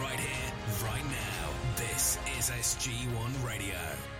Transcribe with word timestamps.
right 0.00 0.20
here, 0.20 0.52
right 0.84 1.04
now. 1.04 1.48
This 1.76 2.18
is 2.38 2.50
SG1 2.50 3.46
Radio. 3.46 3.76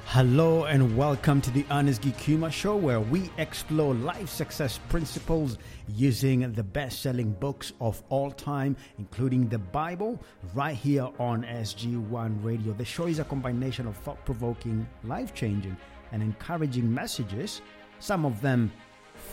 Hello 0.06 0.64
and 0.64 0.96
welcome 0.96 1.42
to 1.42 1.50
the 1.50 1.66
Ernest 1.70 2.00
Gikuma 2.00 2.50
Show, 2.50 2.76
where 2.76 3.00
we 3.00 3.30
explore 3.36 3.92
life 3.92 4.30
success 4.30 4.78
principles 4.88 5.58
using 5.88 6.50
the 6.52 6.62
best-selling 6.62 7.32
books 7.32 7.74
of 7.80 8.02
all 8.08 8.30
time, 8.30 8.74
including 8.98 9.48
the 9.48 9.58
Bible, 9.58 10.22
right 10.54 10.76
here 10.76 11.10
on 11.18 11.42
SG1 11.42 12.42
Radio. 12.42 12.72
The 12.72 12.84
show 12.84 13.06
is 13.06 13.18
a 13.18 13.24
combination 13.24 13.86
of 13.86 13.96
thought-provoking, 13.98 14.88
life-changing, 15.04 15.76
and 16.12 16.22
encouraging 16.22 16.92
messages. 16.92 17.60
Some 17.98 18.24
of 18.24 18.40
them 18.40 18.72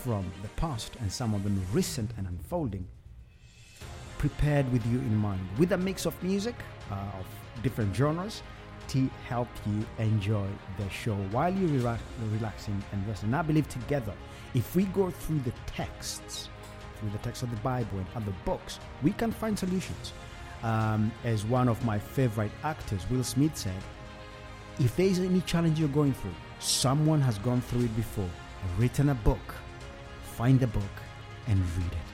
from 0.03 0.29
the 0.41 0.49
past, 0.49 0.97
and 0.99 1.09
some 1.09 1.33
of 1.33 1.43
them 1.43 1.61
recent 1.71 2.11
and 2.17 2.27
unfolding. 2.27 2.85
Prepared 4.23 4.71
with 4.71 4.85
you 4.85 4.99
in 4.99 5.17
mind, 5.17 5.45
with 5.57 5.73
a 5.73 5.77
mix 5.77 6.05
of 6.05 6.23
music 6.23 6.55
uh, 6.89 7.19
of 7.19 7.25
different 7.61 7.93
genres 7.93 8.41
to 8.87 9.09
help 9.27 9.49
you 9.65 9.85
enjoy 9.99 10.47
the 10.77 10.89
show 10.89 11.15
while 11.31 11.53
you're 11.53 11.81
rela- 11.81 11.99
relaxing 12.31 12.81
and 12.93 13.05
resting. 13.05 13.27
And 13.27 13.35
I 13.35 13.41
believe 13.41 13.67
together, 13.67 14.13
if 14.53 14.77
we 14.77 14.85
go 14.85 15.11
through 15.11 15.39
the 15.39 15.51
texts, 15.65 16.47
through 16.95 17.09
the 17.09 17.17
text 17.17 17.43
of 17.43 17.49
the 17.49 17.57
Bible 17.57 17.97
and 17.97 18.07
other 18.15 18.33
books, 18.45 18.79
we 19.01 19.11
can 19.11 19.29
find 19.29 19.59
solutions. 19.59 20.13
Um, 20.63 21.11
as 21.25 21.43
one 21.43 21.67
of 21.67 21.83
my 21.83 21.99
favorite 21.99 22.53
actors, 22.63 23.01
Will 23.09 23.25
Smith, 23.25 23.57
said, 23.57 23.83
if 24.79 24.95
there 24.95 25.07
is 25.07 25.19
any 25.19 25.41
challenge 25.41 25.81
you're 25.81 25.89
going 25.89 26.13
through, 26.13 26.35
someone 26.59 27.19
has 27.19 27.37
gone 27.39 27.59
through 27.59 27.81
it 27.81 27.95
before, 27.97 28.29
written 28.77 29.09
a 29.09 29.15
book, 29.15 29.53
find 30.37 30.61
the 30.61 30.67
book 30.67 30.95
and 31.47 31.59
read 31.75 31.91
it. 31.91 32.12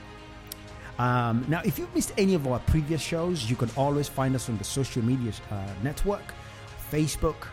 Um, 1.00 1.46
now, 1.48 1.62
if 1.64 1.78
you've 1.78 1.94
missed 1.94 2.12
any 2.18 2.34
of 2.34 2.46
our 2.46 2.58
previous 2.58 3.00
shows, 3.00 3.48
you 3.48 3.56
can 3.56 3.70
always 3.74 4.06
find 4.06 4.34
us 4.34 4.50
on 4.50 4.58
the 4.58 4.64
social 4.64 5.02
media 5.02 5.32
uh, 5.50 5.66
network 5.82 6.34
Facebook, 6.90 7.46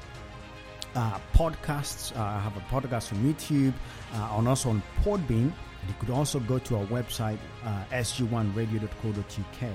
uh, 0.95 1.19
podcasts. 1.33 2.15
Uh, 2.17 2.23
I 2.23 2.39
have 2.39 2.57
a 2.57 2.61
podcast 2.61 3.13
on 3.13 3.19
YouTube 3.23 3.73
uh, 4.15 4.37
and 4.37 4.47
also 4.49 4.69
on 4.71 4.83
Podbean. 5.01 5.53
You 5.87 5.93
could 5.99 6.09
also 6.09 6.39
go 6.41 6.59
to 6.59 6.77
our 6.77 6.85
website, 6.87 7.37
uh, 7.63 7.83
sg1radio.co.uk, 7.91 9.69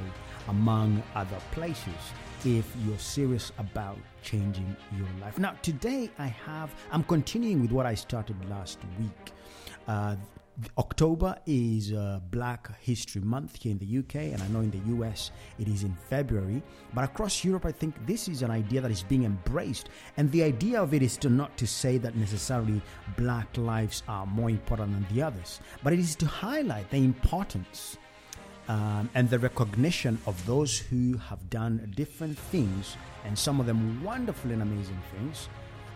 among 0.49 1.03
other 1.15 1.39
places, 1.53 1.95
if 2.45 2.71
you're 2.85 2.99
serious 2.99 3.53
about 3.59 3.97
changing 4.23 4.77
your 4.99 5.09
life. 5.21 5.39
Now, 5.39 5.55
today 5.63 6.11
I 6.19 6.27
have, 6.27 6.75
I'm 6.91 7.05
continuing 7.05 7.63
with 7.63 7.71
what 7.71 7.87
I 7.87 7.95
started 7.95 8.37
last 8.51 8.81
week. 8.99 9.33
Uh, 9.89 10.17
October 10.77 11.37
is 11.47 11.93
uh, 11.93 12.21
Black 12.31 12.79
History 12.81 13.23
Month 13.23 13.63
here 13.63 13.73
in 13.73 13.79
the 13.79 13.99
UK, 13.99 14.33
and 14.33 14.43
I 14.43 14.49
know 14.49 14.61
in 14.61 14.71
the 14.71 15.05
US 15.05 15.31
it 15.59 15.67
is 15.67 15.83
in 15.83 15.97
February. 16.11 16.63
But 16.93 17.05
across 17.05 17.43
Europe, 17.43 17.65
I 17.65 17.73
think 17.73 17.95
this 18.07 18.29
is 18.29 18.43
an 18.43 18.51
idea 18.51 18.81
that 18.83 18.91
is 18.91 19.03
being 19.03 19.25
embraced, 19.25 19.89
and 20.17 20.31
the 20.31 20.43
idea 20.43 20.83
of 20.83 20.93
it 20.93 21.03
is 21.03 21.17
to 21.19 21.31
not 21.31 21.57
to 21.57 21.67
say 21.67 21.97
that 21.99 22.17
necessarily 22.17 22.83
Black 23.17 23.57
lives 23.57 24.03
are 24.09 24.27
more 24.27 24.51
important 24.51 24.93
than 24.93 25.17
the 25.17 25.23
others, 25.23 25.61
but 25.83 25.93
it 25.93 25.99
is 25.99 26.15
to 26.17 26.27
highlight 26.27 26.91
the 26.91 26.99
importance 26.99 27.97
um, 28.69 29.09
and 29.15 29.29
the 29.31 29.39
recognition 29.39 30.19
of 30.27 30.45
those 30.47 30.79
who 30.79 31.17
have 31.17 31.49
done 31.49 31.93
different 31.97 32.39
things, 32.39 32.97
and 33.25 33.39
some 33.39 33.59
of 33.59 33.67
them 33.67 34.03
wonderful 34.05 34.51
and 34.51 34.61
amazing 34.61 35.01
things, 35.17 35.49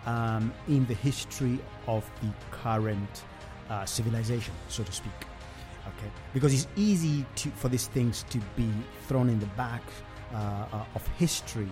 um, 0.07 0.53
in 0.69 0.87
the 0.87 0.95
history 0.95 1.59
of 1.87 2.09
the 2.23 2.31
current 2.51 3.25
uh, 3.70 3.84
civilization, 3.84 4.55
so 4.69 4.83
to 4.83 4.92
speak. 4.92 5.12
Okay, 5.89 6.11
because 6.34 6.53
it's 6.53 6.67
easy 6.77 7.25
to, 7.36 7.48
for 7.50 7.69
these 7.69 7.86
things 7.86 8.25
to 8.31 8.39
be 8.56 8.69
thrown 9.06 9.28
in 9.28 9.39
the 9.39 9.47
back 9.56 9.83
uh, 10.34 10.67
uh, 10.73 10.84
of 10.97 11.06
history 11.19 11.69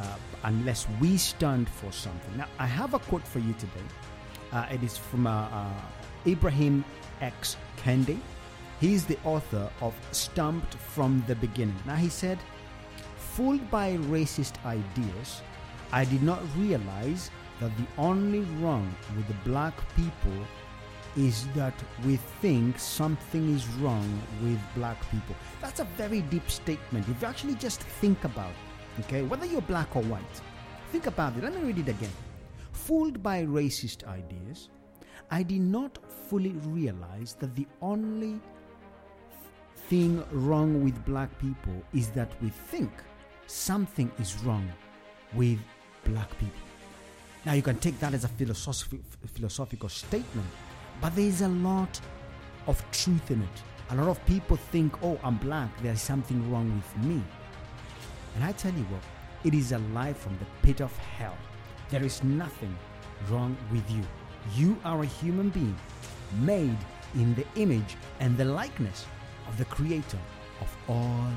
uh, 0.00 0.04
unless 0.44 0.86
we 1.00 1.16
stand 1.16 1.68
for 1.68 1.90
something. 1.90 2.36
Now, 2.36 2.46
I 2.58 2.66
have 2.66 2.92
a 2.92 2.98
quote 2.98 3.26
for 3.26 3.38
you 3.38 3.54
today. 3.54 3.88
Uh, 4.52 4.66
it 4.70 4.82
is 4.82 4.96
from 4.96 5.24
Ibram 6.26 6.84
X. 7.20 7.56
Kendi. 7.78 8.18
He's 8.80 9.06
the 9.06 9.18
author 9.24 9.70
of 9.80 9.94
Stamped 10.12 10.74
from 10.74 11.24
the 11.26 11.34
Beginning. 11.36 11.76
Now, 11.86 11.96
he 11.96 12.08
said, 12.08 12.38
Fooled 13.16 13.70
by 13.70 13.96
racist 13.96 14.54
ideas, 14.64 15.42
I 15.92 16.04
did 16.04 16.22
not 16.22 16.40
realize 16.56 17.30
that 17.60 17.76
the 17.76 17.86
only 17.96 18.40
wrong 18.60 18.94
with 19.16 19.26
the 19.26 19.34
black 19.48 19.74
people 19.94 20.44
is 21.16 21.46
that 21.48 21.74
we 22.04 22.16
think 22.40 22.78
something 22.78 23.54
is 23.54 23.66
wrong 23.80 24.20
with 24.42 24.58
black 24.74 24.98
people. 25.10 25.34
That's 25.60 25.80
a 25.80 25.84
very 25.96 26.20
deep 26.22 26.48
statement. 26.50 27.08
If 27.08 27.22
you 27.22 27.28
actually 27.28 27.54
just 27.54 27.80
think 27.80 28.24
about 28.24 28.50
it, 28.50 29.04
okay, 29.04 29.22
whether 29.22 29.46
you're 29.46 29.62
black 29.62 29.96
or 29.96 30.02
white, 30.02 30.40
think 30.92 31.06
about 31.06 31.36
it. 31.36 31.44
Let 31.44 31.54
me 31.54 31.62
read 31.62 31.78
it 31.78 31.88
again. 31.88 32.12
Fooled 32.72 33.22
by 33.22 33.44
racist 33.44 34.06
ideas, 34.06 34.68
I 35.30 35.42
did 35.42 35.60
not 35.60 35.98
fully 36.28 36.52
realize 36.64 37.34
that 37.40 37.54
the 37.54 37.66
only 37.82 38.40
thing 39.88 40.22
wrong 40.32 40.84
with 40.84 41.04
black 41.04 41.36
people 41.38 41.82
is 41.94 42.08
that 42.10 42.30
we 42.42 42.50
think 42.50 42.90
something 43.46 44.10
is 44.18 44.36
wrong 44.44 44.70
with 45.34 45.58
black 46.04 46.30
people. 46.38 46.60
Now, 47.44 47.52
you 47.54 47.62
can 47.62 47.78
take 47.78 47.98
that 48.00 48.14
as 48.14 48.24
a 48.24 48.28
philosophic, 48.28 49.00
philosophical 49.34 49.88
statement, 49.88 50.46
but 51.00 51.14
there 51.14 51.24
is 51.24 51.42
a 51.42 51.48
lot 51.48 52.00
of 52.66 52.84
truth 52.90 53.30
in 53.30 53.42
it. 53.42 53.62
A 53.90 53.96
lot 53.96 54.08
of 54.08 54.24
people 54.26 54.56
think, 54.56 55.02
oh, 55.02 55.18
I'm 55.22 55.36
black, 55.36 55.70
there's 55.82 56.00
something 56.00 56.50
wrong 56.50 56.74
with 56.76 57.04
me. 57.04 57.22
And 58.34 58.44
I 58.44 58.52
tell 58.52 58.72
you 58.72 58.84
what, 58.84 59.02
it 59.44 59.54
is 59.54 59.72
a 59.72 59.78
lie 59.94 60.12
from 60.12 60.36
the 60.38 60.46
pit 60.62 60.80
of 60.80 60.96
hell. 60.96 61.36
There 61.88 62.04
is 62.04 62.22
nothing 62.22 62.76
wrong 63.30 63.56
with 63.72 63.90
you. 63.90 64.02
You 64.54 64.76
are 64.84 65.02
a 65.02 65.06
human 65.06 65.50
being 65.50 65.76
made 66.40 66.76
in 67.14 67.34
the 67.34 67.46
image 67.56 67.96
and 68.20 68.36
the 68.36 68.44
likeness 68.44 69.06
of 69.48 69.56
the 69.56 69.64
creator 69.66 70.18
of 70.60 70.76
all 70.88 71.30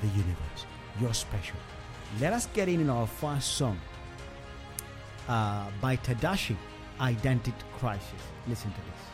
the 0.00 0.08
universe. 0.08 0.66
You're 1.00 1.14
special. 1.14 1.56
Let 2.20 2.32
us 2.32 2.46
get 2.52 2.68
in 2.68 2.80
in 2.80 2.90
our 2.90 3.06
first 3.06 3.54
song 3.54 3.80
uh, 5.28 5.66
by 5.80 5.96
Tedashii, 5.96 6.56
Identity 7.00 7.64
Crisis. 7.78 8.33
Listen 8.46 8.70
to 8.72 9.13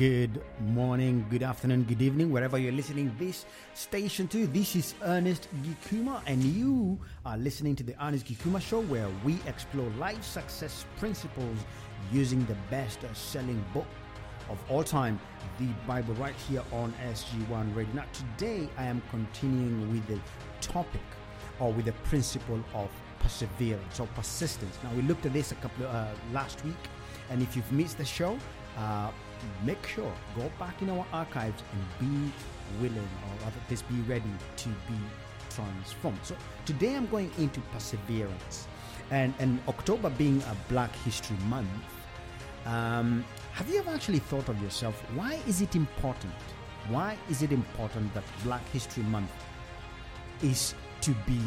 Good 0.00 0.40
morning, 0.60 1.26
good 1.28 1.42
afternoon, 1.42 1.82
good 1.82 2.00
evening, 2.00 2.32
wherever 2.32 2.56
you're 2.56 2.72
listening 2.72 3.14
this 3.18 3.44
station 3.74 4.28
to. 4.28 4.46
This 4.46 4.74
is 4.74 4.94
Ernest 5.02 5.46
Gikuma, 5.62 6.22
and 6.24 6.42
you 6.42 6.98
are 7.26 7.36
listening 7.36 7.76
to 7.76 7.82
the 7.82 7.94
Ernest 8.02 8.24
Gikuma 8.24 8.62
Show, 8.62 8.80
where 8.80 9.08
we 9.26 9.38
explore 9.46 9.90
life 9.98 10.24
success 10.24 10.86
principles 10.96 11.58
using 12.10 12.46
the 12.46 12.56
best 12.70 13.00
selling 13.12 13.62
book 13.74 13.84
of 14.48 14.58
all 14.70 14.82
time, 14.82 15.20
the 15.58 15.66
Bible, 15.86 16.14
right 16.14 16.34
here 16.48 16.62
on 16.72 16.94
SG1 17.12 17.76
Radio. 17.76 17.92
Now, 17.92 18.06
today 18.14 18.70
I 18.78 18.84
am 18.84 19.02
continuing 19.10 19.92
with 19.92 20.06
the 20.06 20.18
topic 20.62 21.02
or 21.58 21.74
with 21.74 21.84
the 21.84 21.92
principle 22.08 22.64
of 22.72 22.88
perseverance 23.18 24.00
or 24.00 24.06
persistence. 24.14 24.78
Now, 24.82 24.92
we 24.96 25.02
looked 25.02 25.26
at 25.26 25.34
this 25.34 25.52
a 25.52 25.56
couple 25.56 25.84
of, 25.84 25.94
uh, 25.94 26.06
last 26.32 26.64
week, 26.64 26.88
and 27.28 27.42
if 27.42 27.54
you've 27.54 27.70
missed 27.70 27.98
the 27.98 28.04
show, 28.06 28.38
uh, 28.78 29.10
make 29.64 29.86
sure 29.86 30.12
go 30.36 30.50
back 30.58 30.80
in 30.82 30.90
our 30.90 31.06
archives 31.12 31.62
and 31.72 31.82
be 31.98 32.32
willing 32.80 32.98
or 32.98 33.44
rather 33.44 33.56
just 33.68 33.88
be 33.88 34.00
ready 34.02 34.32
to 34.56 34.68
be 34.68 34.98
transformed. 35.50 36.18
So 36.22 36.36
today 36.64 36.94
I'm 36.94 37.06
going 37.06 37.30
into 37.38 37.60
perseverance, 37.72 38.68
and 39.10 39.34
and 39.38 39.60
October 39.68 40.10
being 40.10 40.42
a 40.42 40.56
Black 40.68 40.94
History 41.04 41.36
Month. 41.48 41.68
Um, 42.66 43.24
have 43.52 43.68
you 43.68 43.78
ever 43.80 43.90
actually 43.90 44.18
thought 44.18 44.48
of 44.48 44.62
yourself? 44.62 45.02
Why 45.14 45.38
is 45.46 45.60
it 45.60 45.74
important? 45.74 46.34
Why 46.88 47.16
is 47.28 47.42
it 47.42 47.52
important 47.52 48.12
that 48.14 48.24
Black 48.44 48.66
History 48.70 49.02
Month 49.04 49.30
is 50.42 50.74
to 51.02 51.10
be 51.26 51.40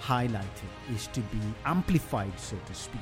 highlighted, 0.00 0.70
is 0.94 1.06
to 1.08 1.20
be 1.20 1.40
amplified, 1.64 2.38
so 2.38 2.56
to 2.66 2.74
speak? 2.74 3.00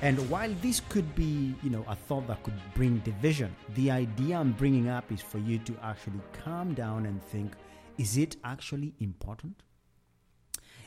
And 0.00 0.30
while 0.30 0.54
this 0.62 0.80
could 0.88 1.12
be, 1.16 1.54
you 1.62 1.70
know, 1.70 1.84
a 1.88 1.96
thought 1.96 2.28
that 2.28 2.42
could 2.44 2.54
bring 2.74 2.98
division, 2.98 3.54
the 3.74 3.90
idea 3.90 4.38
I'm 4.38 4.52
bringing 4.52 4.88
up 4.88 5.10
is 5.10 5.20
for 5.20 5.38
you 5.38 5.58
to 5.58 5.76
actually 5.82 6.20
calm 6.44 6.72
down 6.74 7.06
and 7.06 7.20
think, 7.24 7.52
is 7.98 8.16
it 8.16 8.36
actually 8.44 8.94
important? 9.00 9.64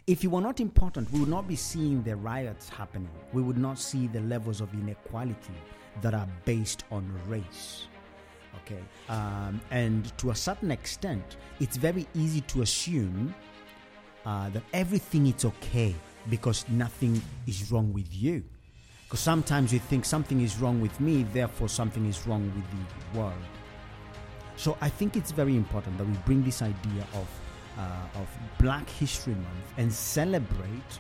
If 0.08 0.24
it 0.24 0.28
were 0.28 0.42
not 0.42 0.62
important, 0.62 1.12
we 1.12 1.20
would 1.20 1.30
not 1.30 1.46
be 1.46 1.58
seeing 1.58 2.02
the 2.04 2.16
riots 2.16 2.70
happening. 2.70 3.12
We 3.34 3.42
would 3.42 3.58
not 3.58 3.78
see 3.78 4.08
the 4.08 4.22
levels 4.22 4.62
of 4.62 4.74
inequality 4.74 5.54
that 6.02 6.14
are 6.14 6.28
based 6.46 6.86
on 6.90 7.14
race. 7.28 7.88
Okay. 8.64 8.82
Um, 9.10 9.60
and 9.72 10.18
to 10.20 10.32
a 10.32 10.36
certain 10.36 10.72
extent, 10.72 11.36
it's 11.60 11.76
very 11.76 12.08
easy 12.16 12.42
to 12.42 12.62
assume 12.62 13.36
uh, 14.26 14.50
that 14.52 14.64
everything 14.74 15.28
is 15.28 15.44
okay 15.44 15.94
because 16.30 16.66
nothing 16.70 17.22
is 17.46 17.72
wrong 17.72 17.92
with 17.92 18.14
you. 18.14 18.44
Because 19.12 19.20
sometimes 19.20 19.74
you 19.74 19.80
think 19.80 20.06
something 20.06 20.40
is 20.40 20.58
wrong 20.60 20.80
with 20.80 20.98
me, 21.02 21.24
therefore 21.34 21.68
something 21.68 22.06
is 22.06 22.26
wrong 22.26 22.50
with 22.56 22.64
the 22.72 23.20
world. 23.20 23.44
So 24.56 24.78
I 24.80 24.88
think 24.88 25.18
it's 25.18 25.32
very 25.32 25.58
important 25.58 25.98
that 25.98 26.08
we 26.08 26.14
bring 26.26 26.46
this 26.46 26.62
idea 26.62 27.06
of 27.14 27.28
uh, 27.78 28.22
of 28.22 28.30
Black 28.58 28.90
History 28.90 29.34
Month 29.34 29.74
and 29.76 29.92
celebrate 29.92 30.92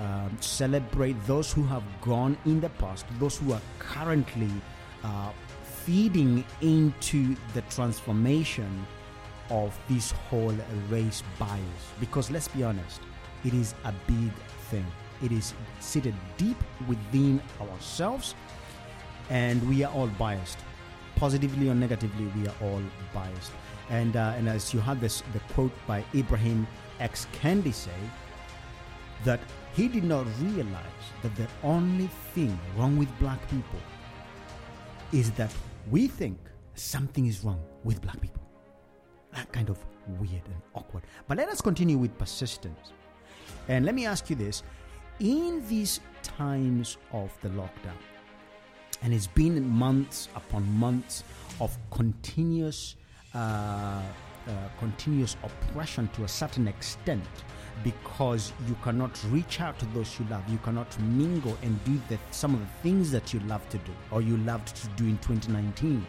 um, 0.00 0.36
celebrate 0.40 1.14
those 1.28 1.52
who 1.52 1.62
have 1.62 1.84
gone 2.00 2.36
in 2.46 2.60
the 2.60 2.70
past, 2.80 3.06
those 3.20 3.38
who 3.38 3.52
are 3.52 3.62
currently 3.78 4.50
uh, 5.04 5.30
feeding 5.62 6.44
into 6.62 7.36
the 7.54 7.62
transformation 7.70 8.84
of 9.50 9.78
this 9.88 10.10
whole 10.10 10.56
race 10.90 11.22
bias. 11.38 11.84
Because 12.00 12.28
let's 12.28 12.48
be 12.48 12.64
honest, 12.64 13.02
it 13.44 13.54
is 13.54 13.76
a 13.84 13.94
big 14.08 14.32
thing. 14.68 14.86
It 15.22 15.32
is 15.32 15.54
seated 15.80 16.14
deep 16.36 16.56
within 16.88 17.40
ourselves, 17.60 18.34
and 19.30 19.66
we 19.68 19.84
are 19.84 19.92
all 19.92 20.08
biased. 20.18 20.58
Positively 21.16 21.68
or 21.68 21.74
negatively, 21.74 22.26
we 22.36 22.46
are 22.48 22.54
all 22.62 22.82
biased. 23.14 23.52
And, 23.88 24.16
uh, 24.16 24.34
and 24.36 24.48
as 24.48 24.74
you 24.74 24.80
had 24.80 25.00
this, 25.00 25.22
the 25.32 25.40
quote 25.54 25.72
by 25.86 26.02
Ibram 26.12 26.66
X. 27.00 27.26
Kendi 27.32 27.72
say, 27.72 27.90
that 29.24 29.40
he 29.74 29.88
did 29.88 30.04
not 30.04 30.26
realize 30.40 31.06
that 31.22 31.34
the 31.36 31.46
only 31.62 32.08
thing 32.34 32.58
wrong 32.76 32.96
with 32.96 33.08
black 33.18 33.40
people 33.50 33.80
is 35.12 35.30
that 35.32 35.52
we 35.90 36.06
think 36.06 36.38
something 36.74 37.26
is 37.26 37.44
wrong 37.44 37.60
with 37.84 38.00
black 38.02 38.20
people. 38.20 38.42
That 39.34 39.50
kind 39.52 39.68
of 39.68 39.78
weird 40.18 40.42
and 40.46 40.62
awkward. 40.74 41.04
But 41.28 41.38
let 41.38 41.48
us 41.48 41.60
continue 41.60 41.98
with 41.98 42.16
persistence. 42.18 42.92
And 43.68 43.84
let 43.84 43.94
me 43.94 44.06
ask 44.06 44.30
you 44.30 44.36
this 44.36 44.62
in 45.20 45.66
these 45.68 46.00
times 46.22 46.98
of 47.12 47.36
the 47.42 47.48
lockdown, 47.50 47.96
and 49.02 49.12
it's 49.14 49.26
been 49.26 49.68
months 49.68 50.28
upon 50.34 50.70
months 50.78 51.24
of 51.60 51.76
continuous, 51.90 52.96
uh, 53.34 53.38
uh, 53.38 54.02
continuous 54.78 55.36
oppression 55.42 56.08
to 56.14 56.24
a 56.24 56.28
certain 56.28 56.68
extent, 56.68 57.24
because 57.84 58.52
you 58.66 58.76
cannot 58.82 59.18
reach 59.30 59.60
out 59.60 59.78
to 59.78 59.86
those 59.86 60.18
you 60.18 60.26
love, 60.30 60.42
you 60.48 60.58
cannot 60.58 60.98
mingle 61.00 61.56
and 61.62 61.82
do 61.84 62.00
the, 62.08 62.18
some 62.30 62.54
of 62.54 62.60
the 62.60 62.66
things 62.82 63.10
that 63.10 63.32
you 63.34 63.40
love 63.40 63.66
to 63.68 63.78
do 63.78 63.92
or 64.10 64.22
you 64.22 64.36
loved 64.38 64.74
to 64.74 64.88
do 64.96 65.04
in 65.04 65.18
2019. 65.18 66.04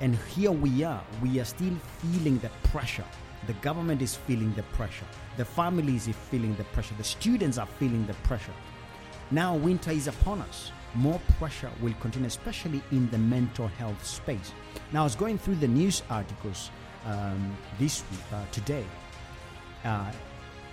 And 0.00 0.16
here 0.34 0.50
we 0.50 0.82
are, 0.82 1.02
we 1.22 1.40
are 1.40 1.44
still 1.44 1.74
feeling 1.98 2.38
the 2.38 2.48
pressure. 2.68 3.04
The 3.46 3.52
government 3.54 4.00
is 4.00 4.16
feeling 4.16 4.52
the 4.54 4.62
pressure. 4.74 5.04
The 5.36 5.44
families 5.44 6.08
are 6.08 6.12
feeling 6.12 6.54
the 6.56 6.64
pressure. 6.64 6.94
The 6.98 7.04
students 7.04 7.58
are 7.58 7.66
feeling 7.66 8.06
the 8.06 8.14
pressure. 8.14 8.54
Now, 9.30 9.54
winter 9.54 9.90
is 9.90 10.08
upon 10.08 10.40
us. 10.42 10.72
More 10.94 11.20
pressure 11.38 11.70
will 11.80 11.94
continue, 12.00 12.26
especially 12.26 12.82
in 12.90 13.08
the 13.10 13.18
mental 13.18 13.68
health 13.68 14.04
space. 14.04 14.52
Now, 14.92 15.02
I 15.02 15.04
was 15.04 15.14
going 15.14 15.38
through 15.38 15.56
the 15.56 15.68
news 15.68 16.02
articles 16.10 16.70
um, 17.06 17.56
this 17.78 18.02
week, 18.10 18.20
uh, 18.32 18.44
today, 18.50 18.84
uh, 19.84 20.10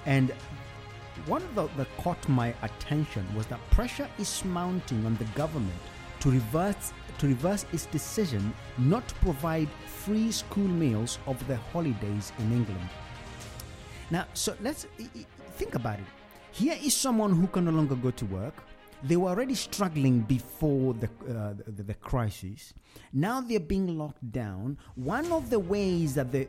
and 0.05 0.33
one 1.25 1.41
of 1.41 1.55
the 1.55 1.67
that 1.77 1.87
caught 1.97 2.27
my 2.29 2.53
attention 2.61 3.25
was 3.35 3.45
that 3.47 3.59
pressure 3.71 4.09
is 4.17 4.45
mounting 4.45 5.05
on 5.05 5.15
the 5.15 5.25
government 5.35 5.81
to 6.19 6.31
reverse 6.31 6.93
to 7.17 7.27
reverse 7.27 7.65
its 7.73 7.87
decision 7.87 8.53
not 8.77 9.07
to 9.07 9.15
provide 9.15 9.67
free 9.87 10.31
school 10.31 10.67
meals 10.67 11.17
over 11.25 11.43
the 11.45 11.57
holidays 11.73 12.31
in 12.39 12.51
England. 12.51 12.89
Now, 14.09 14.25
so 14.33 14.55
let's 14.61 14.87
think 15.57 15.75
about 15.75 15.99
it. 15.99 16.05
Here 16.51 16.77
is 16.81 16.95
someone 16.95 17.33
who 17.33 17.47
can 17.47 17.65
no 17.65 17.71
longer 17.71 17.95
go 17.95 18.11
to 18.11 18.25
work. 18.25 18.53
They 19.03 19.15
were 19.15 19.29
already 19.29 19.53
struggling 19.53 20.21
before 20.21 20.95
the, 20.95 21.07
uh, 21.29 21.53
the, 21.67 21.83
the, 21.83 21.93
crisis. 21.93 22.73
Now 23.13 23.41
they're 23.41 23.59
being 23.59 23.95
locked 23.95 24.31
down. 24.31 24.77
One 24.95 25.31
of 25.31 25.51
the 25.51 25.59
ways 25.59 26.15
that 26.15 26.31
the, 26.31 26.47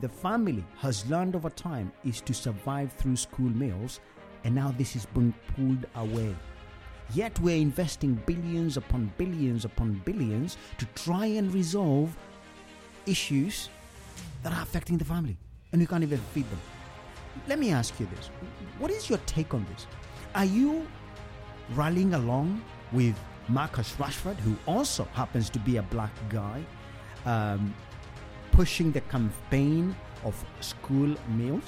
the, 0.00 0.08
family 0.08 0.64
has 0.78 1.04
learned 1.10 1.34
over 1.34 1.50
time 1.50 1.90
is 2.04 2.20
to 2.20 2.32
survive 2.32 2.92
through 2.92 3.16
school 3.16 3.50
meals, 3.50 3.98
and 4.44 4.54
now 4.54 4.72
this 4.78 4.94
is 4.94 5.04
being 5.06 5.34
pulled 5.56 5.84
away. 5.96 6.36
Yet 7.12 7.40
we're 7.40 7.56
investing 7.56 8.14
billions 8.24 8.76
upon 8.76 9.12
billions 9.18 9.64
upon 9.64 10.00
billions 10.04 10.58
to 10.78 10.86
try 10.94 11.26
and 11.26 11.52
resolve 11.52 12.16
issues 13.06 13.68
that 14.44 14.52
are 14.52 14.62
affecting 14.62 14.96
the 14.96 15.04
family, 15.04 15.36
and 15.72 15.80
we 15.80 15.86
can't 15.86 16.04
even 16.04 16.18
feed 16.32 16.48
them. 16.48 16.60
Let 17.48 17.58
me 17.58 17.70
ask 17.70 17.98
you 17.98 18.06
this 18.06 18.30
what 18.78 18.90
is 18.90 19.08
your 19.08 19.18
take 19.26 19.54
on 19.54 19.66
this? 19.72 19.86
Are 20.34 20.44
you 20.44 20.86
rallying 21.74 22.14
along 22.14 22.62
with 22.92 23.14
Marcus 23.48 23.94
Rashford, 23.98 24.38
who 24.40 24.56
also 24.66 25.04
happens 25.12 25.50
to 25.50 25.58
be 25.58 25.76
a 25.76 25.82
black 25.82 26.12
guy, 26.28 26.64
um, 27.26 27.74
pushing 28.52 28.92
the 28.92 29.00
campaign 29.02 29.94
of 30.24 30.34
school 30.60 31.14
meals? 31.28 31.64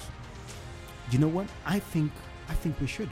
You 1.11 1.19
know 1.19 1.29
what? 1.29 1.47
I 1.67 1.79
think 1.79 2.13
I 2.49 2.55
think 2.55 2.81
we 2.81 2.87
should. 2.87 3.11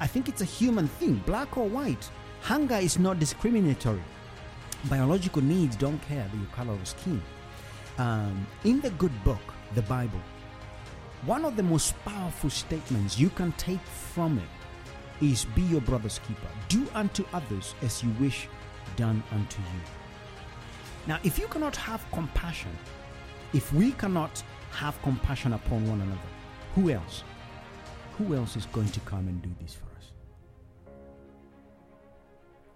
I 0.00 0.06
think 0.06 0.28
it's 0.28 0.40
a 0.40 0.46
human 0.46 0.88
thing, 0.88 1.22
black 1.26 1.56
or 1.56 1.68
white. 1.68 2.10
Hunger 2.40 2.76
is 2.76 2.98
not 2.98 3.18
discriminatory. 3.18 4.02
Biological 4.84 5.42
needs 5.42 5.76
don't 5.76 6.00
care 6.02 6.26
your 6.34 6.46
color 6.52 6.72
of 6.72 6.88
skin. 6.88 7.20
Um, 7.98 8.46
in 8.64 8.80
the 8.80 8.90
good 8.90 9.12
book, 9.24 9.42
the 9.74 9.82
Bible, 9.82 10.20
one 11.26 11.44
of 11.44 11.56
the 11.56 11.62
most 11.62 11.94
powerful 12.04 12.48
statements 12.48 13.18
you 13.18 13.28
can 13.30 13.52
take 13.52 13.80
from 13.80 14.38
it 14.38 15.24
is 15.24 15.44
be 15.54 15.62
your 15.62 15.82
brother's 15.82 16.18
keeper. 16.20 16.48
Do 16.68 16.86
unto 16.94 17.24
others 17.32 17.74
as 17.82 18.02
you 18.02 18.10
wish 18.18 18.48
done 18.96 19.22
unto 19.32 19.60
you. 19.60 19.80
Now, 21.06 21.18
if 21.22 21.38
you 21.38 21.46
cannot 21.48 21.76
have 21.76 22.04
compassion, 22.10 22.70
if 23.52 23.72
we 23.72 23.92
cannot 23.92 24.42
have 24.70 25.00
compassion 25.02 25.52
upon 25.52 25.86
one 25.88 26.00
another, 26.00 26.20
who 26.74 26.90
else? 26.90 27.22
Who 28.16 28.34
else 28.34 28.56
is 28.56 28.66
going 28.66 28.88
to 28.88 29.00
come 29.00 29.28
and 29.28 29.42
do 29.42 29.50
this 29.60 29.74
for 29.74 29.86
us? 29.98 30.12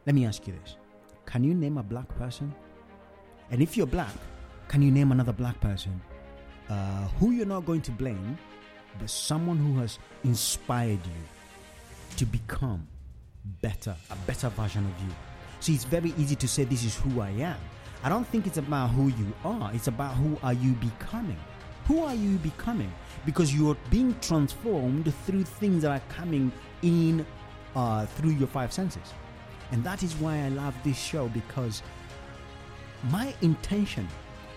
Let 0.07 0.15
me 0.15 0.27
ask 0.27 0.47
you 0.47 0.55
this 0.63 0.77
Can 1.25 1.45
you 1.45 1.55
name 1.55 1.79
a 1.79 1.83
black 1.83 2.09
person? 2.19 2.55
And 3.51 3.63
if 3.63 3.77
you're 3.77 3.87
black, 3.87 4.15
can 4.69 4.83
you 4.83 4.91
name 4.91 5.13
another 5.13 5.33
black 5.33 5.59
person 5.61 6.01
uh, 6.69 7.09
who 7.19 7.33
you're 7.33 7.47
not 7.47 7.67
going 7.67 7.83
to 7.83 7.91
blame, 7.91 8.39
but 8.99 9.11
someone 9.11 9.57
who 9.59 9.79
has 9.81 9.99
inspired 10.25 11.05
you 11.05 12.17
to 12.17 12.27
become 12.27 12.87
better, 13.61 13.95
a 14.11 14.17
better 14.27 14.49
version 14.51 14.85
of 14.85 15.07
you? 15.07 15.15
See, 15.61 15.75
it's 15.75 15.85
very 15.85 16.13
easy 16.19 16.37
to 16.37 16.49
say, 16.49 16.65
This 16.65 16.85
is 16.85 16.97
who 16.97 17.21
I 17.21 17.31
am. 17.31 17.59
I 18.03 18.09
don't 18.09 18.27
think 18.27 18.47
it's 18.47 18.59
about 18.59 18.91
who 18.91 19.09
you 19.09 19.33
are, 19.45 19.71
it's 19.73 19.89
about 19.89 20.15
who 20.15 20.39
are 20.43 20.53
you 20.53 20.73
becoming. 20.73 21.39
Who 21.87 22.03
are 22.05 22.15
you 22.15 22.37
becoming? 22.39 22.93
Because 23.27 23.55
you're 23.55 23.77
being 23.91 24.19
transformed 24.21 25.13
through 25.27 25.45
things 25.45 25.83
that 25.83 25.91
are 25.91 26.03
coming 26.09 26.51
in 26.83 27.27
uh, 27.77 28.07
through 28.07 28.31
your 28.31 28.49
five 28.49 28.73
senses. 28.73 29.13
And 29.71 29.85
that 29.85 30.03
is 30.03 30.15
why 30.17 30.39
I 30.39 30.49
love 30.49 30.75
this 30.83 30.99
show 30.99 31.29
because 31.29 31.83
my 33.11 33.35
intention 33.43 34.09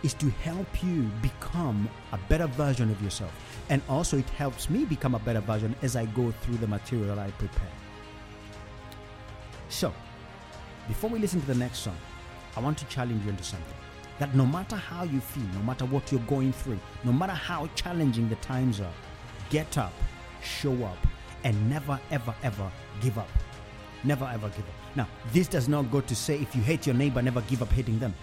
is 0.03 0.13
to 0.15 0.29
help 0.29 0.83
you 0.83 1.03
become 1.21 1.89
a 2.11 2.17
better 2.29 2.47
version 2.47 2.89
of 2.91 3.01
yourself. 3.01 3.31
And 3.69 3.81
also, 3.89 4.17
it 4.17 4.29
helps 4.31 4.69
me 4.69 4.85
become 4.85 5.15
a 5.15 5.19
better 5.19 5.41
version 5.41 5.75
as 5.81 5.95
I 5.95 6.05
go 6.05 6.31
through 6.41 6.57
the 6.57 6.67
material 6.67 7.19
I 7.19 7.31
prepare. 7.31 7.71
So, 9.69 9.93
before 10.87 11.09
we 11.09 11.19
listen 11.19 11.41
to 11.41 11.47
the 11.47 11.55
next 11.55 11.79
song, 11.79 11.97
I 12.55 12.59
want 12.59 12.77
to 12.79 12.85
challenge 12.85 13.23
you 13.23 13.29
into 13.29 13.43
something. 13.43 13.75
That 14.19 14.33
no 14.33 14.45
matter 14.45 14.75
how 14.75 15.03
you 15.03 15.19
feel, 15.19 15.43
no 15.53 15.61
matter 15.61 15.85
what 15.85 16.11
you're 16.11 16.21
going 16.21 16.51
through, 16.51 16.79
no 17.03 17.11
matter 17.11 17.33
how 17.33 17.69
challenging 17.75 18.29
the 18.29 18.35
times 18.37 18.79
are, 18.79 18.93
get 19.49 19.77
up, 19.77 19.93
show 20.41 20.73
up, 20.83 20.97
and 21.43 21.69
never, 21.69 21.99
ever, 22.09 22.33
ever 22.43 22.71
give 23.01 23.17
up. 23.17 23.29
Never, 24.03 24.25
ever 24.25 24.49
give 24.49 24.59
up. 24.59 24.95
Now, 24.95 25.07
this 25.31 25.47
does 25.47 25.67
not 25.67 25.91
go 25.91 26.01
to 26.01 26.15
say 26.15 26.39
if 26.39 26.55
you 26.55 26.61
hate 26.61 26.87
your 26.87 26.95
neighbor, 26.95 27.21
never 27.21 27.41
give 27.41 27.61
up 27.61 27.71
hating 27.71 27.99
them. 27.99 28.13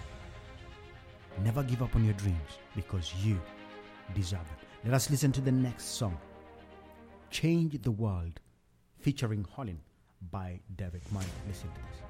Never 1.43 1.63
give 1.63 1.81
up 1.81 1.95
on 1.95 2.03
your 2.03 2.13
dreams 2.15 2.59
because 2.75 3.13
you 3.23 3.39
deserve 4.13 4.39
it. 4.41 4.65
Let 4.85 4.93
us 4.93 5.09
listen 5.09 5.31
to 5.33 5.41
the 5.41 5.51
next 5.51 5.95
song 5.97 6.17
Change 7.29 7.81
the 7.81 7.91
World 7.91 8.39
featuring 8.99 9.45
Hollyn 9.55 9.77
by 10.31 10.59
Derek 10.75 11.03
Minor. 11.11 11.27
Listen 11.47 11.69
to 11.69 11.81
this. 11.81 12.01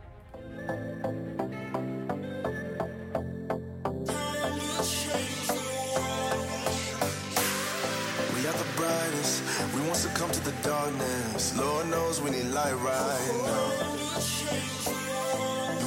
We 8.33 8.47
are 8.47 8.53
the 8.53 8.65
brightest. 8.77 9.43
We 9.73 9.81
want 9.81 9.99
to 9.99 10.09
come 10.09 10.31
to 10.31 10.43
the 10.43 10.53
darkness. 10.63 11.57
Lord 11.57 11.87
knows 11.89 12.21
we 12.21 12.29
need 12.31 12.45
light 12.45 12.73
right 12.73 13.31
now. 13.45 13.71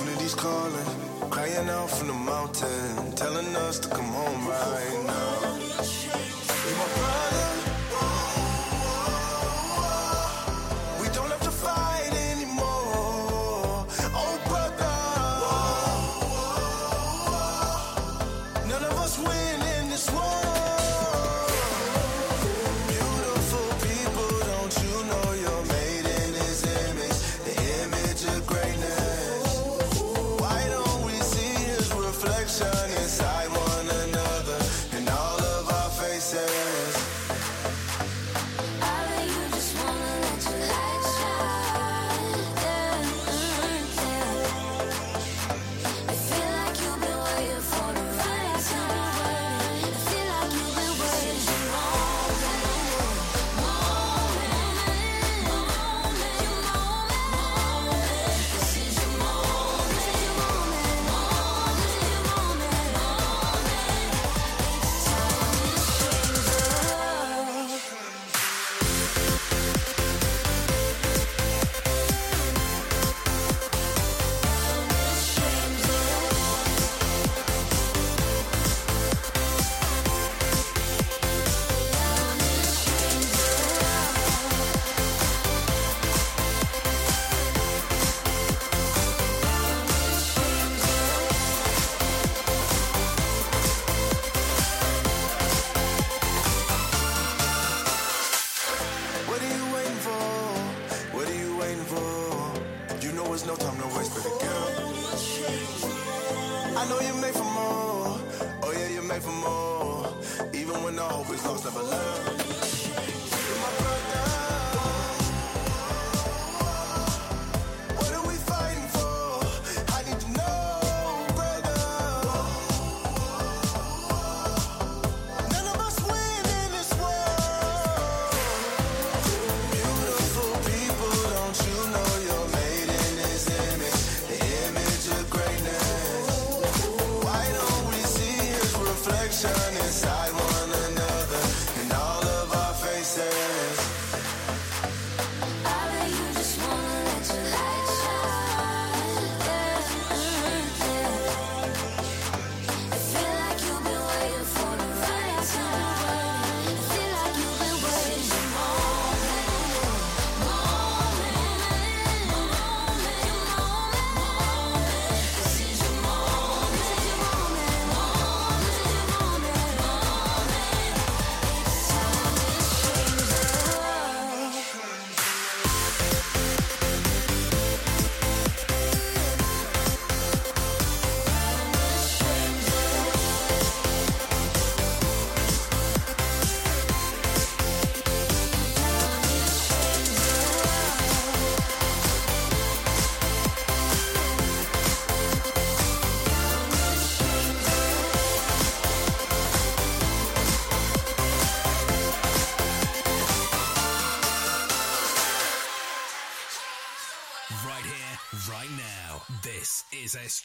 Unity's 0.05 0.35
calling, 0.35 0.87
crying 1.39 1.69
out 1.69 1.89
from 1.89 2.09
the 2.09 2.13
mountain, 2.15 3.13
telling 3.13 3.55
us 3.55 3.79
to 3.79 3.89
come 3.89 4.07
home 4.07 4.49
right 4.49 5.05
now. 5.07 5.57
You 6.67 6.75
my 6.77 6.87
brother. 6.97 7.38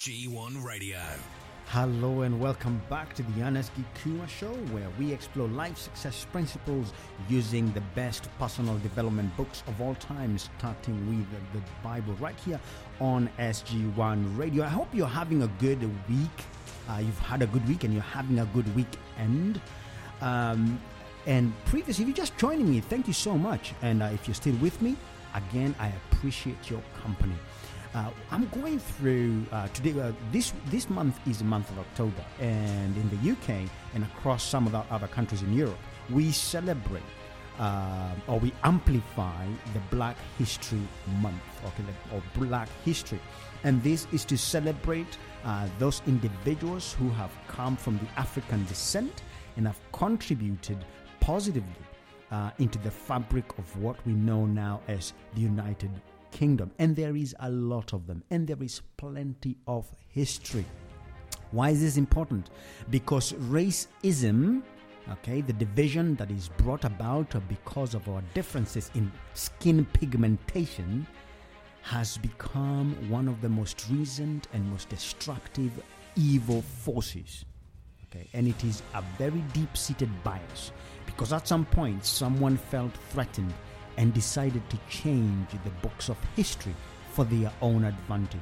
G1 0.04 0.62
Radio. 0.62 1.00
Hello 1.68 2.24
and 2.24 2.38
welcome 2.38 2.82
back 2.90 3.14
to 3.14 3.24
the 3.24 3.42
Ernest 3.42 3.72
Gikuma 3.74 4.28
Show, 4.28 4.52
where 4.74 4.90
we 5.00 5.14
explore 5.14 5.48
life 5.48 5.78
success 5.78 6.28
principles 6.30 6.92
using 7.30 7.72
the 7.72 7.80
best 7.96 8.28
personal 8.38 8.78
development 8.80 9.34
books 9.38 9.64
of 9.66 9.80
all 9.80 9.96
time, 9.96 10.38
starting 10.38 10.98
with 11.08 11.26
the 11.54 11.62
Bible 11.82 12.16
right 12.16 12.36
here 12.44 12.60
on 13.00 13.30
SG1 13.40 14.38
Radio. 14.38 14.66
I 14.66 14.68
hope 14.68 14.90
you're 14.92 15.08
having 15.08 15.44
a 15.44 15.48
good 15.62 15.82
week. 16.10 16.38
Uh, 16.90 16.98
you've 16.98 17.20
had 17.20 17.42
a 17.42 17.48
good 17.48 17.66
week 17.66 17.86
and 17.86 17.94
you're 17.94 18.04
having 18.04 18.40
a 18.40 18.46
good 18.48 18.68
weekend. 18.76 19.62
Um, 20.20 20.82
and 21.28 21.54
previous, 21.68 22.02
if 22.02 22.08
you're 22.08 22.18
just 22.18 22.36
joining 22.36 22.70
me, 22.70 22.82
thank 22.82 23.08
you 23.08 23.14
so 23.14 23.38
much. 23.38 23.74
And 23.82 24.04
uh, 24.04 24.08
if 24.08 24.28
you're 24.28 24.36
still 24.36 24.56
with 24.56 24.82
me, 24.82 24.98
again, 25.34 25.74
I 25.80 25.94
appreciate 26.12 26.70
your 26.70 26.82
company. 27.02 27.36
Uh, 27.94 28.10
I'm 28.32 28.48
going 28.50 28.80
through 28.80 29.46
uh, 29.52 29.68
today. 29.68 30.00
Uh, 30.00 30.12
this 30.32 30.52
this 30.72 30.90
month 30.90 31.20
is 31.28 31.38
the 31.38 31.44
month 31.44 31.70
of 31.70 31.78
October, 31.78 32.26
and 32.40 32.98
in 32.98 33.08
the 33.10 33.32
UK 33.32 33.70
and 33.94 34.04
across 34.04 34.42
some 34.44 34.66
of 34.66 34.72
the 34.72 34.84
other 34.90 35.08
countries 35.08 35.44
in 35.44 35.54
Europe, 35.54 35.78
we 36.10 36.32
celebrate 36.32 37.04
uh, 37.60 38.16
or 38.28 38.40
we 38.40 38.52
amplify 38.64 39.46
the 39.74 39.80
Black 39.92 40.18
History 40.40 40.82
Month, 41.22 41.44
okay, 41.66 41.84
or 42.12 42.24
Black 42.34 42.68
History, 42.84 43.20
and 43.64 43.82
this 43.84 44.08
is 44.12 44.26
to 44.26 44.40
celebrate 44.40 45.20
uh, 45.46 45.68
those 45.78 46.02
individuals 46.08 46.94
who 46.94 47.10
have 47.10 47.32
come 47.48 47.78
from 47.78 48.00
the 48.00 48.20
African 48.20 48.66
descent 48.66 49.22
and 49.56 49.68
have 49.68 49.80
contributed 49.92 50.84
positively 51.20 51.86
uh, 52.32 52.50
into 52.58 52.80
the 52.80 52.90
fabric 52.90 53.46
of 53.60 53.78
what 53.78 54.04
we 54.08 54.14
know 54.14 54.48
now 54.48 54.82
as 54.88 55.14
the 55.36 55.42
United 55.42 55.92
Kingdom. 56.34 56.72
And 56.80 56.96
there 56.96 57.16
is 57.16 57.36
a 57.40 57.50
lot 57.50 57.94
of 57.94 58.08
them, 58.08 58.24
and 58.32 58.48
there 58.48 58.62
is 58.62 58.82
plenty 58.98 59.56
of 59.68 59.86
history. 60.10 60.66
Why 61.52 61.70
is 61.70 61.82
this 61.82 61.98
important? 61.98 62.50
Because 62.90 63.34
racism, 63.34 64.64
okay, 65.12 65.42
the 65.42 65.54
division 65.54 66.16
that 66.16 66.32
is 66.32 66.50
brought 66.58 66.84
about 66.84 67.36
because 67.48 67.94
of 67.94 68.10
our 68.10 68.24
differences 68.34 68.90
in 68.96 69.12
skin 69.36 69.86
pigmentation, 69.94 71.06
has 71.84 72.18
become 72.18 72.96
one 73.10 73.28
of 73.28 73.40
the 73.42 73.50
most 73.50 73.86
recent 73.92 74.48
and 74.54 74.66
most 74.72 74.90
destructive 74.90 75.72
evil 76.16 76.62
forces. 76.62 77.46
Okay, 78.08 78.28
and 78.34 78.48
it 78.48 78.64
is 78.64 78.82
a 78.96 79.04
very 79.18 79.44
deep 79.54 79.76
seated 79.76 80.10
bias 80.24 80.72
because 81.06 81.34
at 81.34 81.48
some 81.48 81.66
point 81.66 82.06
someone 82.06 82.58
felt 82.58 82.94
threatened 83.10 83.54
and 83.98 84.14
decided 84.14 84.68
to 84.70 84.78
change 84.90 85.50
the 85.64 85.70
books 85.82 86.10
of 86.10 86.18
history 86.36 86.76
for 87.12 87.26
their 87.26 87.52
own 87.62 87.86
advantage. 87.86 88.40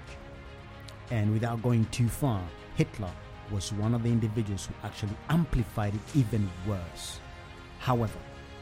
And 1.09 1.31
without 1.33 1.61
going 1.61 1.85
too 1.85 2.07
far, 2.07 2.41
Hitler 2.75 3.11
was 3.51 3.73
one 3.73 3.93
of 3.93 4.03
the 4.03 4.09
individuals 4.09 4.65
who 4.65 4.73
actually 4.87 5.15
amplified 5.29 5.93
it 5.93 6.01
even 6.15 6.49
worse. 6.65 7.19
However, 7.79 8.19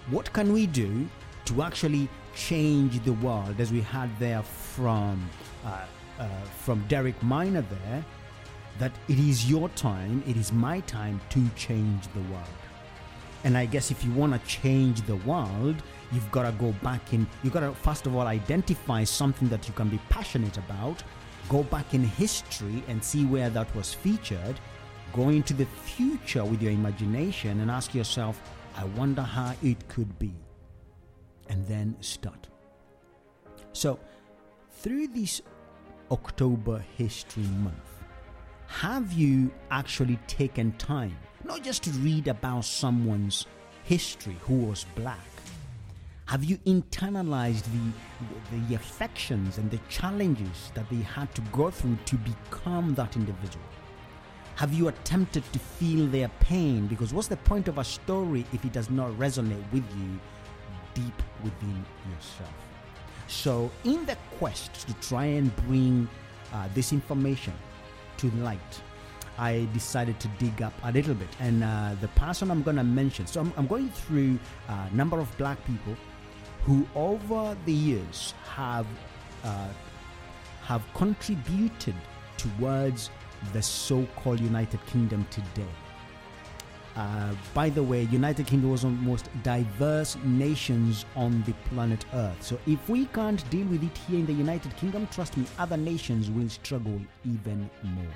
what 0.10 0.32
can 0.34 0.52
we 0.52 0.66
do 0.66 1.08
to 1.46 1.62
actually 1.62 2.10
change 2.36 3.04
the 3.04 3.14
world, 3.14 3.60
as 3.60 3.72
we 3.72 3.82
had 3.82 4.10
there 4.20 4.44
from 4.44 5.30
uh, 5.66 5.86
uh, 6.20 6.28
from 6.64 6.84
Derek 6.88 7.22
Minor 7.24 7.62
there, 7.62 8.06
that 8.78 8.92
it 9.08 9.20
is 9.20 9.50
your 9.50 9.70
time, 9.70 10.24
it 10.28 10.38
is 10.38 10.52
my 10.52 10.80
time 10.82 11.20
to 11.30 11.48
change 11.56 12.04
the 12.14 12.22
world. 12.32 12.69
And 13.44 13.58
I 13.58 13.66
guess 13.66 13.92
if 13.92 14.04
you 14.04 14.12
want 14.12 14.34
to 14.34 14.48
change 14.48 15.02
the 15.02 15.16
world, 15.18 15.76
you've 16.12 16.30
got 16.32 16.44
to 16.44 16.52
go 16.54 16.74
back 16.84 17.14
in. 17.14 17.28
You've 17.44 17.54
got 17.54 17.62
to, 17.62 17.74
first 17.74 18.06
of 18.06 18.16
all, 18.16 18.28
identify 18.28 19.04
something 19.04 19.48
that 19.50 19.68
you 19.68 19.74
can 19.74 19.88
be 19.90 20.00
passionate 20.10 20.58
about, 20.58 21.02
go 21.48 21.64
back 21.64 21.94
in 21.94 22.04
history 22.04 22.84
and 22.88 23.04
see 23.04 23.26
where 23.26 23.50
that 23.50 23.74
was 23.76 23.94
featured, 23.94 24.60
go 25.14 25.30
into 25.30 25.54
the 25.54 25.66
future 25.66 26.44
with 26.44 26.62
your 26.62 26.72
imagination 26.72 27.62
and 27.62 27.72
ask 27.72 27.96
yourself, 27.96 28.42
I 28.76 28.84
wonder 28.86 29.22
how 29.22 29.56
it 29.64 29.88
could 29.88 30.18
be. 30.20 30.34
And 31.50 31.66
then 31.68 31.96
start. 32.02 32.48
So, 33.74 34.00
through 34.72 35.08
this 35.08 35.42
October 36.12 36.84
History 36.96 37.44
Month, 37.44 37.76
have 38.68 39.12
you 39.14 39.52
actually 39.72 40.20
taken 40.28 40.74
time 40.74 41.18
not 41.44 41.64
just 41.64 41.84
to 41.84 41.90
read 41.92 42.28
about 42.28 42.66
someone's 42.66 43.46
history 43.84 44.36
who 44.42 44.56
was 44.56 44.86
black? 44.96 45.20
Have 46.26 46.44
you 46.44 46.58
internalized 46.60 47.64
the, 47.64 48.58
the, 48.68 48.76
affections 48.76 49.58
and 49.58 49.72
the 49.72 49.80
challenges 49.90 50.72
that 50.76 50.88
they 50.90 50.98
had 50.98 51.34
to 51.34 51.42
go 51.52 51.72
through 51.72 51.98
to 52.06 52.18
become 52.18 52.94
that 52.94 53.16
individual? 53.16 53.66
Have 54.56 54.72
you 54.74 54.90
attempted 54.90 55.44
to 55.54 55.58
feel 55.58 56.06
their 56.06 56.28
pain? 56.40 56.86
Because 56.86 57.14
what's 57.14 57.30
the 57.30 57.38
point 57.38 57.68
of 57.68 57.80
a 57.80 57.84
story 57.84 58.46
if 58.54 58.64
it 58.64 58.74
does 58.74 58.92
not 58.92 59.10
resonate 59.14 59.64
with 59.72 59.84
you 59.98 60.20
deep 60.94 61.24
within 61.44 61.84
yourself? 62.14 62.54
So, 63.28 63.72
in 63.84 64.06
the 64.06 64.18
quest 64.38 64.88
to 64.88 64.94
try 64.96 65.26
and 65.26 65.56
bring 65.68 66.08
uh, 66.54 66.68
this 66.76 66.94
information 66.94 67.54
to 68.18 68.30
light, 68.32 68.82
I 69.40 69.68
decided 69.74 70.20
to 70.20 70.28
dig 70.38 70.62
up 70.62 70.74
a 70.84 70.92
little 70.92 71.16
bit. 71.16 71.30
And 71.40 71.64
uh, 71.64 71.96
the 72.02 72.10
person 72.10 72.52
I'm 72.52 72.62
going 72.62 72.76
to 72.76 72.84
mention, 72.84 73.26
so 73.26 73.40
I'm, 73.40 73.54
I'm 73.56 73.68
going 73.68 73.90
through 73.90 74.38
a 74.68 74.90
number 74.94 75.20
of 75.20 75.36
black 75.38 75.64
people 75.66 75.96
who, 76.66 76.86
over 76.94 77.56
the 77.66 77.72
years, 77.72 78.34
have 78.56 78.86
uh, 79.46 79.70
have 80.64 80.84
contributed 80.94 81.96
towards 82.38 83.10
the 83.54 83.62
so-called 83.62 84.40
United 84.40 84.86
Kingdom 84.86 85.26
today. 85.32 85.74
Uh, 86.96 87.34
by 87.54 87.70
the 87.70 87.82
way, 87.82 88.04
United 88.12 88.46
Kingdom 88.46 88.72
was 88.72 88.84
one 88.84 88.94
of 88.94 89.00
the 89.00 89.06
most 89.06 89.30
diverse 89.42 90.18
nations 90.26 91.06
on 91.16 91.42
the 91.44 91.54
planet 91.70 92.04
Earth. 92.14 92.42
So 92.42 92.60
if 92.68 92.90
we 92.90 93.06
can't 93.06 93.50
deal 93.50 93.66
with 93.68 93.82
it 93.84 93.98
here 93.98 94.20
in 94.20 94.26
the 94.26 94.34
United 94.34 94.76
Kingdom, 94.76 95.08
trust 95.08 95.38
me, 95.38 95.46
other 95.58 95.78
nations 95.78 96.30
will 96.30 96.50
struggle 96.50 97.00
even 97.26 97.70
more. 97.84 98.14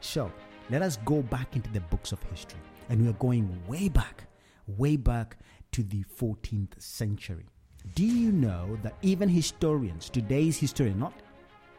So 0.00 0.30
let 0.70 0.82
us 0.82 0.98
go 1.04 1.22
back 1.22 1.56
into 1.56 1.70
the 1.72 1.80
books 1.80 2.12
of 2.12 2.22
history. 2.24 2.60
And 2.88 3.02
we 3.02 3.08
are 3.08 3.14
going 3.14 3.48
way 3.66 3.88
back, 3.88 4.24
way 4.66 4.96
back 4.96 5.36
to 5.72 5.82
the 5.82 6.04
14th 6.18 6.80
century. 6.80 7.46
Do 7.94 8.04
you 8.04 8.32
know 8.32 8.78
that 8.82 8.94
even 9.02 9.28
historians, 9.28 10.10
today's 10.10 10.58
historians, 10.58 10.98
not 10.98 11.12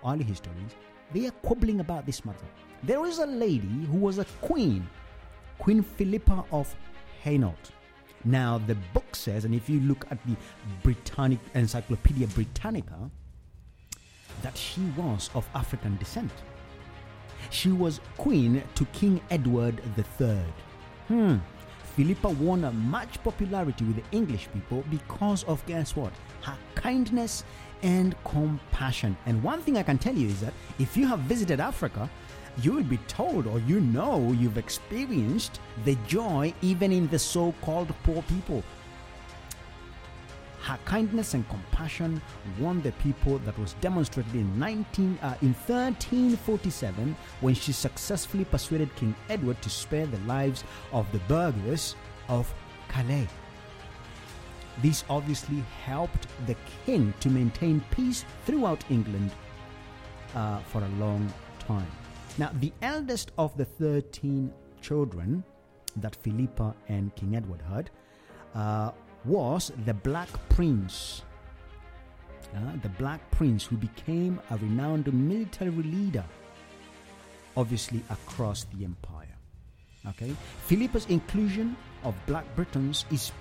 early 0.06 0.24
historians, 0.24 0.76
they 1.14 1.28
are 1.28 1.32
quibbling 1.32 1.80
about 1.80 2.06
this 2.06 2.26
matter? 2.26 2.46
There 2.84 3.06
is 3.06 3.20
a 3.20 3.26
lady 3.26 3.86
who 3.86 3.98
was 3.98 4.20
a 4.20 4.26
queen, 4.42 4.88
Queen 5.58 5.84
Philippa 5.84 6.46
of 6.52 6.74
Hainault. 7.24 7.72
Now, 8.26 8.58
the 8.58 8.76
book 8.94 9.16
says, 9.16 9.46
and 9.46 9.56
if 9.56 9.70
you 9.70 9.80
look 9.82 10.06
at 10.12 10.18
the 10.26 10.36
Britannic 10.84 11.40
Encyclopedia 11.54 12.28
Britannica, 12.28 13.10
that 14.42 14.58
she 14.58 14.82
was 14.98 15.30
of 15.36 15.48
African 15.54 15.98
descent. 15.98 16.32
She 17.50 17.72
was 17.72 18.00
queen 18.18 18.64
to 18.76 18.86
King 18.86 19.22
Edward 19.30 19.82
III. 19.98 20.40
Hmm. 21.08 21.38
Philippa 21.96 22.30
won 22.30 22.62
much 22.90 23.22
popularity 23.24 23.84
with 23.84 23.98
the 23.98 24.16
English 24.16 24.48
people 24.54 24.84
because 24.90 25.44
of 25.46 25.66
guess 25.66 25.96
what? 25.96 26.14
Her 26.42 26.58
kindness 26.76 27.44
and 27.82 28.16
compassion. 28.24 29.18
And 29.26 29.44
one 29.44 29.62
thing 29.62 29.78
I 29.78 29.84
can 29.84 29.98
tell 29.98 30.16
you 30.16 30.28
is 30.28 30.40
that 30.42 30.54
if 30.78 30.96
you 30.96 31.08
have 31.08 31.20
visited 31.20 31.60
Africa, 31.60 32.10
you 32.62 32.74
will 32.74 32.84
be 32.84 32.98
told 33.08 33.48
or 33.48 33.60
you 33.60 33.80
know 33.80 34.32
you've 34.34 34.58
experienced 34.58 35.60
the 35.86 35.96
joy 36.08 36.54
even 36.62 36.92
in 36.92 37.08
the 37.08 37.20
so-called 37.20 37.94
poor 38.04 38.22
people. 38.24 38.64
Her 40.70 40.78
kindness 40.86 41.34
and 41.34 41.50
compassion 41.50 42.22
won 42.60 42.80
the 42.84 42.92
people 43.04 43.40
that 43.40 43.58
was 43.58 43.74
demonstrated 43.82 44.36
in 44.36 44.60
19 44.60 45.18
uh, 45.20 45.34
in 45.42 45.56
1347 45.66 47.16
when 47.42 47.56
she 47.56 47.72
successfully 47.72 48.46
persuaded 48.46 48.96
King 48.96 49.16
Edward 49.30 49.60
to 49.64 49.70
spare 49.72 50.06
the 50.06 50.20
lives 50.28 50.64
of 50.92 51.12
the 51.12 51.18
burghers 51.28 51.96
of 52.28 52.54
Calais. 52.88 53.28
This 54.84 55.04
obviously 55.10 55.64
helped 55.86 56.28
the 56.46 56.56
king 56.86 57.16
to 57.20 57.30
maintain 57.32 57.84
peace 57.90 58.24
throughout 58.46 58.84
England 58.92 59.32
uh, 60.36 60.60
for 60.60 60.84
a 60.84 60.90
long 61.00 61.34
time. 61.58 61.92
Now, 62.38 62.52
the 62.60 62.72
eldest 62.84 63.32
of 63.40 63.58
the 63.58 63.66
13 63.66 64.54
children 64.82 65.44
that 65.96 66.16
Philippa 66.16 66.76
and 66.90 67.16
King 67.16 67.38
Edward 67.38 67.64
had 67.68 67.90
uh, 68.54 68.92
was 69.26 69.72
the 69.86 69.94
Black 69.94 70.30
Prince. 70.50 71.24
Uh, 72.56 72.60
the 72.82 72.90
Black 72.90 73.20
Prince, 73.32 73.66
who 73.66 73.78
became 73.78 74.40
a 74.50 74.58
renowned 74.58 75.12
military 75.14 75.72
leader, 75.72 76.26
obviously 77.56 78.02
across 78.10 78.66
the 78.76 78.84
empire. 78.84 79.28
Okay, 80.08 80.34
Philippa's 80.66 81.06
inclusion 81.08 81.76
of 82.04 82.16
Black 82.26 82.46
Britons 82.56 83.06
is 83.12 83.32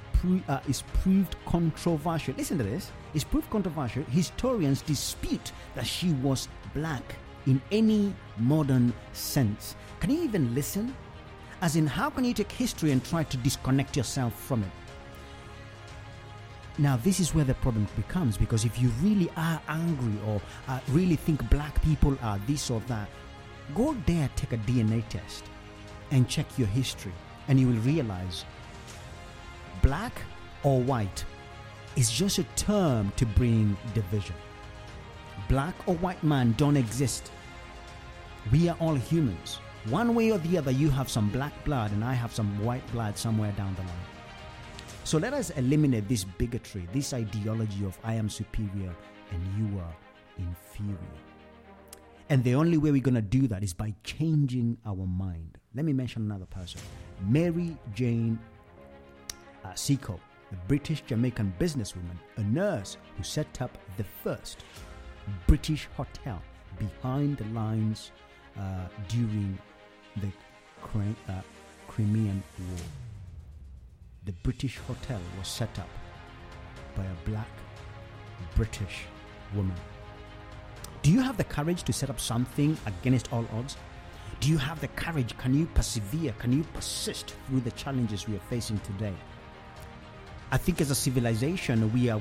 uh, 0.48 0.58
is 0.68 0.82
proved 1.00 1.36
controversial. 1.46 2.34
Listen 2.36 2.58
to 2.58 2.64
this: 2.64 2.90
is 3.14 3.24
proved 3.24 3.48
controversial. 3.50 4.02
Historians 4.10 4.82
dispute 4.82 5.52
that 5.74 5.86
she 5.86 6.12
was 6.14 6.48
black 6.74 7.14
in 7.46 7.62
any 7.70 8.12
modern 8.36 8.92
sense. 9.12 9.76
Can 10.00 10.10
you 10.10 10.22
even 10.22 10.54
listen? 10.54 10.94
As 11.60 11.76
in, 11.76 11.86
how 11.86 12.10
can 12.10 12.24
you 12.24 12.34
take 12.34 12.52
history 12.52 12.92
and 12.92 13.04
try 13.04 13.24
to 13.24 13.36
disconnect 13.38 13.96
yourself 13.96 14.34
from 14.34 14.62
it? 14.62 14.70
Now, 16.78 16.96
this 16.96 17.18
is 17.18 17.34
where 17.34 17.44
the 17.44 17.54
problem 17.54 17.88
becomes 17.96 18.36
because 18.36 18.64
if 18.64 18.80
you 18.80 18.90
really 19.02 19.28
are 19.36 19.60
angry 19.68 20.14
or 20.26 20.40
uh, 20.68 20.78
really 20.90 21.16
think 21.16 21.48
black 21.50 21.82
people 21.82 22.16
are 22.22 22.38
this 22.46 22.70
or 22.70 22.80
that, 22.86 23.08
Go 23.74 23.94
there, 24.06 24.30
take 24.34 24.52
a 24.52 24.56
DNA 24.58 25.06
test, 25.08 25.44
and 26.10 26.28
check 26.28 26.46
your 26.56 26.68
history, 26.68 27.12
and 27.48 27.60
you 27.60 27.66
will 27.66 27.80
realize 27.80 28.44
black 29.82 30.22
or 30.62 30.80
white 30.80 31.24
is 31.96 32.10
just 32.10 32.38
a 32.38 32.44
term 32.56 33.12
to 33.16 33.26
bring 33.26 33.76
division. 33.94 34.34
Black 35.48 35.74
or 35.86 35.94
white 35.96 36.22
man 36.22 36.54
don't 36.56 36.76
exist. 36.76 37.30
We 38.50 38.68
are 38.68 38.76
all 38.80 38.94
humans. 38.94 39.60
One 39.90 40.14
way 40.14 40.30
or 40.32 40.38
the 40.38 40.58
other, 40.58 40.70
you 40.70 40.90
have 40.90 41.08
some 41.08 41.28
black 41.28 41.52
blood 41.64 41.92
and 41.92 42.04
I 42.04 42.14
have 42.14 42.34
some 42.34 42.62
white 42.64 42.86
blood 42.92 43.16
somewhere 43.16 43.52
down 43.52 43.74
the 43.74 43.82
line. 43.82 44.17
So 45.08 45.16
let 45.16 45.32
us 45.32 45.48
eliminate 45.48 46.06
this 46.06 46.24
bigotry, 46.24 46.86
this 46.92 47.14
ideology 47.14 47.82
of 47.86 47.98
I 48.04 48.12
am 48.12 48.28
superior 48.28 48.94
and 49.30 49.40
you 49.56 49.78
are 49.78 49.96
inferior. 50.36 50.98
And 52.28 52.44
the 52.44 52.54
only 52.54 52.76
way 52.76 52.90
we're 52.90 53.00
going 53.00 53.14
to 53.14 53.22
do 53.22 53.48
that 53.48 53.62
is 53.62 53.72
by 53.72 53.94
changing 54.04 54.76
our 54.84 55.06
mind. 55.06 55.56
Let 55.74 55.86
me 55.86 55.94
mention 55.94 56.24
another 56.24 56.44
person 56.44 56.82
Mary 57.26 57.74
Jane 57.94 58.38
uh, 59.64 59.72
Seacole, 59.74 60.20
a 60.52 60.56
British 60.68 61.00
Jamaican 61.00 61.54
businesswoman, 61.58 62.18
a 62.36 62.42
nurse 62.42 62.98
who 63.16 63.22
set 63.22 63.62
up 63.62 63.78
the 63.96 64.04
first 64.04 64.62
British 65.46 65.88
hotel 65.96 66.42
behind 66.78 67.38
the 67.38 67.46
lines 67.58 68.12
uh, 68.58 68.60
during 69.08 69.58
the 70.16 70.30
uh, 71.30 71.40
Crimean 71.88 72.42
War. 72.58 73.07
The 74.28 74.34
British 74.42 74.76
hotel 74.76 75.22
was 75.38 75.48
set 75.48 75.78
up 75.78 75.88
by 76.94 77.02
a 77.02 77.30
black 77.30 77.48
British 78.56 79.04
woman. 79.54 79.74
Do 81.00 81.10
you 81.10 81.22
have 81.22 81.38
the 81.38 81.44
courage 81.44 81.82
to 81.84 81.94
set 81.94 82.10
up 82.10 82.20
something 82.20 82.76
against 82.84 83.32
all 83.32 83.46
odds? 83.54 83.78
Do 84.40 84.50
you 84.50 84.58
have 84.58 84.82
the 84.82 84.88
courage? 84.88 85.34
Can 85.38 85.54
you 85.54 85.64
persevere? 85.72 86.34
Can 86.38 86.52
you 86.52 86.62
persist 86.74 87.36
through 87.46 87.60
the 87.60 87.70
challenges 87.70 88.28
we 88.28 88.36
are 88.36 88.46
facing 88.50 88.78
today? 88.80 89.14
I 90.50 90.58
think 90.58 90.82
as 90.82 90.90
a 90.90 90.94
civilization, 90.94 91.90
we 91.94 92.10
are 92.10 92.20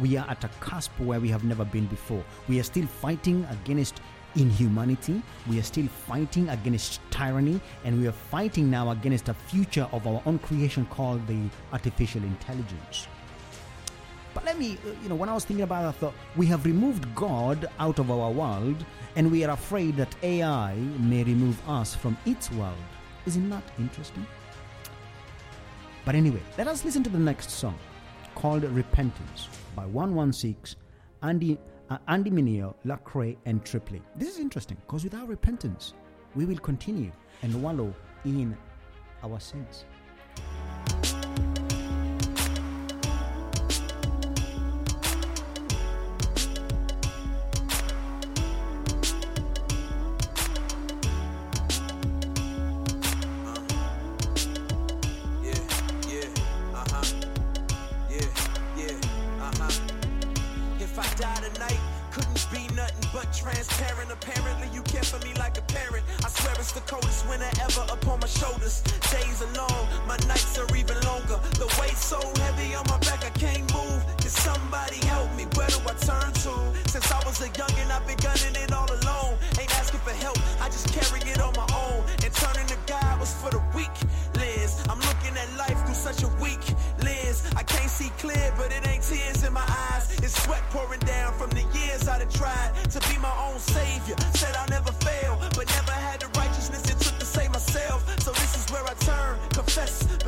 we 0.00 0.16
are 0.16 0.26
at 0.30 0.42
a 0.42 0.48
cusp 0.60 0.98
where 1.00 1.20
we 1.20 1.28
have 1.28 1.44
never 1.44 1.66
been 1.66 1.84
before. 1.84 2.24
We 2.48 2.60
are 2.60 2.62
still 2.62 2.86
fighting 2.86 3.46
against 3.50 4.00
inhumanity. 4.36 5.22
We 5.48 5.58
are 5.58 5.62
still 5.62 5.86
fighting 5.86 6.48
against 6.48 7.00
tyranny, 7.10 7.60
and 7.84 8.00
we 8.00 8.06
are 8.08 8.12
fighting 8.12 8.70
now 8.70 8.90
against 8.90 9.28
a 9.28 9.34
future 9.34 9.88
of 9.92 10.06
our 10.06 10.22
own 10.26 10.38
creation 10.38 10.86
called 10.86 11.26
the 11.26 11.38
artificial 11.72 12.22
intelligence. 12.22 13.08
But 14.34 14.44
let 14.44 14.58
me, 14.58 14.76
uh, 14.84 14.90
you 15.02 15.08
know, 15.08 15.14
when 15.14 15.28
I 15.28 15.34
was 15.34 15.44
thinking 15.44 15.62
about 15.62 15.84
it, 15.84 15.88
I 15.88 15.92
thought 15.92 16.14
we 16.36 16.46
have 16.46 16.64
removed 16.64 17.14
God 17.14 17.68
out 17.78 17.98
of 17.98 18.10
our 18.10 18.30
world, 18.30 18.84
and 19.16 19.30
we 19.30 19.44
are 19.44 19.52
afraid 19.52 19.96
that 19.96 20.14
AI 20.22 20.74
may 20.98 21.22
remove 21.22 21.56
us 21.68 21.94
from 21.94 22.16
its 22.26 22.50
world. 22.52 22.74
Isn't 23.26 23.48
that 23.50 23.62
interesting? 23.78 24.26
But 26.04 26.14
anyway, 26.14 26.42
let 26.58 26.66
us 26.66 26.84
listen 26.84 27.02
to 27.04 27.10
the 27.10 27.18
next 27.18 27.50
song 27.50 27.78
called 28.34 28.64
Repentance 28.64 29.48
by 29.74 29.86
116, 29.86 30.78
Andy, 31.22 31.58
uh, 31.90 31.98
Andy 32.08 32.30
Mineo, 32.30 32.74
Lecrae, 32.84 33.36
and 33.46 33.64
Trip 33.64 33.90
Lee. 33.90 34.02
This 34.16 34.28
is 34.28 34.38
interesting 34.38 34.76
because 34.86 35.04
without 35.04 35.28
repentance, 35.28 35.94
we 36.34 36.44
will 36.44 36.58
continue 36.58 37.12
and 37.42 37.62
wallow 37.62 37.94
in 38.24 38.56
our 39.22 39.38
sins. 39.40 39.84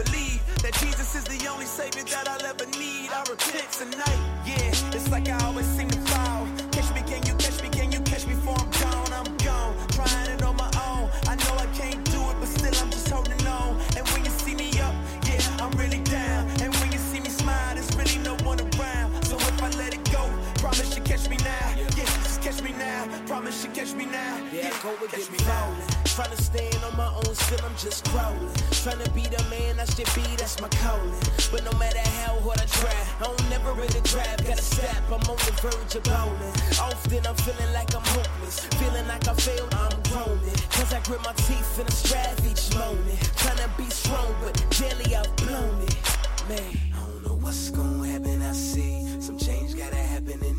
Believe 0.07 0.41
that 0.63 0.75
Jesus 0.75 1.15
is 1.15 1.25
the 1.25 1.49
only 1.49 1.67
savior 1.67 2.05
that 2.05 2.29
I'll 2.29 2.47
ever 2.47 2.67
need. 2.79 3.11
I 3.11 3.21
repent 3.29 3.71
tonight, 3.73 4.21
yeah. 4.45 4.95
It's 4.95 5.11
like 5.11 5.29
I 5.29 5.39
always 5.47 5.67
seem 5.67 5.89
to 5.89 6.01
fall. 6.11 6.47
Catch 6.73 6.95
me, 6.95 7.03
can 7.03 7.25
you 7.27 7.35
catch 7.35 7.63
me? 7.63 7.69
Can 7.69 7.93
you 7.93 8.01
catch 8.01 8.27
me 8.27 8.35
before 8.35 8.57
I'm 8.59 8.71
gone? 8.71 9.13
I'm 9.13 9.37
gone, 9.39 9.75
trying 9.91 10.31
it 10.31 10.43
on 10.43 10.57
my 10.57 10.71
own. 10.89 11.11
I 11.27 11.35
know 11.37 11.55
I 11.57 11.67
can't 11.79 12.03
do 12.11 12.21
it, 12.31 12.37
but 12.41 12.49
still 12.49 12.75
I'm 12.83 12.91
just 12.91 13.09
holding 13.09 13.47
on. 13.47 13.81
And 13.97 14.07
when 14.11 14.25
you 14.25 14.31
see 14.31 14.55
me 14.55 14.69
up, 14.81 14.95
yeah, 15.27 15.43
I'm 15.63 15.73
really 15.79 16.03
down. 16.03 16.49
And 16.63 16.75
when 16.77 16.93
you 16.93 16.99
see 16.99 17.21
me 17.21 17.29
smile, 17.31 17.75
there's 17.75 17.95
really 17.97 18.19
no 18.23 18.35
one 18.45 18.61
around. 18.61 19.25
So 19.25 19.37
if 19.37 19.63
I 19.63 19.71
let 19.79 19.95
it 19.95 20.05
go, 20.13 20.23
promise 20.59 20.97
you 20.97 21.03
catch 21.03 21.29
me 21.29 21.37
now. 21.39 21.67
Yeah, 21.97 22.05
just 22.25 22.43
catch 22.43 22.63
me 22.63 22.73
now. 22.73 23.09
Promise 23.27 23.65
you 23.65 23.71
catch 23.71 23.93
me 23.95 24.07
now. 24.07 24.41
Yeah, 24.53 24.71
go 24.83 24.91
and 24.91 25.09
catch 25.11 25.31
me 25.31 25.39
now. 25.45 26.06
Trying 26.17 26.31
to 26.31 26.43
stand 26.43 26.83
on 26.83 26.97
my 26.97 27.13
own, 27.13 27.35
still 27.35 27.61
I'm 27.63 27.77
just 27.77 28.07
crawling. 28.09 28.49
Trying 28.71 29.05
to 29.05 29.11
be 29.11 29.29
the 29.29 29.37
man 29.51 29.79
I 29.79 29.85
should 29.85 30.09
be, 30.17 30.25
that's 30.41 30.59
my 30.63 30.69
calling. 30.81 31.13
But 31.53 31.63
no 31.63 31.79
matter 31.79 32.01
how 32.25 32.41
hard 32.41 32.59
I 32.59 32.65
try, 32.65 32.97
I 33.21 33.25
don't 33.25 33.51
never 33.51 33.75
really 33.75 34.01
grab. 34.09 34.41
Gotta 34.43 34.63
step, 34.63 34.97
I'm 35.13 35.21
on 35.29 35.37
the 35.45 35.53
verge 35.61 35.95
of 35.95 36.05
bowling. 36.09 36.57
Often 36.81 37.27
I'm 37.27 37.37
feeling 37.45 37.71
like 37.75 37.95
I'm 37.95 38.01
hopeless. 38.17 38.61
Feeling 38.81 39.07
like 39.07 39.29
I 39.29 39.35
failed, 39.35 39.69
I'm 39.75 39.93
groaning. 40.09 40.57
Cause 40.73 40.95
I 40.95 41.01
grit 41.05 41.21
my 41.21 41.35
teeth 41.35 41.81
in 41.81 41.87
a 41.87 41.91
strap 41.91 42.41
each 42.49 42.75
moment. 42.75 43.21
Trying 43.37 43.61
to 43.61 43.69
be 43.77 43.85
strong, 43.91 44.35
but 44.41 44.57
daily 44.73 45.15
I've 45.15 45.37
blown 45.37 45.83
it. 45.85 46.01
Man, 46.49 46.81
I 46.97 46.99
don't 47.13 47.27
know 47.27 47.37
what's 47.45 47.69
gonna 47.69 48.09
happen, 48.09 48.41
I 48.41 48.53
see. 48.53 49.21
Some 49.21 49.37
change 49.37 49.77
gotta 49.77 49.97
happen 49.97 50.43
in 50.43 50.56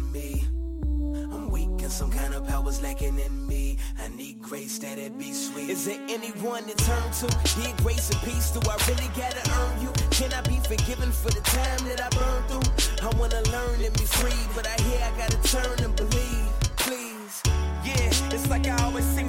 some 1.97 2.11
kind 2.11 2.35
of 2.35 2.47
power's 2.47 2.79
lacking 2.83 3.17
in 3.17 3.47
me. 3.47 3.75
I 3.99 4.07
need 4.09 4.39
grace 4.39 4.77
that 4.79 4.99
it 4.99 5.17
be 5.17 5.33
sweet. 5.33 5.71
Is 5.71 5.85
there 5.85 5.99
anyone 6.07 6.63
to 6.65 6.75
turn 6.75 7.11
to? 7.21 7.25
Need 7.59 7.75
grace 7.77 8.11
and 8.11 8.21
peace. 8.21 8.51
Do 8.51 8.59
I 8.69 8.77
really 8.87 9.09
gotta 9.17 9.41
earn 9.57 9.81
you? 9.81 9.91
Can 10.11 10.31
I 10.31 10.41
be 10.41 10.57
forgiven 10.57 11.11
for 11.11 11.29
the 11.29 11.41
time 11.41 11.81
that 11.89 11.99
I 11.99 12.09
burned 12.13 12.45
through? 12.49 13.09
I 13.09 13.09
wanna 13.17 13.41
learn 13.49 13.81
and 13.83 13.93
be 13.97 14.05
free, 14.05 14.43
but 14.53 14.67
I 14.67 14.79
hear 14.83 14.99
I 15.01 15.11
gotta 15.17 15.41
turn 15.41 15.83
and 15.83 15.95
believe. 15.95 16.47
Please. 16.85 17.41
Yeah, 17.83 18.35
it's 18.35 18.47
like 18.47 18.67
I 18.67 18.77
always 18.83 19.05
seem 19.05 19.26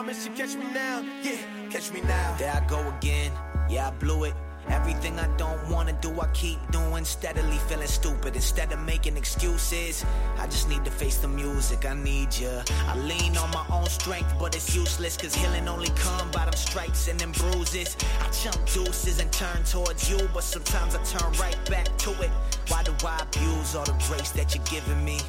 Promise 0.00 0.26
you 0.26 0.32
catch 0.32 0.54
me 0.56 0.64
now. 0.72 1.04
Yeah, 1.22 1.36
catch 1.68 1.92
me 1.92 2.00
now. 2.00 2.34
There 2.38 2.50
I 2.50 2.66
go 2.66 2.80
again. 2.96 3.30
Yeah, 3.68 3.88
I 3.88 3.90
blew 3.90 4.24
it. 4.24 4.32
Everything 4.70 5.18
I 5.18 5.28
don't 5.36 5.60
wanna 5.68 5.92
do, 6.00 6.18
I 6.18 6.26
keep 6.28 6.58
doing. 6.70 7.04
Steadily 7.04 7.58
feeling 7.68 7.86
stupid 7.86 8.34
instead 8.34 8.72
of 8.72 8.78
making 8.78 9.18
excuses. 9.18 10.06
I 10.38 10.46
just 10.46 10.70
need 10.70 10.86
to 10.86 10.90
face 10.90 11.18
the 11.18 11.28
music, 11.28 11.84
I 11.84 11.92
need 11.92 12.34
ya. 12.34 12.62
I 12.88 12.96
lean 12.96 13.36
on 13.36 13.50
my 13.50 13.66
own 13.70 13.84
strength, 13.90 14.32
but 14.38 14.56
it's 14.56 14.74
useless. 14.74 15.18
Cause 15.18 15.34
healing 15.34 15.68
only 15.68 15.90
come 15.96 16.30
by 16.30 16.46
them 16.46 16.54
stripes 16.54 17.06
and 17.08 17.20
them 17.20 17.32
bruises. 17.32 17.94
I 18.22 18.30
jump 18.42 18.56
deuces 18.72 19.20
and 19.20 19.30
turn 19.30 19.64
towards 19.64 20.10
you, 20.10 20.16
but 20.32 20.44
sometimes 20.44 20.94
I 20.94 21.02
turn 21.04 21.30
right 21.32 21.60
back 21.68 21.94
to 21.98 22.10
it. 22.22 22.30
Why 22.68 22.82
do 22.84 22.94
I 23.06 23.18
abuse 23.20 23.74
all 23.74 23.84
the 23.84 23.92
grace 24.08 24.30
that 24.30 24.54
you're 24.54 24.64
giving 24.64 25.04
me? 25.04 25.20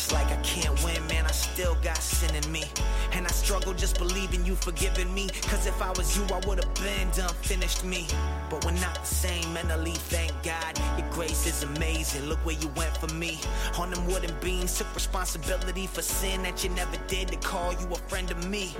It's 0.00 0.12
like 0.12 0.28
I 0.28 0.36
can't 0.36 0.82
win, 0.82 1.06
man, 1.08 1.26
I 1.26 1.30
still 1.30 1.76
got 1.82 1.98
sin 1.98 2.34
in 2.34 2.50
me. 2.50 2.64
And 3.12 3.26
I 3.26 3.30
struggle 3.30 3.74
just 3.74 3.98
believing 3.98 4.46
you 4.46 4.54
forgiving 4.54 5.12
me. 5.12 5.28
Cause 5.42 5.66
if 5.66 5.82
I 5.82 5.90
was 5.90 6.16
you, 6.16 6.24
I 6.34 6.40
would've 6.46 6.72
been 6.76 7.10
done, 7.10 7.34
finished 7.42 7.84
me. 7.84 8.06
But 8.48 8.64
we're 8.64 8.80
not 8.80 8.94
the 8.94 9.04
same 9.04 9.52
mentally, 9.52 9.92
thank 9.92 10.32
God. 10.42 10.80
Your 10.98 11.06
grace 11.10 11.46
is 11.46 11.64
amazing. 11.64 12.24
Look 12.30 12.38
where 12.46 12.56
you 12.56 12.68
went 12.76 12.96
for 12.96 13.12
me. 13.12 13.40
On 13.78 13.90
them 13.90 14.06
wooden 14.06 14.34
beams, 14.40 14.78
took 14.78 14.92
responsibility 14.94 15.86
for 15.86 16.00
sin 16.00 16.44
that 16.44 16.64
you 16.64 16.70
never 16.70 16.96
did 17.06 17.28
to 17.28 17.36
call 17.36 17.74
you 17.74 17.86
a 17.92 17.96
friend 18.08 18.30
of 18.30 18.48
me. 18.48 18.74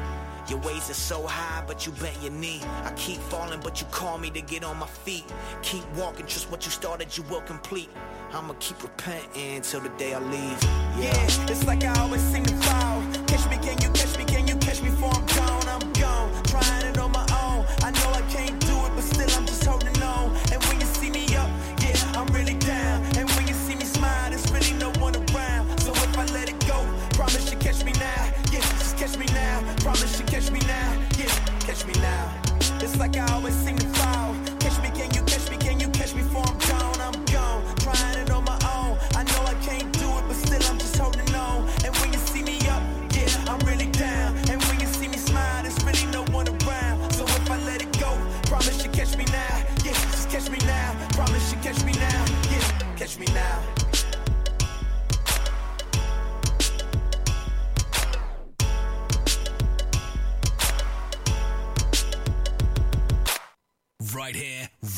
Your 0.48 0.60
ways 0.60 0.88
are 0.88 0.94
so 0.94 1.26
high, 1.26 1.62
but 1.66 1.84
you 1.84 1.92
bent 1.92 2.16
your 2.22 2.32
knee. 2.32 2.62
I 2.84 2.92
keep 2.96 3.18
falling, 3.18 3.60
but 3.60 3.78
you 3.78 3.86
call 3.90 4.16
me 4.16 4.30
to 4.30 4.40
get 4.40 4.64
on 4.64 4.78
my 4.78 4.86
feet. 4.86 5.24
Keep 5.60 5.84
walking, 5.96 6.24
trust 6.24 6.50
what 6.50 6.64
you 6.64 6.70
started, 6.70 7.14
you 7.14 7.24
will 7.24 7.42
complete. 7.42 7.90
I'ma 8.32 8.54
keep 8.60 8.80
repenting 8.82 9.60
till 9.62 9.80
the 9.80 9.88
day 9.98 10.14
I 10.14 10.20
leave. 10.20 10.62
Yeah, 10.96 11.50
it's 11.50 11.66
like 11.66 11.82
I 11.82 11.98
always 12.00 12.22
seem 12.22 12.44
to 12.44 12.54
fall. 12.58 13.02
Catch 13.26 13.50
me, 13.50 13.56
can 13.58 13.80
you 13.82 13.90
catch 13.90 14.16
me? 14.16 14.24
Can 14.24 14.46
you 14.46 14.54
catch 14.56 14.80
me 14.82 14.90
before 14.90 15.10
I'm 15.12 15.26
gone? 15.26 15.68
I'm 15.68 15.92
gone, 15.94 16.30
trying 16.44 16.86
it 16.86 16.98
on 16.98 17.10
my 17.10 17.26
own. 17.42 17.66
I 17.82 17.90
know 17.90 18.10
I 18.10 18.22
can't 18.30 18.58
do 18.60 18.76
it, 18.86 18.92
but 18.94 19.02
still 19.02 19.30
I'm 19.36 19.46
just 19.46 19.64
holding 19.64 20.00
on. 20.02 20.30
And 20.52 20.62
when 20.64 20.78
you 20.78 20.86
see 20.86 21.10
me 21.10 21.26
up, 21.34 21.50
yeah, 21.82 21.98
I'm 22.14 22.26
really 22.28 22.54
down. 22.54 23.02
And 23.18 23.28
when 23.32 23.48
you 23.48 23.54
see 23.54 23.74
me 23.74 23.84
smile, 23.84 24.30
there's 24.30 24.48
really 24.52 24.74
no 24.78 24.90
one 25.00 25.16
around. 25.16 25.80
So 25.80 25.90
if 25.90 26.16
I 26.16 26.24
let 26.26 26.48
it 26.48 26.60
go, 26.68 26.86
promise 27.10 27.50
you 27.50 27.58
catch 27.58 27.84
me 27.84 27.92
now. 27.92 28.30
Yeah, 28.52 28.60
just 28.78 28.96
catch 28.96 29.18
me 29.18 29.26
now. 29.34 29.60
Promise 29.78 30.20
you 30.20 30.26
catch 30.26 30.52
me 30.52 30.60
now. 30.60 30.96
Yeah, 31.18 31.34
catch 31.66 31.84
me 31.84 31.94
now. 32.00 32.32
It's 32.80 32.96
like 32.96 33.16
I 33.16 33.26
always 33.34 33.56
seem 33.56 33.76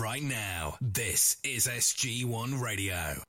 right 0.02 0.22
now. 0.24 0.76
This 0.80 1.36
is 1.44 1.68
SG1 1.68 2.60
Radio. 2.60 3.22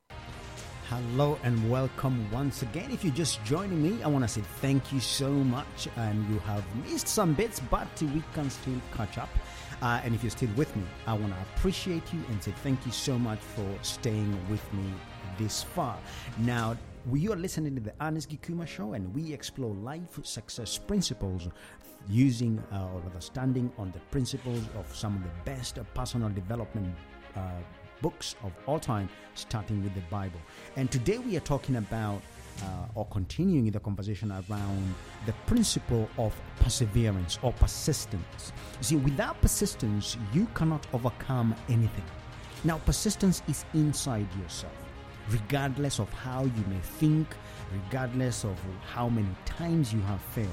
Hello 0.89 1.37
and 1.43 1.69
welcome 1.69 2.25
once 2.31 2.63
again. 2.63 2.89
If 2.89 3.03
you're 3.03 3.13
just 3.13 3.43
joining 3.45 3.79
me, 3.83 4.01
I 4.01 4.07
want 4.07 4.23
to 4.23 4.27
say 4.27 4.41
thank 4.59 4.91
you 4.91 4.99
so 4.99 5.29
much. 5.29 5.87
And 5.97 6.27
you 6.31 6.39
have 6.39 6.63
missed 6.87 7.07
some 7.07 7.35
bits, 7.35 7.59
but 7.59 7.87
we 8.01 8.23
can 8.33 8.49
still 8.49 8.81
catch 8.97 9.19
up. 9.19 9.29
Uh, 9.83 10.01
and 10.03 10.15
if 10.15 10.23
you're 10.23 10.31
still 10.31 10.49
with 10.55 10.75
me, 10.75 10.83
I 11.05 11.13
want 11.13 11.31
to 11.35 11.39
appreciate 11.55 12.11
you 12.11 12.19
and 12.29 12.41
say 12.41 12.53
thank 12.63 12.83
you 12.87 12.91
so 12.91 13.19
much 13.19 13.39
for 13.39 13.69
staying 13.83 14.35
with 14.49 14.73
me 14.73 14.91
this 15.37 15.61
far. 15.61 15.99
Now, 16.39 16.75
we 17.07 17.29
are 17.29 17.35
listening 17.35 17.75
to 17.75 17.81
the 17.81 17.93
Ernest 18.01 18.29
Gikuma 18.29 18.65
Show, 18.65 18.93
and 18.93 19.13
we 19.13 19.31
explore 19.33 19.75
life 19.75 20.19
success 20.23 20.77
principles 20.77 21.49
using 22.09 22.61
uh, 22.71 22.87
or 22.93 22.99
rather 23.01 23.21
standing 23.21 23.71
on 23.77 23.91
the 23.91 23.99
principles 24.11 24.63
of 24.75 24.93
some 24.95 25.15
of 25.15 25.23
the 25.23 25.51
best 25.51 25.79
personal 25.93 26.29
development 26.29 26.93
uh, 27.35 27.39
books 28.01 28.35
of 28.43 28.51
all 28.67 28.79
time, 28.79 29.09
starting 29.33 29.81
with 29.83 29.93
the 29.95 30.01
Bible. 30.11 30.39
And 30.75 30.91
today 30.91 31.17
we 31.17 31.37
are 31.37 31.41
talking 31.41 31.77
about 31.77 32.21
uh, 32.61 32.65
or 32.95 33.05
continuing 33.07 33.71
the 33.71 33.79
conversation 33.79 34.31
around 34.31 34.93
the 35.25 35.33
principle 35.47 36.07
of 36.17 36.35
perseverance 36.59 37.39
or 37.41 37.51
persistence. 37.53 38.51
You 38.79 38.83
see, 38.83 38.95
without 38.97 39.41
persistence, 39.41 40.17
you 40.33 40.47
cannot 40.53 40.85
overcome 40.93 41.55
anything. 41.69 42.05
Now, 42.63 42.77
persistence 42.79 43.41
is 43.47 43.65
inside 43.73 44.27
yourself, 44.41 44.73
regardless 45.29 45.99
of 45.99 46.11
how 46.13 46.43
you 46.43 46.63
may 46.67 46.79
think, 46.79 47.27
regardless 47.71 48.43
of 48.43 48.57
how 48.93 49.09
many 49.09 49.35
times 49.45 49.91
you 49.91 50.01
have 50.01 50.21
failed. 50.21 50.49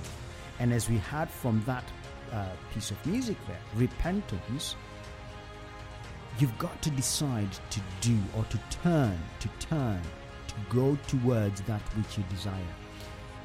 And 0.61 0.75
as 0.75 0.91
we 0.91 0.99
had 0.99 1.31
from 1.31 1.63
that 1.67 1.85
uh, 2.33 2.45
piece 2.73 2.91
of 2.91 3.07
music 3.07 3.37
there, 3.49 3.59
repentance, 3.75 4.77
you've 6.39 6.57
got 6.59 6.81
to 6.83 6.91
decide 6.91 7.51
to 7.71 7.81
do 8.03 8.17
or 8.37 8.45
to 8.45 8.61
turn, 8.83 9.19
to 9.41 9.49
turn, 9.59 10.01
to 10.49 10.55
go 10.69 10.99
towards 11.09 11.63
that 11.63 11.81
which 11.97 12.19
you 12.19 12.25
desire. 12.29 12.75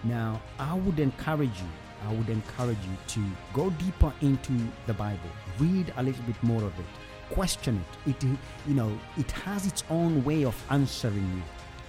Now, 0.03 0.41
I 0.59 0.75
would 0.75 0.99
encourage 0.99 1.57
you, 1.57 1.69
I 2.05 2.13
would 2.13 2.29
encourage 2.29 2.77
you 2.85 2.97
to 3.07 3.23
go 3.53 3.69
deeper 3.71 4.13
into 4.21 4.51
the 4.85 4.93
Bible, 4.93 5.31
read 5.57 5.93
a 5.95 6.03
little 6.03 6.23
bit 6.25 6.41
more 6.43 6.63
of 6.63 6.77
it, 6.77 6.85
question 7.33 7.81
it. 8.05 8.09
It, 8.11 8.23
you 8.67 8.73
know, 8.75 8.91
it 9.17 9.31
has 9.31 9.65
its 9.65 9.85
own 9.89 10.21
way 10.25 10.43
of 10.43 10.61
answering 10.69 11.31
you, 11.33 11.41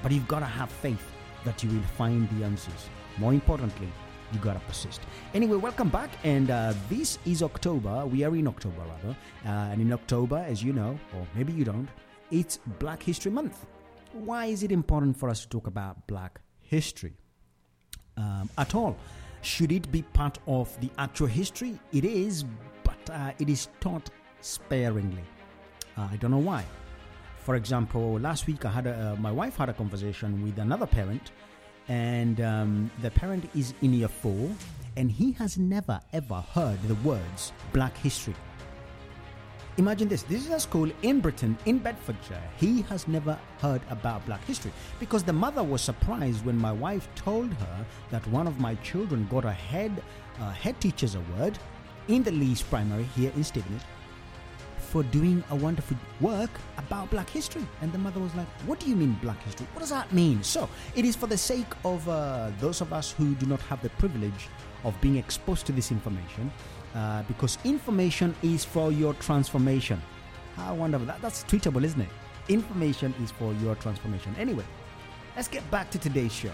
but 0.05 0.12
you've 0.12 0.29
got 0.29 0.39
to 0.39 0.47
have 0.47 0.71
faith 0.71 1.11
that 1.45 1.65
you 1.65 1.71
will 1.71 1.87
find 1.99 2.29
the 2.31 2.45
answers. 2.45 2.89
More 3.19 3.35
importantly, 3.35 3.89
you 4.33 4.39
gotta 4.41 4.61
persist. 4.61 5.01
Anyway, 5.35 5.57
welcome 5.57 5.89
back, 5.89 6.11
and 6.25 6.51
uh, 6.51 6.73
this 6.89 7.19
is 7.25 7.43
October. 7.43 8.07
We 8.07 8.25
are 8.25 8.35
in 8.35 8.47
October, 8.47 8.81
rather, 8.81 9.17
uh, 9.45 9.73
and 9.73 9.81
in 9.81 9.93
October, 9.93 10.45
as 10.47 10.62
you 10.62 10.73
know, 10.73 10.99
or 11.15 11.27
maybe 11.35 11.53
you 11.53 11.65
don't, 11.65 11.89
it's 12.31 12.59
Black 12.79 13.03
History 13.03 13.31
Month. 13.31 13.67
Why 14.12 14.47
is 14.47 14.62
it 14.62 14.73
important 14.73 15.17
for 15.17 15.29
us 15.29 15.43
to 15.43 15.49
talk 15.49 15.67
about 15.67 16.07
Black 16.07 16.41
history 16.61 17.15
um, 18.17 18.51
at 18.59 18.75
all? 18.75 18.97
Should 19.43 19.71
it 19.71 19.91
be 19.93 20.03
part 20.03 20.39
of 20.47 20.79
the 20.81 20.91
actual 20.99 21.29
history? 21.29 21.79
It 21.93 22.05
is, 22.05 22.45
but 22.83 23.11
uh, 23.11 23.33
it 23.39 23.49
is 23.49 23.69
taught 23.81 24.11
sparingly. 24.41 25.25
Uh, 25.97 26.09
I 26.11 26.17
don't 26.17 26.31
know 26.31 26.39
why. 26.39 26.65
For 27.39 27.55
example, 27.55 28.19
last 28.19 28.49
week 28.49 28.65
I 28.65 28.71
had 28.71 28.87
a, 28.89 29.12
uh, 29.12 29.21
my 29.21 29.31
wife 29.31 29.57
had 29.57 29.69
a 29.69 29.73
conversation 29.73 30.43
with 30.43 30.59
another 30.59 30.87
parent 30.87 31.31
and 31.88 32.40
um, 32.40 32.90
the 33.03 33.11
parent 33.11 33.49
is 33.55 33.75
in 33.83 33.92
year 33.92 34.09
four, 34.09 34.51
and 34.96 35.11
he 35.11 35.33
has 35.33 35.59
never 35.59 36.01
ever 36.12 36.40
heard 36.53 36.83
the 36.85 36.94
words 36.96 37.53
Black 37.72 37.96
History. 37.96 38.35
Imagine 39.79 40.09
this 40.09 40.22
this 40.22 40.46
is 40.46 40.51
a 40.51 40.61
school 40.61 40.90
in 41.03 41.20
Britain, 41.20 41.57
in 41.66 41.79
Bedfordshire. 41.79 42.42
He 42.57 42.83
has 42.83 43.07
never 43.07 43.38
heard 43.59 43.83
about 43.90 44.25
Black 44.27 44.44
History 44.46 44.72
because 44.99 45.22
the 45.22 45.33
mother 45.33 45.62
was 45.62 45.83
surprised 45.83 46.44
when 46.46 46.57
my 46.57 46.72
wife 46.72 47.09
told 47.14 47.53
her 47.53 47.87
that 48.11 48.27
one 48.29 48.46
of 48.46 48.59
my 48.59 48.75
children 48.77 49.29
got 49.31 49.44
a 49.44 49.53
head, 49.53 50.03
head 50.38 50.81
teacher's 50.81 51.14
award 51.14 51.59
in 52.09 52.22
the 52.22 52.31
Leeds 52.31 52.62
Primary 52.62 53.05
here 53.14 53.33
in 53.37 53.44
Stevenage 53.44 53.83
for 54.97 55.03
doing 55.11 55.45
a 55.51 55.55
wonderful 55.57 55.95
work 56.23 56.49
about 56.79 57.11
black 57.11 57.29
history. 57.29 57.67
And 57.83 57.93
the 57.93 57.99
mother 57.99 58.19
was 58.19 58.35
like, 58.35 58.47
What 58.65 58.81
do 58.81 58.89
you 58.89 58.97
mean 58.97 59.13
black 59.21 59.43
history? 59.43 59.67
What 59.75 59.81
does 59.81 59.91
that 59.91 60.11
mean? 60.11 60.43
So, 60.43 60.71
it 60.95 61.05
is 61.05 61.15
for 61.15 61.27
the 61.27 61.37
sake 61.37 61.71
of 61.85 62.09
uh, 62.09 62.51
those 62.61 62.81
of 62.81 62.95
us 62.95 63.13
who 63.13 63.35
do 63.35 63.45
not 63.45 63.61
have 63.69 63.83
the 63.83 63.91
privilege 63.91 64.49
of 64.85 64.99
being 65.03 65.17
exposed 65.17 65.67
to 65.67 65.73
this 65.73 65.91
information, 65.91 66.51
uh, 66.95 67.25
because 67.25 67.59
information 67.65 68.35
is 68.43 68.65
for 68.65 68.91
your 68.91 69.13
transformation. 69.15 70.01
How 70.55 70.75
wonderful. 70.75 71.07
That, 71.07 71.21
that's 71.21 71.45
tweetable, 71.45 71.85
isn't 71.85 72.01
it? 72.01 72.09
Information 72.49 73.13
is 73.23 73.31
for 73.31 73.53
your 73.55 73.75
transformation. 73.75 74.35
Anyway, 74.39 74.65
let's 75.37 75.49
get 75.49 75.71
back 75.71 75.91
to 75.91 75.99
today's 75.99 76.33
show. 76.33 76.53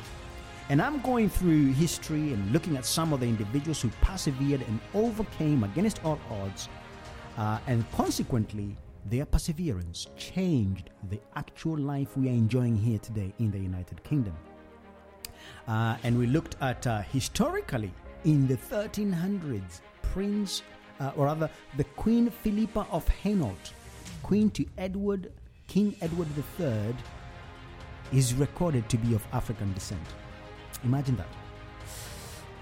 And 0.69 0.83
I'm 0.83 1.01
going 1.03 1.29
through 1.29 1.75
history 1.75 2.33
and 2.33 2.53
looking 2.53 2.77
at 2.77 2.85
some 2.85 3.13
of 3.13 3.21
the 3.21 3.27
individuals 3.27 3.81
who 3.81 3.91
persevered 4.01 4.63
and 4.63 4.81
overcame 4.95 5.63
against 5.63 6.05
all 6.05 6.19
odds 6.29 6.69
uh, 7.39 7.59
and 7.67 7.91
consequently, 7.93 8.77
their 9.07 9.25
perseverance 9.27 10.07
changed 10.17 10.91
the 11.11 11.21
actual 11.35 11.77
life 11.79 12.17
we 12.17 12.29
are 12.29 12.33
enjoying 12.33 12.77
here 12.77 12.99
today 12.99 13.33
in 13.39 13.51
the 13.51 13.59
United 13.59 14.03
Kingdom. 14.05 14.37
Uh, 15.67 15.97
and 16.05 16.17
we 16.19 16.27
looked 16.27 16.57
at 16.61 16.87
uh, 16.87 17.03
historically 17.03 17.93
in 18.25 18.47
the 18.47 18.57
1300s, 18.57 19.81
Prince, 20.03 20.63
uh, 21.01 21.11
or 21.17 21.27
rather, 21.27 21.51
the 21.77 21.85
Queen 21.85 22.31
Philippa 22.31 22.87
of 22.91 23.07
Hainault, 23.09 23.73
Queen 24.23 24.51
to 24.51 24.65
Edward, 24.79 25.33
King 25.67 25.97
Edward 26.01 26.29
III, 26.59 26.95
is 28.13 28.35
recorded 28.35 28.89
to 28.89 28.99
be 28.99 29.15
of 29.15 29.27
African 29.33 29.73
descent. 29.73 30.01
Imagine 30.85 31.17
that. 31.17 31.29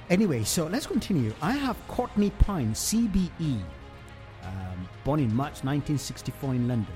Anyway, 0.09 0.43
so 0.45 0.67
let's 0.67 0.87
continue. 0.87 1.35
I 1.43 1.53
have 1.53 1.77
Courtney 1.89 2.31
Pine, 2.31 2.73
CBE, 2.73 3.63
um, 4.45 4.89
born 5.05 5.21
in 5.21 5.35
March 5.35 5.65
1964 5.65 6.55
in 6.55 6.69
London, 6.69 6.95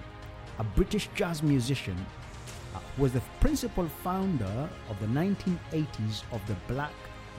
a 0.58 0.64
British 0.64 1.08
jazz 1.14 1.42
musician, 1.42 1.96
uh, 2.74 2.78
was 2.98 3.12
the 3.12 3.22
principal 3.40 3.88
founder 4.02 4.68
of 4.88 5.00
the 5.00 5.06
1980s 5.06 6.22
of 6.32 6.46
the 6.46 6.56
black 6.68 6.92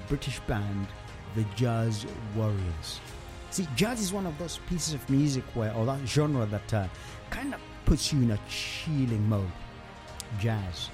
British 0.07 0.39
band 0.41 0.87
the 1.35 1.43
Jazz 1.55 2.05
Warriors. 2.35 2.99
See, 3.51 3.67
jazz 3.75 4.01
is 4.01 4.13
one 4.13 4.25
of 4.25 4.37
those 4.37 4.59
pieces 4.69 4.93
of 4.93 5.09
music 5.09 5.43
where, 5.53 5.73
or 5.73 5.85
that 5.85 6.05
genre 6.07 6.45
that 6.45 6.73
uh, 6.73 6.87
kind 7.29 7.53
of 7.53 7.59
puts 7.85 8.11
you 8.11 8.21
in 8.21 8.31
a 8.31 8.39
chilling 8.49 9.27
mode. 9.27 9.51
Jazz. 10.39 10.89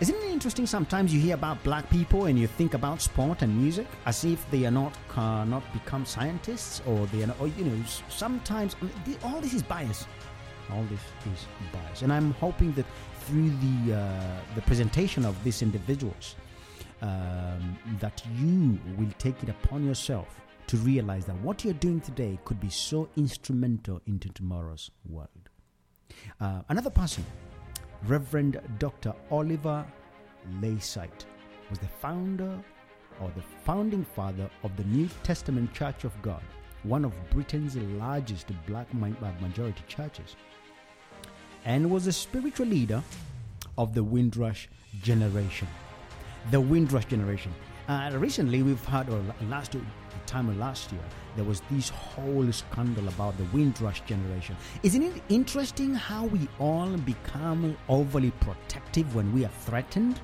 Isn't 0.00 0.14
it 0.14 0.30
interesting? 0.30 0.64
Sometimes 0.66 1.12
you 1.12 1.18
hear 1.20 1.34
about 1.34 1.62
black 1.64 1.90
people 1.90 2.26
and 2.26 2.38
you 2.38 2.46
think 2.46 2.74
about 2.74 3.02
sport 3.02 3.42
and 3.42 3.60
music 3.60 3.86
as 4.06 4.24
if 4.24 4.48
they 4.52 4.64
are 4.64 4.70
not 4.70 4.96
cannot 5.12 5.64
become 5.72 6.04
scientists 6.04 6.80
or 6.86 7.06
they 7.06 7.24
are 7.24 7.26
not, 7.26 7.40
or 7.40 7.48
you 7.48 7.64
know. 7.64 7.84
Sometimes 8.08 8.76
I 8.80 8.84
mean, 8.84 8.92
the- 9.04 9.26
all 9.26 9.40
this 9.40 9.54
is 9.54 9.62
bias. 9.62 10.06
All 10.70 10.84
this 10.84 11.00
is 11.32 11.46
bias, 11.72 12.02
and 12.02 12.12
I'm 12.12 12.32
hoping 12.34 12.72
that 12.74 12.86
through 13.22 13.50
the 13.50 13.94
uh, 13.96 14.40
the 14.54 14.62
presentation 14.62 15.24
of 15.24 15.34
these 15.42 15.62
individuals, 15.62 16.36
um, 17.02 17.76
that 17.98 18.22
you 18.36 18.78
will 18.98 19.10
take 19.18 19.42
it 19.42 19.48
upon 19.48 19.84
yourself 19.84 20.28
to 20.68 20.76
realize 20.76 21.24
that 21.24 21.36
what 21.40 21.64
you're 21.64 21.80
doing 21.86 22.00
today 22.00 22.38
could 22.44 22.60
be 22.60 22.68
so 22.70 23.08
instrumental 23.16 24.00
into 24.06 24.28
tomorrow's 24.28 24.90
world. 25.08 25.48
Uh, 26.40 26.60
another 26.68 26.90
person, 26.90 27.24
Reverend 28.06 28.60
Dr. 28.78 29.12
Oliver 29.30 29.84
Lyseight, 30.62 31.26
was 31.68 31.78
the 31.78 31.88
founder 32.00 32.58
or 33.20 33.30
the 33.34 33.42
founding 33.64 34.04
father 34.04 34.48
of 34.62 34.76
the 34.76 34.84
New 34.84 35.08
Testament 35.24 35.74
Church 35.74 36.04
of 36.04 36.22
God, 36.22 36.42
one 36.84 37.04
of 37.04 37.12
Britain's 37.30 37.76
largest 37.76 38.46
black 38.66 38.86
uh, 38.94 39.32
majority 39.40 39.82
churches, 39.88 40.36
and 41.64 41.90
was 41.90 42.06
a 42.06 42.12
spiritual 42.12 42.66
leader 42.66 43.02
of 43.76 43.94
the 43.94 44.04
Windrush 44.04 44.68
generation. 45.02 45.68
The 46.50 46.60
Windrush 46.60 47.06
generation. 47.06 47.52
Uh, 47.88 48.10
recently, 48.14 48.62
we've 48.62 48.84
had, 48.84 49.08
or 49.08 49.22
last 49.48 49.74
time 50.28 50.48
of 50.48 50.58
last 50.58 50.92
year, 50.92 51.00
there 51.34 51.44
was 51.44 51.62
this 51.70 51.88
whole 51.88 52.52
scandal 52.52 53.08
about 53.08 53.36
the 53.38 53.44
Windrush 53.44 54.02
generation. 54.02 54.56
Isn't 54.82 55.02
it 55.02 55.22
interesting 55.28 55.94
how 55.94 56.26
we 56.26 56.46
all 56.58 56.96
become 56.98 57.76
overly 57.88 58.30
protective 58.32 59.14
when 59.14 59.32
we 59.32 59.44
are 59.44 59.50
threatened? 59.66 60.20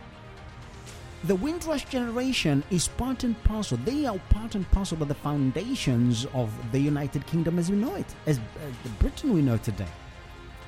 The 1.24 1.34
Windrush 1.34 1.86
generation 1.86 2.62
is 2.70 2.86
part 2.86 3.24
and 3.24 3.42
parcel. 3.44 3.78
They 3.78 4.04
are 4.04 4.18
part 4.28 4.54
and 4.54 4.70
parcel 4.72 5.00
of 5.02 5.08
the 5.08 5.14
foundations 5.14 6.26
of 6.34 6.50
the 6.70 6.78
United 6.78 7.26
Kingdom 7.26 7.58
as 7.58 7.70
we 7.70 7.76
know 7.76 7.94
it, 7.94 8.06
as, 8.26 8.38
as 8.38 8.74
the 8.82 8.90
Britain 9.00 9.32
we 9.32 9.40
know 9.40 9.56
today. 9.56 9.88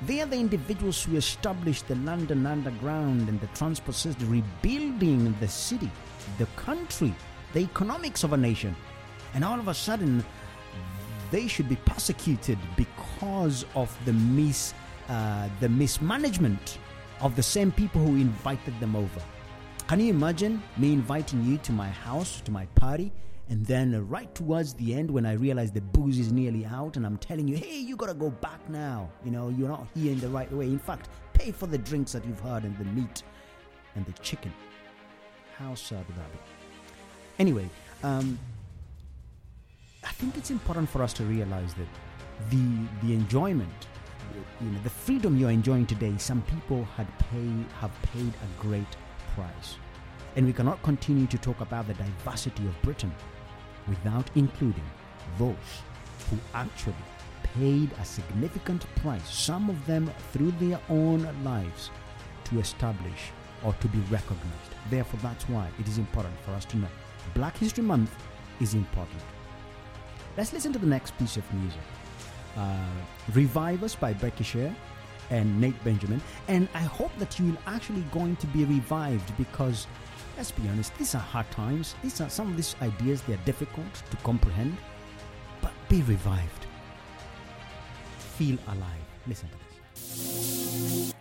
They 0.07 0.19
are 0.21 0.25
the 0.25 0.37
individuals 0.37 1.03
who 1.03 1.15
established 1.15 1.87
the 1.87 1.95
London 1.97 2.47
Underground 2.47 3.29
and 3.29 3.39
the 3.39 3.47
transport 3.47 3.95
system, 3.95 4.29
rebuilding 4.31 5.35
the 5.39 5.47
city, 5.47 5.91
the 6.39 6.47
country, 6.55 7.13
the 7.53 7.59
economics 7.59 8.23
of 8.23 8.33
a 8.33 8.37
nation. 8.37 8.75
And 9.37 9.45
all 9.45 9.59
of 9.59 9.67
a 9.67 9.73
sudden, 9.75 10.25
they 11.29 11.47
should 11.47 11.69
be 11.69 11.75
persecuted 11.85 12.57
because 12.75 13.65
of 13.75 13.95
the 14.03 14.13
mis, 14.13 14.73
uh, 15.09 15.47
the 15.59 15.69
mismanagement 15.69 16.79
of 17.21 17.35
the 17.35 17.43
same 17.43 17.71
people 17.71 18.01
who 18.01 18.15
invited 18.15 18.73
them 18.79 18.95
over. 18.95 19.21
Can 19.85 19.99
you 19.99 20.09
imagine 20.09 20.63
me 20.77 20.91
inviting 20.91 21.45
you 21.45 21.59
to 21.59 21.71
my 21.71 21.87
house, 21.87 22.41
to 22.45 22.51
my 22.51 22.65
party, 22.73 23.11
and 23.49 23.63
then 23.63 24.09
right 24.09 24.33
towards 24.33 24.73
the 24.73 24.95
end, 24.95 25.11
when 25.11 25.27
I 25.27 25.33
realize 25.33 25.71
the 25.71 25.81
booze 25.81 26.17
is 26.17 26.31
nearly 26.31 26.65
out, 26.65 26.97
and 26.97 27.05
I'm 27.05 27.17
telling 27.17 27.47
you, 27.47 27.57
hey, 27.57 27.77
you 27.77 27.95
gotta 27.95 28.15
go 28.15 28.31
back 28.31 28.67
now. 28.67 29.07
You 29.23 29.29
know, 29.29 29.49
you're 29.49 29.69
not 29.69 29.85
here 29.93 30.13
in 30.13 30.19
the 30.19 30.29
right 30.29 30.51
way. 30.51 30.65
In 30.65 30.79
fact, 30.79 31.09
pay 31.33 31.51
for 31.51 31.67
the 31.67 31.77
drinks 31.77 32.11
that 32.13 32.25
you've 32.25 32.39
had 32.39 32.63
and 32.63 32.75
the 32.79 32.85
meat 32.85 33.21
and 33.93 34.03
the 34.03 34.13
chicken. 34.13 34.51
How 35.59 35.75
sad 35.75 36.07
would 36.07 36.17
that 36.17 36.31
be? 36.31 36.39
Anyway, 37.37 37.69
um, 38.01 38.39
I 40.03 40.11
think 40.11 40.37
it's 40.37 40.51
important 40.51 40.89
for 40.89 41.01
us 41.01 41.13
to 41.13 41.23
realize 41.23 41.73
that 41.75 41.87
the 42.49 42.87
the 43.03 43.13
enjoyment, 43.13 43.87
you 44.61 44.69
know, 44.69 44.79
the 44.83 44.89
freedom 44.89 45.37
you're 45.37 45.49
enjoying 45.49 45.85
today, 45.85 46.13
some 46.17 46.41
people 46.43 46.83
had 46.95 47.07
pay 47.19 47.49
have 47.79 47.91
paid 48.13 48.33
a 48.33 48.61
great 48.61 48.95
price, 49.35 49.77
and 50.35 50.45
we 50.45 50.53
cannot 50.53 50.81
continue 50.83 51.27
to 51.27 51.37
talk 51.37 51.61
about 51.61 51.87
the 51.87 51.93
diversity 51.95 52.65
of 52.67 52.81
Britain 52.81 53.13
without 53.87 54.29
including 54.35 54.83
those 55.37 55.81
who 56.29 56.37
actually 56.53 57.05
paid 57.55 57.89
a 58.01 58.05
significant 58.05 58.85
price, 58.97 59.27
some 59.29 59.69
of 59.69 59.85
them 59.85 60.11
through 60.31 60.51
their 60.51 60.79
own 60.89 61.27
lives, 61.43 61.89
to 62.45 62.59
establish 62.59 63.31
or 63.63 63.73
to 63.73 63.87
be 63.87 63.99
recognized. 64.11 64.71
Therefore, 64.89 65.19
that's 65.23 65.49
why 65.49 65.69
it 65.79 65.87
is 65.87 65.97
important 65.97 66.37
for 66.41 66.51
us 66.51 66.65
to 66.65 66.77
know 66.77 66.87
Black 67.33 67.57
History 67.57 67.83
Month 67.83 68.13
is 68.59 68.73
important. 68.73 69.21
Let's 70.37 70.53
listen 70.53 70.71
to 70.73 70.79
the 70.79 70.85
next 70.85 71.17
piece 71.17 71.35
of 71.35 71.53
music. 71.53 71.81
Uh, 72.55 72.77
Revive 73.33 73.83
Us 73.83 73.95
by 73.95 74.13
Becky 74.13 74.43
Share 74.43 74.75
and 75.31 75.59
Nate 75.59 75.83
Benjamin. 75.83 76.21
And 76.47 76.69
I 76.75 76.81
hope 76.81 77.11
that 77.17 77.39
you're 77.39 77.57
actually 77.65 78.01
going 78.11 78.35
to 78.37 78.47
be 78.47 78.63
revived 78.65 79.35
because, 79.35 79.87
let's 80.37 80.51
be 80.51 80.69
honest, 80.69 80.95
these 80.97 81.15
are 81.15 81.19
hard 81.21 81.49
times. 81.49 81.95
These 82.03 82.21
are 82.21 82.29
some 82.29 82.51
of 82.51 82.55
these 82.55 82.75
ideas, 82.83 83.23
they're 83.23 83.37
difficult 83.45 83.91
to 84.11 84.17
comprehend. 84.17 84.77
But 85.59 85.71
be 85.89 86.03
revived. 86.03 86.67
Feel 88.37 88.59
alive. 88.67 89.07
Listen 89.25 89.49
to 89.49 89.55
this. 89.95 91.13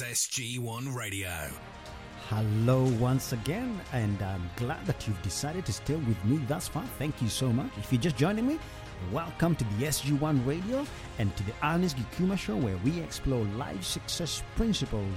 Is 0.00 0.28
SG1 0.28 0.94
Radio. 0.94 1.30
Hello 2.28 2.84
once 2.98 3.32
again, 3.32 3.80
and 3.92 4.20
I'm 4.20 4.50
glad 4.56 4.84
that 4.86 5.06
you've 5.06 5.20
decided 5.22 5.64
to 5.66 5.72
stay 5.72 5.94
with 5.94 6.22
me 6.24 6.38
thus 6.48 6.68
far. 6.68 6.84
Thank 6.98 7.22
you 7.22 7.28
so 7.28 7.50
much. 7.52 7.70
If 7.78 7.92
you're 7.92 8.02
just 8.02 8.16
joining 8.16 8.46
me, 8.46 8.58
welcome 9.10 9.54
to 9.56 9.64
the 9.64 9.86
SG1 9.86 10.46
Radio 10.46 10.84
and 11.18 11.34
to 11.36 11.42
the 11.44 11.52
Ernest 11.62 11.96
Gikuma 11.96 12.36
Show, 12.36 12.56
where 12.56 12.76
we 12.78 13.00
explore 13.00 13.44
life 13.56 13.82
success 13.84 14.42
principles 14.56 15.14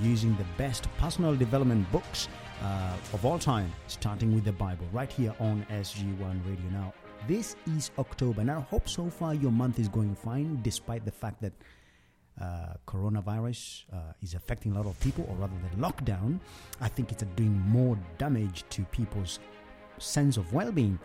using 0.00 0.36
the 0.36 0.46
best 0.56 0.86
personal 0.98 1.34
development 1.34 1.90
books 1.90 2.28
uh, 2.62 2.96
of 3.12 3.24
all 3.24 3.38
time, 3.38 3.72
starting 3.88 4.34
with 4.34 4.44
the 4.44 4.52
Bible, 4.52 4.86
right 4.92 5.10
here 5.10 5.34
on 5.40 5.66
SG1 5.70 6.46
Radio. 6.46 6.70
Now, 6.70 6.94
this 7.26 7.56
is 7.76 7.90
October, 7.98 8.42
and 8.42 8.50
I 8.50 8.60
hope 8.60 8.88
so 8.88 9.08
far 9.10 9.34
your 9.34 9.52
month 9.52 9.78
is 9.78 9.88
going 9.88 10.14
fine, 10.14 10.60
despite 10.62 11.04
the 11.04 11.10
fact 11.10 11.40
that 11.40 11.52
uh, 12.40 12.74
coronavirus 12.86 13.84
uh, 13.92 14.12
is 14.22 14.34
affecting 14.34 14.72
a 14.72 14.74
lot 14.74 14.86
of 14.86 14.98
people, 15.00 15.24
or 15.28 15.36
rather, 15.36 15.54
the 15.70 15.76
lockdown, 15.80 16.40
I 16.80 16.88
think 16.88 17.12
it's 17.12 17.22
doing 17.36 17.58
more 17.68 17.98
damage 18.18 18.64
to 18.70 18.84
people's 18.86 19.38
sense 19.98 20.36
of 20.36 20.52
well 20.52 20.72
being 20.72 20.98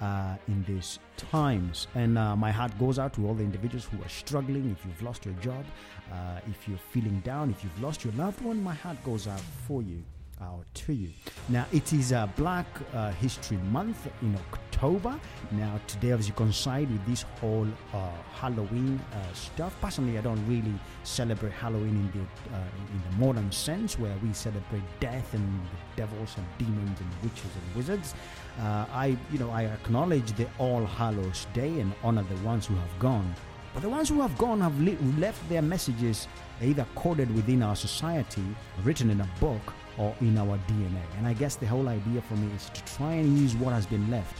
uh, 0.00 0.36
in 0.48 0.64
these 0.64 0.98
times. 1.16 1.88
And 1.94 2.16
uh, 2.16 2.36
my 2.36 2.50
heart 2.50 2.76
goes 2.78 2.98
out 2.98 3.12
to 3.14 3.26
all 3.26 3.34
the 3.34 3.44
individuals 3.44 3.84
who 3.84 4.02
are 4.02 4.08
struggling. 4.08 4.70
If 4.70 4.84
you've 4.86 5.02
lost 5.02 5.24
your 5.24 5.34
job, 5.34 5.64
uh, 6.12 6.40
if 6.48 6.68
you're 6.68 6.78
feeling 6.78 7.20
down, 7.20 7.50
if 7.50 7.62
you've 7.64 7.82
lost 7.82 8.04
your 8.04 8.14
loved 8.14 8.40
one, 8.42 8.62
my 8.62 8.74
heart 8.74 9.02
goes 9.04 9.26
out 9.26 9.40
for 9.66 9.82
you. 9.82 10.02
Out 10.42 10.64
to 10.72 10.94
you. 10.94 11.10
Now, 11.50 11.66
it 11.70 11.92
is 11.92 12.12
a 12.12 12.26
Black 12.34 12.66
uh, 12.94 13.10
History 13.10 13.58
Month 13.70 14.08
in 14.22 14.34
October. 14.36 15.20
Now, 15.50 15.78
today, 15.86 16.12
as 16.12 16.28
you 16.28 16.32
coincide 16.32 16.90
with 16.90 17.04
this 17.04 17.26
whole 17.40 17.68
uh, 17.92 18.08
Halloween 18.32 18.98
uh, 19.12 19.34
stuff, 19.34 19.76
personally, 19.82 20.16
I 20.16 20.22
don't 20.22 20.42
really 20.48 20.72
celebrate 21.02 21.52
Halloween 21.52 21.90
in 21.90 22.10
the 22.12 22.56
uh, 22.56 22.60
in 22.94 23.02
the 23.10 23.26
modern 23.26 23.52
sense, 23.52 23.98
where 23.98 24.16
we 24.22 24.32
celebrate 24.32 24.82
death 24.98 25.34
and 25.34 25.60
the 25.64 26.02
devils 26.02 26.34
and 26.38 26.46
demons 26.56 26.98
and 26.98 27.10
witches 27.22 27.50
and 27.54 27.76
wizards. 27.76 28.14
Uh, 28.60 28.86
I, 28.92 29.18
you 29.30 29.38
know, 29.38 29.50
I 29.50 29.64
acknowledge 29.64 30.32
the 30.32 30.48
All 30.58 30.86
Hallows 30.86 31.48
Day 31.52 31.80
and 31.80 31.92
honor 32.02 32.22
the 32.22 32.42
ones 32.46 32.64
who 32.64 32.76
have 32.76 32.98
gone. 32.98 33.34
But 33.74 33.82
the 33.82 33.90
ones 33.90 34.08
who 34.08 34.22
have 34.22 34.36
gone 34.38 34.60
have 34.62 34.80
left 35.18 35.46
their 35.50 35.62
messages 35.62 36.28
either 36.62 36.86
coded 36.94 37.32
within 37.34 37.62
our 37.62 37.76
society, 37.76 38.44
written 38.82 39.10
in 39.10 39.20
a 39.20 39.28
book, 39.38 39.74
or 39.98 40.14
in 40.20 40.38
our 40.38 40.58
DNA. 40.68 41.02
And 41.18 41.26
I 41.26 41.34
guess 41.34 41.56
the 41.56 41.66
whole 41.66 41.88
idea 41.88 42.22
for 42.22 42.34
me 42.34 42.48
is 42.54 42.70
to 42.70 42.84
try 42.96 43.12
and 43.14 43.38
use 43.38 43.54
what 43.56 43.72
has 43.72 43.86
been 43.86 44.10
left 44.10 44.36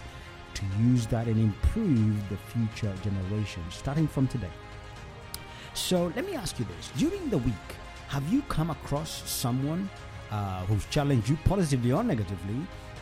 to 0.55 0.63
use 0.83 1.07
that 1.07 1.27
and 1.27 1.39
improve 1.39 2.29
the 2.29 2.37
future 2.37 2.93
generations, 3.03 3.75
starting 3.75 4.09
from 4.09 4.27
today. 4.29 4.51
So 5.75 6.13
let 6.17 6.27
me 6.27 6.35
ask 6.35 6.59
you 6.59 6.67
this 6.77 6.91
during 6.97 7.31
the 7.31 7.39
week, 7.39 7.55
have 8.09 8.27
you 8.33 8.43
come 8.43 8.71
across 8.71 9.29
someone 9.31 9.89
uh, 10.31 10.65
who's 10.67 10.85
challenged 10.87 11.29
you 11.29 11.39
positively 11.45 11.93
or 11.93 12.03
negatively? 12.03 12.57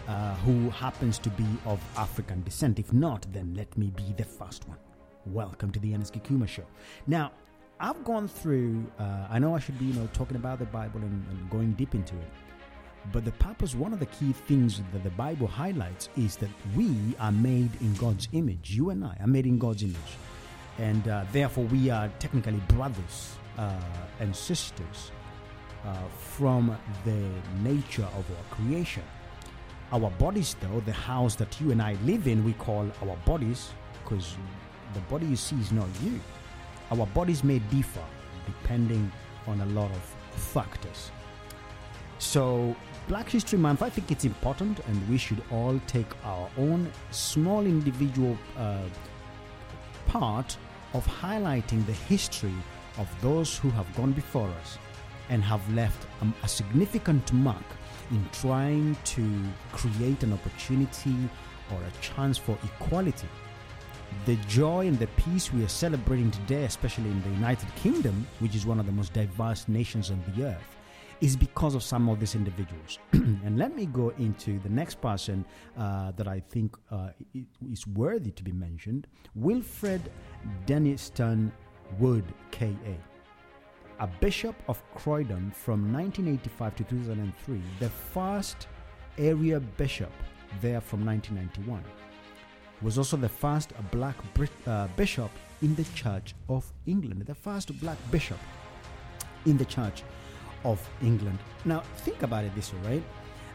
Uh, 0.07 0.35
who 0.37 0.71
happens 0.71 1.19
to 1.19 1.29
be 1.31 1.47
of 1.67 1.81
African 1.97 2.43
descent? 2.43 2.79
If 2.79 2.93
not, 2.93 3.27
then 3.33 3.55
let 3.55 3.77
me 3.77 3.91
be 3.95 4.15
the 4.17 4.25
first 4.25 4.67
one. 4.67 4.79
Welcome 5.27 5.71
to 5.73 5.79
the 5.81 5.95
Ernest 5.95 6.15
Gikuma 6.15 6.49
Show. 6.49 6.65
Now, 7.07 7.33
I've 7.81 8.03
gone 8.05 8.27
through. 8.27 8.85
Uh, 8.99 9.29
I 9.31 9.39
know 9.39 9.55
I 9.55 9.61
should 9.61 9.79
be, 9.79 9.87
you 9.87 9.95
know, 9.95 10.09
talking 10.13 10.37
about 10.37 10.59
the 10.59 10.65
Bible 10.67 11.01
and, 11.01 11.25
and 11.31 11.51
going 11.51 11.73
deep 11.73 11.95
into 11.95 12.17
it. 12.17 12.31
But 13.13 13.25
the 13.25 13.33
purpose, 13.33 13.75
one 13.75 13.93
of 13.93 14.01
the 14.01 14.07
key 14.07 14.33
things 14.33 14.83
that 14.93 15.05
the 15.05 15.11
Bible 15.11 15.47
highlights 15.47 16.09
is 16.17 16.37
that 16.37 16.51
we 16.77 16.95
are 17.21 17.31
made 17.31 17.71
in 17.81 17.95
God's 17.95 18.29
image. 18.33 18.71
You 18.73 18.91
and 18.91 19.05
I 19.05 19.17
are 19.21 19.29
made 19.29 19.47
in 19.47 19.59
God's 19.59 19.85
image. 19.85 19.97
And 20.79 21.07
uh, 21.07 21.25
therefore, 21.33 21.65
we 21.65 21.89
are 21.91 22.09
technically 22.19 22.61
brothers 22.69 23.37
uh, 23.57 23.81
and 24.21 24.35
sisters 24.35 25.13
uh, 25.87 25.97
from 26.19 26.77
the 27.05 27.31
nature 27.63 28.09
of 28.17 28.27
our 28.31 28.57
creation. 28.57 29.05
Our 29.93 30.11
bodies, 30.11 30.57
though, 30.61 30.81
the 30.81 30.93
house 30.93 31.37
that 31.37 31.61
you 31.61 31.71
and 31.71 31.81
I 31.81 31.97
live 32.05 32.27
in, 32.27 32.45
we 32.45 32.53
call 32.55 32.91
our 33.03 33.17
bodies 33.25 33.71
because 34.03 34.37
the 34.95 35.01
body 35.03 35.27
you 35.27 35.37
see 35.37 35.57
is 35.57 35.73
not 35.73 35.89
you. 36.03 36.21
Our 36.91 37.07
bodies 37.07 37.45
may 37.45 37.59
differ 37.59 38.05
depending 38.47 39.11
on 39.47 39.61
a 39.61 39.67
lot 39.67 39.91
of 39.91 40.03
factors. 40.33 41.11
So, 42.19 42.75
Black 43.07 43.29
History 43.29 43.59
Month, 43.59 43.83
I 43.83 43.91
think 43.91 44.11
it's 44.11 44.25
important, 44.25 44.81
and 44.87 45.09
we 45.09 45.19
should 45.19 45.43
all 45.53 45.81
take 45.87 46.07
our 46.25 46.51
own 46.59 46.91
small 47.11 47.65
individual 47.65 48.37
uh, 48.57 48.83
part 50.07 50.57
of 50.95 51.07
highlighting 51.07 51.87
the 51.87 51.93
history 51.93 52.55
of 52.99 53.09
those 53.23 53.57
who 53.57 53.71
have 53.71 53.87
gone 53.95 54.13
before 54.13 54.49
us 54.61 54.79
and 55.29 55.43
have 55.43 55.63
left 55.75 56.07
um, 56.21 56.35
a 56.43 56.49
significant 56.49 57.33
mark 57.33 57.65
in 58.11 58.27
trying 58.33 58.97
to 59.05 59.25
create 59.73 60.23
an 60.23 60.33
opportunity 60.33 61.17
or 61.71 61.79
a 61.83 62.01
chance 62.01 62.37
for 62.37 62.59
equality. 62.65 63.29
The 64.25 64.37
joy 64.49 64.87
and 64.87 64.99
the 64.99 65.07
peace 65.09 65.53
we 65.53 65.65
are 65.65 65.69
celebrating 65.69 66.31
today, 66.31 66.65
especially 66.65 67.11
in 67.11 67.23
the 67.23 67.31
United 67.31 67.75
Kingdom, 67.77 68.27
which 68.41 68.55
is 68.55 68.67
one 68.67 68.81
of 68.81 68.87
the 68.87 68.93
most 68.93 69.13
diverse 69.13 69.69
nations 69.69 70.11
on 70.11 70.23
the 70.35 70.47
earth, 70.47 70.77
is 71.21 71.37
because 71.37 71.75
of 71.75 71.83
some 71.83 72.09
of 72.09 72.21
these 72.21 72.35
individuals. 72.35 72.99
and 73.13 73.59
let 73.59 73.75
me 73.75 73.87
go 73.87 74.11
into 74.19 74.59
the 74.61 74.69
next 74.69 75.01
person 75.01 75.45
uh, 75.77 76.13
that 76.13 76.29
I 76.29 76.41
think 76.41 76.77
uh, 76.91 77.11
is 77.71 77.87
worthy 77.87 78.31
to 78.33 78.43
be 78.43 78.53
mentioned 78.53 79.07
Wilfred 79.35 80.11
Denniston 80.67 81.51
Wood, 81.99 82.25
KA 82.53 82.97
a 84.01 84.07
bishop 84.07 84.55
of 84.69 84.83
Croydon 84.95 85.51
from 85.51 85.93
1985 85.93 86.77
to 86.77 86.85
2003, 86.85 87.63
the 87.81 87.89
first 87.89 88.69
area 89.19 89.59
bishop 89.61 90.13
there 90.61 90.81
from 90.81 91.05
1991. 91.05 91.83
Was 92.83 92.97
also 92.97 93.17
the 93.17 93.29
first 93.29 93.73
black 93.91 94.17
uh, 94.67 94.87
bishop 94.97 95.31
in 95.63 95.75
the 95.75 95.85
Church 95.95 96.35
of 96.49 96.65
England, 96.87 97.23
the 97.27 97.35
first 97.35 97.79
black 97.81 97.99
bishop 98.11 98.39
in 99.47 99.57
the 99.57 99.65
Church 99.65 100.05
of 100.65 100.89
England. 101.03 101.39
Now, 101.65 101.83
think 101.99 102.23
about 102.23 102.45
it 102.45 102.55
this 102.55 102.73
way, 102.73 102.81
right? 102.85 103.05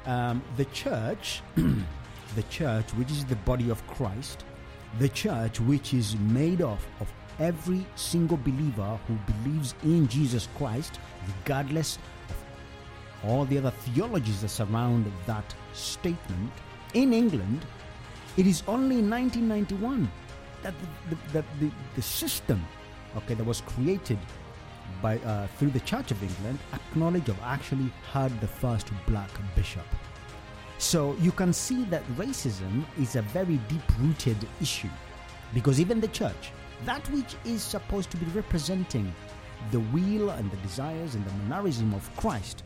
Um, 0.06 0.44
the 0.58 0.66
church, 0.66 1.42
the 1.56 2.44
church, 2.50 2.90
which 2.92 3.12
is 3.12 3.24
the 3.26 3.38
body 3.38 3.70
of 3.70 3.86
Christ, 3.88 4.44
the 5.00 5.10
church, 5.10 5.60
which 5.62 5.94
is 5.94 6.18
made 6.18 6.62
of 6.62 6.86
of 7.00 7.12
every 7.40 7.86
single 7.96 8.38
believer 8.38 9.00
who 9.08 9.18
believes 9.32 9.76
in 9.84 10.08
Jesus 10.08 10.48
Christ, 10.58 11.00
regardless 11.28 11.98
of 12.30 13.30
all 13.30 13.46
the 13.46 13.58
other 13.58 13.72
theologies 13.72 14.42
that 14.42 14.50
surround 14.50 15.12
that 15.26 15.56
statement, 15.74 16.52
in 16.94 17.14
England, 17.14 17.66
it 18.38 18.48
is 18.48 18.64
only 18.68 19.00
in 19.00 19.10
1991 19.10 20.12
that 20.64 20.74
the, 21.10 21.16
the, 21.34 21.46
the, 21.60 21.72
the, 21.96 22.02
system, 22.02 22.66
okay, 23.18 23.34
that 23.34 23.44
was 23.44 23.62
created 23.62 24.18
by 25.02 25.18
uh, 25.20 25.48
through 25.58 25.70
the 25.70 25.80
Church 25.82 26.12
of 26.12 26.22
England, 26.24 26.58
acknowledged 26.74 27.30
or 27.30 27.36
actually 27.44 27.92
had 28.12 28.32
the 28.42 28.48
first 28.48 28.92
black 29.08 29.30
bishop. 29.56 29.86
So 30.78 31.16
you 31.20 31.32
can 31.32 31.54
see 31.54 31.84
that 31.86 32.04
racism 32.18 32.86
is 33.00 33.16
a 33.16 33.22
very 33.22 33.58
deep-rooted 33.70 34.38
issue, 34.62 34.90
because 35.54 35.80
even 35.80 36.00
the 36.02 36.08
church, 36.08 36.52
that 36.86 37.08
which 37.12 37.36
is 37.46 37.62
supposed 37.62 38.10
to 38.12 38.18
be 38.18 38.26
representing 38.28 39.14
the 39.72 39.80
will 39.80 40.32
and 40.32 40.50
the 40.52 40.58
desires 40.58 41.16
and 41.16 41.26
the 41.26 41.34
mannerism 41.48 41.94
of 41.94 42.10
Christ, 42.18 42.64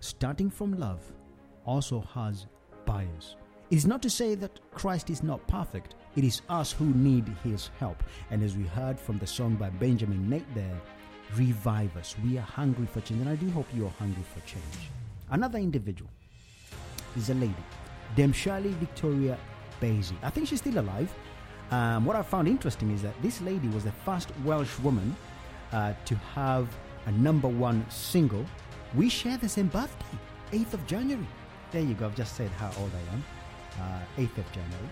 starting 0.00 0.50
from 0.50 0.78
love, 0.78 1.00
also 1.64 2.00
has 2.14 2.46
bias. 2.84 3.36
It 3.68 3.76
is 3.76 3.86
not 3.86 4.00
to 4.02 4.10
say 4.10 4.36
that 4.36 4.60
Christ 4.70 5.10
is 5.10 5.24
not 5.24 5.44
perfect. 5.48 5.96
It 6.14 6.22
is 6.22 6.40
us 6.48 6.70
who 6.70 6.84
need 6.86 7.26
his 7.42 7.70
help. 7.80 8.00
And 8.30 8.44
as 8.44 8.56
we 8.56 8.62
heard 8.64 8.98
from 8.98 9.18
the 9.18 9.26
song 9.26 9.56
by 9.56 9.70
Benjamin 9.70 10.30
Nate 10.30 10.54
there, 10.54 10.80
revive 11.34 11.96
us. 11.96 12.14
We 12.24 12.38
are 12.38 12.42
hungry 12.42 12.86
for 12.86 13.00
change. 13.00 13.22
And 13.22 13.28
I 13.28 13.34
do 13.34 13.50
hope 13.50 13.66
you 13.74 13.86
are 13.86 13.94
hungry 13.98 14.22
for 14.32 14.38
change. 14.46 14.90
Another 15.30 15.58
individual 15.58 16.08
is 17.16 17.30
a 17.30 17.34
lady, 17.34 18.32
Shirley 18.32 18.70
Victoria 18.74 19.36
Bassey. 19.80 20.14
I 20.22 20.30
think 20.30 20.46
she's 20.46 20.60
still 20.60 20.78
alive. 20.78 21.12
Um, 21.72 22.04
what 22.04 22.14
I 22.14 22.22
found 22.22 22.46
interesting 22.46 22.92
is 22.92 23.02
that 23.02 23.20
this 23.20 23.40
lady 23.40 23.66
was 23.68 23.82
the 23.82 23.90
first 23.90 24.30
Welsh 24.44 24.78
woman 24.78 25.16
uh, 25.72 25.94
to 26.04 26.14
have 26.36 26.68
a 27.06 27.12
number 27.12 27.48
one 27.48 27.84
single. 27.90 28.46
We 28.94 29.08
share 29.08 29.36
the 29.36 29.48
same 29.48 29.66
birthday, 29.66 30.18
8th 30.52 30.74
of 30.74 30.86
January. 30.86 31.26
There 31.72 31.82
you 31.82 31.94
go, 31.94 32.06
I've 32.06 32.14
just 32.14 32.36
said 32.36 32.50
how 32.52 32.70
old 32.80 32.92
I 32.94 33.12
am. 33.12 33.24
Uh, 33.78 34.00
8th 34.18 34.38
of 34.38 34.52
January. 34.52 34.88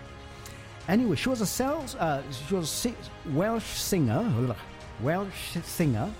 Anyway, 0.87 1.15
she 1.15 1.29
was 1.29 1.41
a 1.41 1.45
sales, 1.45 1.95
uh, 1.95 2.21
she 2.47 2.53
was 2.53 2.85
a 2.85 2.93
Welsh 3.29 3.65
singer, 3.65 4.55
Welsh 5.01 5.57
singer, 5.63 6.11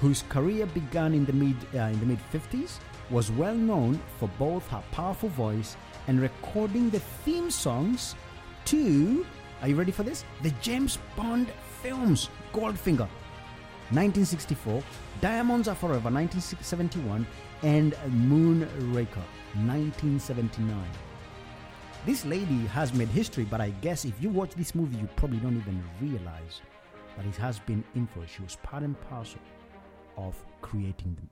whose 0.00 0.22
career 0.28 0.66
began 0.66 1.12
in 1.14 1.24
the 1.24 1.32
mid 1.32 1.56
uh, 1.74 1.90
in 1.92 1.98
the 1.98 2.06
mid 2.06 2.20
50s, 2.32 2.78
was 3.10 3.32
well 3.32 3.54
known 3.56 4.00
for 4.18 4.28
both 4.38 4.68
her 4.68 4.82
powerful 4.92 5.28
voice 5.30 5.76
and 6.06 6.20
recording 6.20 6.90
the 6.90 7.00
theme 7.24 7.50
songs 7.50 8.14
to. 8.66 9.26
Are 9.60 9.68
you 9.68 9.74
ready 9.74 9.90
for 9.90 10.04
this? 10.04 10.24
The 10.42 10.52
James 10.62 10.98
Bond 11.16 11.48
films, 11.82 12.28
Goldfinger. 12.52 13.08
1964, 13.90 14.82
Diamonds 15.20 15.66
Are 15.66 15.74
Forever, 15.74 16.10
1971, 16.10 17.26
and 17.62 17.94
Moonraker, 18.28 19.24
1979. 19.66 21.07
This 22.08 22.24
lady 22.24 22.64
has 22.68 22.94
made 22.94 23.08
history, 23.08 23.44
but 23.44 23.60
I 23.60 23.68
guess 23.82 24.06
if 24.06 24.14
you 24.18 24.30
watch 24.30 24.54
this 24.54 24.74
movie, 24.74 24.96
you 24.96 25.06
probably 25.16 25.36
don't 25.40 25.58
even 25.58 25.84
realize 26.00 26.62
that 27.14 27.26
it 27.26 27.36
has 27.36 27.58
been 27.58 27.84
influenced. 27.94 28.34
She 28.34 28.40
was 28.40 28.56
part 28.62 28.82
and 28.82 28.98
parcel 29.10 29.42
of 30.16 30.34
creating 30.62 31.18
the 31.20 31.28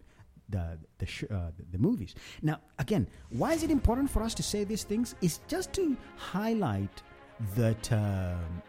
the 0.50 0.78
the, 0.98 1.06
sh- 1.06 1.30
uh, 1.30 1.50
the 1.72 1.78
movies. 1.78 2.14
Now, 2.42 2.60
again, 2.78 3.08
why 3.30 3.54
is 3.54 3.62
it 3.62 3.70
important 3.70 4.10
for 4.10 4.22
us 4.22 4.34
to 4.34 4.42
say 4.42 4.64
these 4.64 4.84
things? 4.84 5.14
It's 5.22 5.40
just 5.48 5.72
to 5.78 5.96
highlight 6.18 7.02
that 7.54 7.90
um 7.90 8.62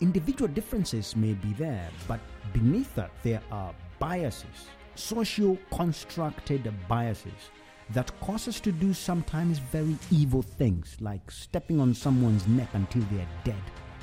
individual 0.00 0.46
differences 0.46 1.16
may 1.16 1.32
be 1.32 1.52
there, 1.54 1.88
but 2.06 2.20
beneath 2.52 2.94
that 2.94 3.10
there 3.24 3.42
are 3.50 3.74
biases, 3.98 4.58
socio 4.94 5.58
constructed 5.72 6.72
biases 6.86 7.50
that 7.90 8.10
cause 8.20 8.48
us 8.48 8.60
to 8.60 8.72
do 8.72 8.92
sometimes 8.92 9.58
very 9.58 9.96
evil 10.10 10.42
things, 10.42 10.96
like 11.00 11.30
stepping 11.30 11.80
on 11.80 11.94
someone's 11.94 12.46
neck 12.48 12.68
until 12.72 13.02
they're 13.12 13.28
dead 13.44 13.62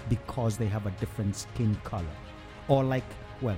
because 0.10 0.58
they 0.58 0.68
have 0.68 0.86
a 0.86 0.92
different 0.92 1.36
skin 1.36 1.76
color. 1.84 2.06
Or 2.68 2.84
like, 2.84 3.04
well, 3.42 3.58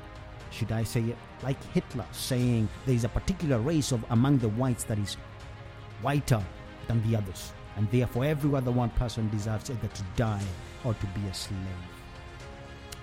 should 0.52 0.72
I 0.72 0.84
say 0.84 1.02
it? 1.02 1.18
Like 1.44 1.62
Hitler 1.74 2.06
saying 2.12 2.68
there 2.86 2.96
is 2.96 3.04
a 3.04 3.10
particular 3.10 3.60
race 3.60 3.92
of 3.92 4.04
among 4.10 4.40
the 4.40 4.50
whites 4.50 4.84
that 4.86 4.98
is 4.98 5.16
whiter 6.02 6.44
than 6.88 7.08
the 7.08 7.18
others, 7.18 7.54
and 7.76 7.90
therefore 7.92 8.26
every 8.26 8.54
other 8.56 8.72
one 8.72 8.90
person 8.92 9.30
deserves 9.30 9.70
either 9.70 9.88
to 9.88 10.04
die 10.16 10.44
or 10.84 10.94
to 10.94 11.06
be 11.08 11.28
a 11.28 11.34
slave. 11.34 11.60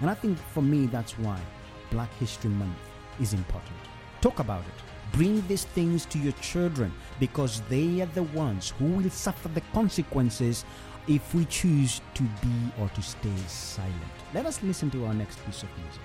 And 0.01 0.11
I 0.11 0.15
think 0.15 0.39
for 0.39 0.63
me, 0.63 0.87
that's 0.87 1.19
why 1.19 1.39
Black 1.91 2.13
History 2.15 2.51
Month 2.51 2.79
is 3.21 3.33
important. 3.33 3.77
Talk 4.21 4.41
about 4.41 4.63
it. 4.63 4.92
Bring 5.13 5.47
these 5.47 5.65
things 5.65 6.07
to 6.07 6.19
your 6.19 6.33
children 6.35 6.93
because 7.21 7.61
they 7.69 8.01
are 8.01 8.07
the 8.15 8.23
ones 8.23 8.73
who 8.79 8.87
will 8.87 9.11
suffer 9.11 9.49
the 9.49 9.61
consequences 9.73 10.65
if 11.07 11.35
we 11.35 11.45
choose 11.47 12.01
to 12.15 12.23
be 12.23 12.73
or 12.81 12.89
to 12.91 13.03
stay 13.03 13.37
silent. 13.47 13.95
Let 14.33 14.47
us 14.47 14.63
listen 14.63 14.91
to 14.93 15.05
our 15.07 15.15
next 15.15 15.45
piece 15.45 15.63
of 15.63 15.69
music. 15.77 16.03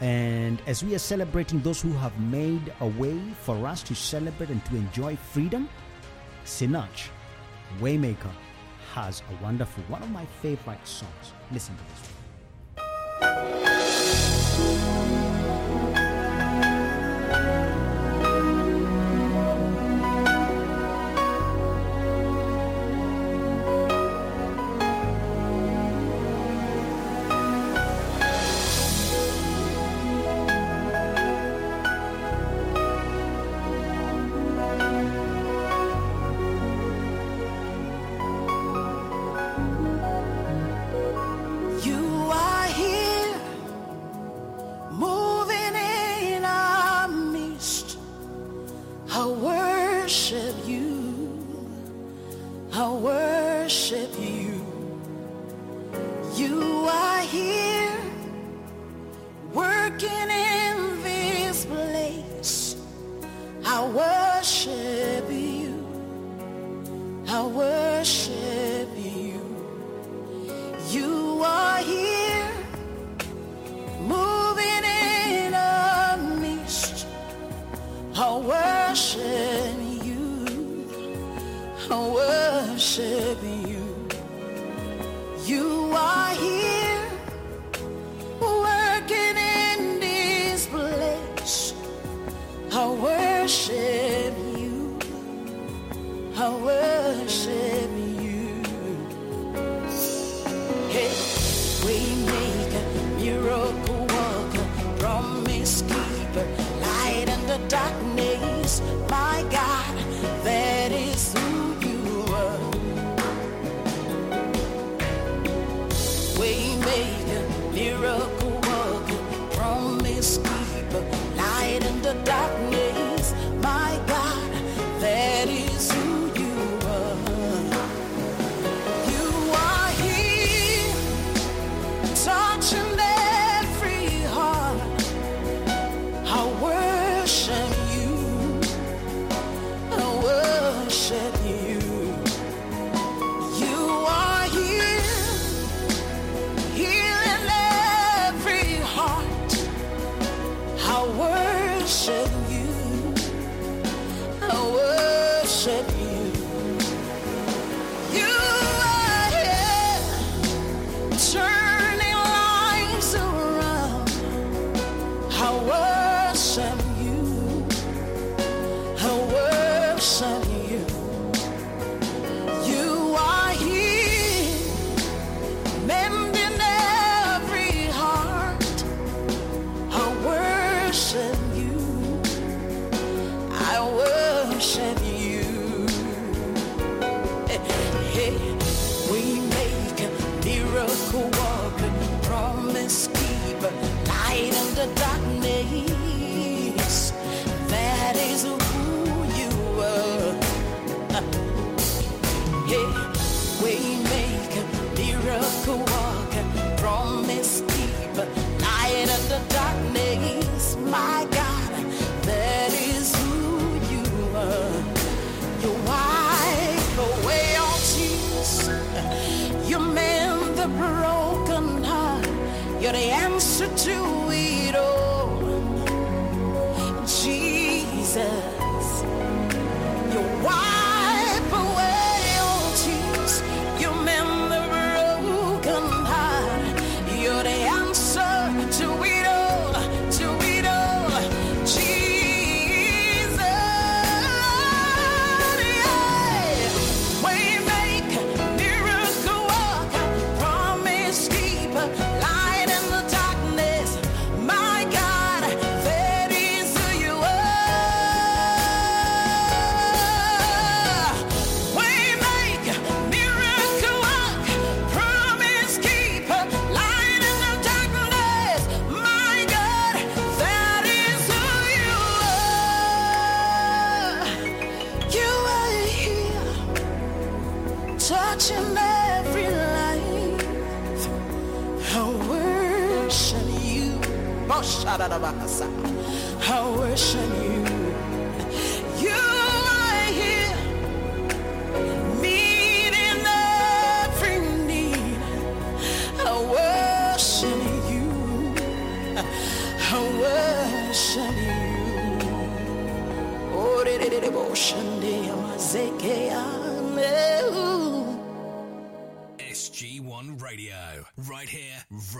And 0.00 0.62
as 0.66 0.84
we 0.84 0.94
are 0.94 1.00
celebrating 1.00 1.60
those 1.60 1.80
who 1.80 1.92
have 1.92 2.18
made 2.20 2.72
a 2.80 2.86
way 2.86 3.18
for 3.42 3.66
us 3.66 3.82
to 3.84 3.94
celebrate 3.94 4.50
and 4.50 4.64
to 4.66 4.76
enjoy 4.76 5.16
freedom, 5.16 5.68
Sinach, 6.44 7.08
Waymaker, 7.80 8.32
has 8.94 9.22
a 9.30 9.42
wonderful, 9.42 9.82
one 9.88 10.02
of 10.02 10.10
my 10.10 10.24
favorite 10.40 10.86
songs. 10.86 11.32
Listen 11.52 11.76
to 11.76 11.82
this. 11.84 12.10
one. 13.20 13.67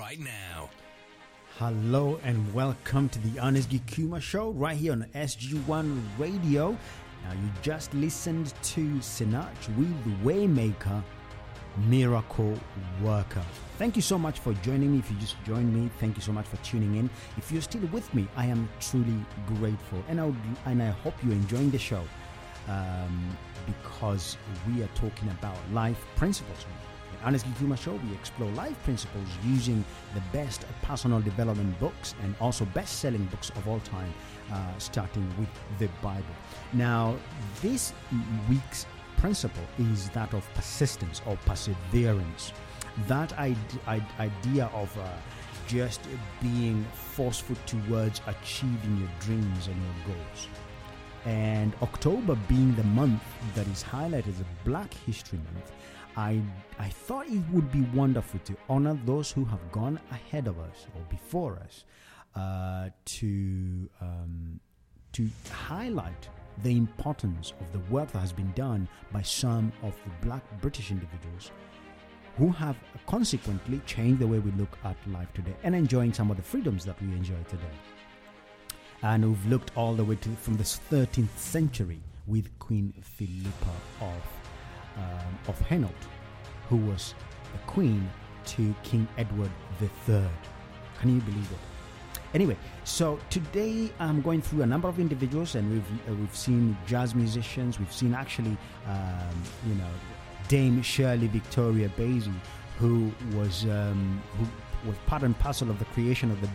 Right 0.09 0.21
now. 0.21 0.71
Hello 1.59 2.19
and 2.25 2.55
welcome 2.55 3.11
to 3.11 3.19
the 3.19 3.39
Ernest 3.45 3.69
Gikuma 3.69 4.23
Show 4.23 4.53
right 4.53 4.75
here 4.75 4.93
on 4.93 5.05
SG1 5.15 6.03
Radio. 6.17 6.71
Now, 7.25 7.33
you 7.33 7.51
just 7.61 7.93
listened 7.93 8.55
to 8.63 8.81
Sinach 9.01 9.53
with 9.77 10.25
Waymaker, 10.25 11.05
Miracle 11.89 12.59
Worker. 13.03 13.45
Thank 13.77 13.97
you 13.97 14.03
so 14.03 14.19
much 14.19 14.39
for 14.39 14.55
joining 14.55 14.93
me. 14.93 15.01
If 15.01 15.11
you 15.11 15.19
just 15.19 15.37
joined 15.45 15.75
me, 15.75 15.91
thank 16.01 16.17
you 16.17 16.23
so 16.23 16.33
much 16.33 16.47
for 16.47 16.57
tuning 16.65 16.95
in. 16.95 17.11
If 17.37 17.53
you're 17.53 17.61
still 17.61 17.87
with 17.93 18.15
me, 18.15 18.27
I 18.35 18.47
am 18.47 18.67
truly 18.81 19.23
grateful, 19.47 20.03
and 20.09 20.23
I 20.23 20.25
would, 20.25 20.37
and 20.65 20.83
I 20.83 20.89
hope 20.89 21.23
you're 21.23 21.35
enjoying 21.35 21.71
the 21.71 21.79
show 21.79 22.03
um, 22.67 23.37
because 23.67 24.39
we 24.67 24.83
are 24.83 24.91
talking 24.95 25.29
about 25.29 25.59
life 25.71 26.03
principles. 26.17 26.65
The 27.21 27.29
Ernest 27.29 27.47
Gikuma 27.47 27.77
Show, 27.79 27.93
we 28.09 28.15
explore 28.15 28.51
life 28.53 28.81
principles 28.85 29.27
using 29.45 29.85
the 30.15 30.23
best 30.33 30.65
personal 30.83 31.21
development 31.21 31.79
books 31.81 32.15
and 32.23 32.35
also 32.41 32.65
best 32.67 32.99
selling 33.01 33.25
books 33.27 33.51
of 33.51 33.67
all 33.69 33.81
time, 33.81 34.13
uh, 34.53 34.79
starting 34.79 35.27
with 35.39 35.49
the 35.79 35.89
Bible. 36.03 36.25
Now, 36.73 37.17
this 37.63 37.93
week's 38.49 38.87
principle 39.17 39.65
is 39.79 40.11
that 40.11 40.33
of 40.33 40.49
persistence 40.55 41.21
or 41.27 41.37
perseverance. 41.45 42.53
That 43.07 43.37
ide- 43.39 43.57
ide- 43.87 44.03
idea 44.19 44.71
of 44.75 44.97
uh, 44.99 45.07
just 45.67 46.01
being 46.41 46.85
forceful 46.95 47.57
towards 47.67 48.21
achieving 48.27 48.99
your 48.99 49.11
dreams 49.21 49.67
and 49.67 49.77
your 49.77 50.15
goals 50.15 50.49
and 51.25 51.75
October 51.83 52.37
being 52.49 52.75
the 52.77 52.85
month 52.85 53.23
that 53.55 53.67
is 53.69 53.83
highlighted 53.85 54.29
as 54.29 54.43
Black 54.65 54.93
History 54.95 55.39
Month, 55.53 55.73
I 56.19 56.43
I 56.81 56.89
thought 56.89 57.29
it 57.29 57.43
would 57.53 57.71
be 57.71 57.83
wonderful 57.95 58.41
to 58.41 58.57
honor 58.69 58.99
those 59.07 59.31
who 59.31 59.45
have 59.45 59.71
gone 59.71 60.01
ahead 60.11 60.49
of 60.49 60.59
us 60.59 60.87
or 60.97 61.03
before 61.09 61.61
us, 61.65 61.85
uh, 62.35 62.91
to 63.05 63.89
um, 64.01 64.59
to 65.13 65.29
highlight 65.53 66.29
the 66.65 66.77
importance 66.77 67.53
of 67.61 67.73
the 67.73 67.79
work 67.93 68.11
that 68.11 68.19
has 68.19 68.33
been 68.33 68.53
done 68.57 68.89
by 69.13 69.23
some 69.23 69.73
of 69.85 69.95
the 70.05 70.27
Black 70.27 70.43
British 70.61 70.91
individuals 70.91 71.53
who 72.37 72.49
have 72.51 72.77
consequently 73.07 73.81
changed 73.87 74.19
the 74.21 74.27
way 74.27 74.41
we 74.41 74.51
look 74.53 74.77
at 74.85 74.97
life 75.07 75.33
today 75.35 75.55
and 75.63 75.73
enjoying 75.75 76.13
some 76.13 76.33
of 76.33 76.37
the 76.37 76.43
freedoms 76.43 76.85
that 76.85 77.01
we 77.01 77.09
enjoy 77.13 77.43
today. 77.49 77.77
And 79.03 79.25
we've 79.25 79.47
looked 79.47 79.71
all 79.77 79.95
the 79.95 80.05
way 80.05 80.17
to 80.17 80.31
from 80.31 80.57
the 80.57 80.65
13th 80.65 81.37
century 81.37 82.01
with 82.27 82.47
Queen 82.59 82.93
Philippa 83.03 83.77
of 84.01 84.38
um, 84.99 85.39
of 85.49 85.59
Hainaut, 85.69 86.03
who 86.69 86.77
was 86.77 87.15
the 87.53 87.59
queen 87.67 88.09
to 88.47 88.75
King 88.83 89.07
Edward 89.17 89.51
III. 89.81 90.25
Can 91.01 91.15
you 91.15 91.21
believe 91.21 91.51
it? 91.51 91.59
Anyway, 92.35 92.57
so 92.85 93.19
today 93.31 93.91
I'm 93.99 94.21
going 94.21 94.43
through 94.43 94.63
a 94.63 94.67
number 94.67 94.89
of 94.89 95.01
individuals, 95.01 95.55
and 95.55 95.71
we've 95.71 95.91
uh, 96.09 96.15
we've 96.15 96.37
seen 96.37 96.77
jazz 96.87 97.15
musicians, 97.15 97.79
we've 97.79 97.93
seen 97.93 98.13
actually, 98.13 98.57
um, 98.87 99.43
you 99.67 99.75
know, 99.77 99.89
Dame 100.49 100.83
Shirley 100.83 101.29
Victoria 101.29 101.89
Bassey, 101.97 102.35
who 102.79 103.11
was 103.35 103.65
um, 103.65 104.23
who 104.37 104.47
was 104.89 104.99
part 105.07 105.23
and 105.23 105.39
parcel 105.39 105.71
of 105.71 105.79
the 105.79 105.87
creation 105.87 106.31
of 106.31 106.41
the 106.43 106.49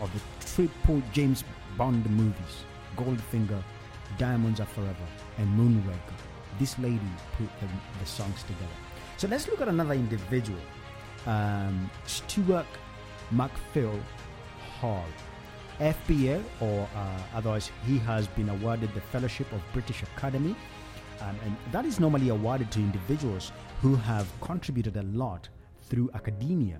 of 0.00 0.10
the 0.12 0.46
triple 0.54 1.02
James 1.12 1.42
Bond 1.76 2.08
movies, 2.10 2.64
Goldfinger, 2.96 3.62
Diamonds 4.18 4.60
Are 4.60 4.66
Forever, 4.66 5.06
and 5.38 5.48
Moonraker. 5.58 6.31
This 6.58 6.78
lady 6.78 7.00
put 7.36 7.48
the, 7.60 7.66
the 8.00 8.06
songs 8.06 8.42
together. 8.42 8.66
So 9.16 9.28
let's 9.28 9.48
look 9.48 9.60
at 9.60 9.68
another 9.68 9.94
individual, 9.94 10.60
um, 11.26 11.90
Stuart 12.06 12.66
McPhail 13.32 14.00
Hall. 14.80 15.04
FBA, 15.80 16.42
or 16.60 16.88
uh, 16.94 17.18
otherwise, 17.34 17.70
he 17.86 17.98
has 17.98 18.28
been 18.28 18.48
awarded 18.50 18.92
the 18.94 19.00
Fellowship 19.00 19.50
of 19.52 19.60
British 19.72 20.02
Academy, 20.02 20.54
um, 21.20 21.36
and 21.44 21.56
that 21.72 21.84
is 21.84 21.98
normally 21.98 22.28
awarded 22.28 22.70
to 22.72 22.78
individuals 22.78 23.52
who 23.80 23.96
have 23.96 24.28
contributed 24.40 24.96
a 24.96 25.02
lot 25.02 25.48
through 25.82 26.10
academia 26.14 26.78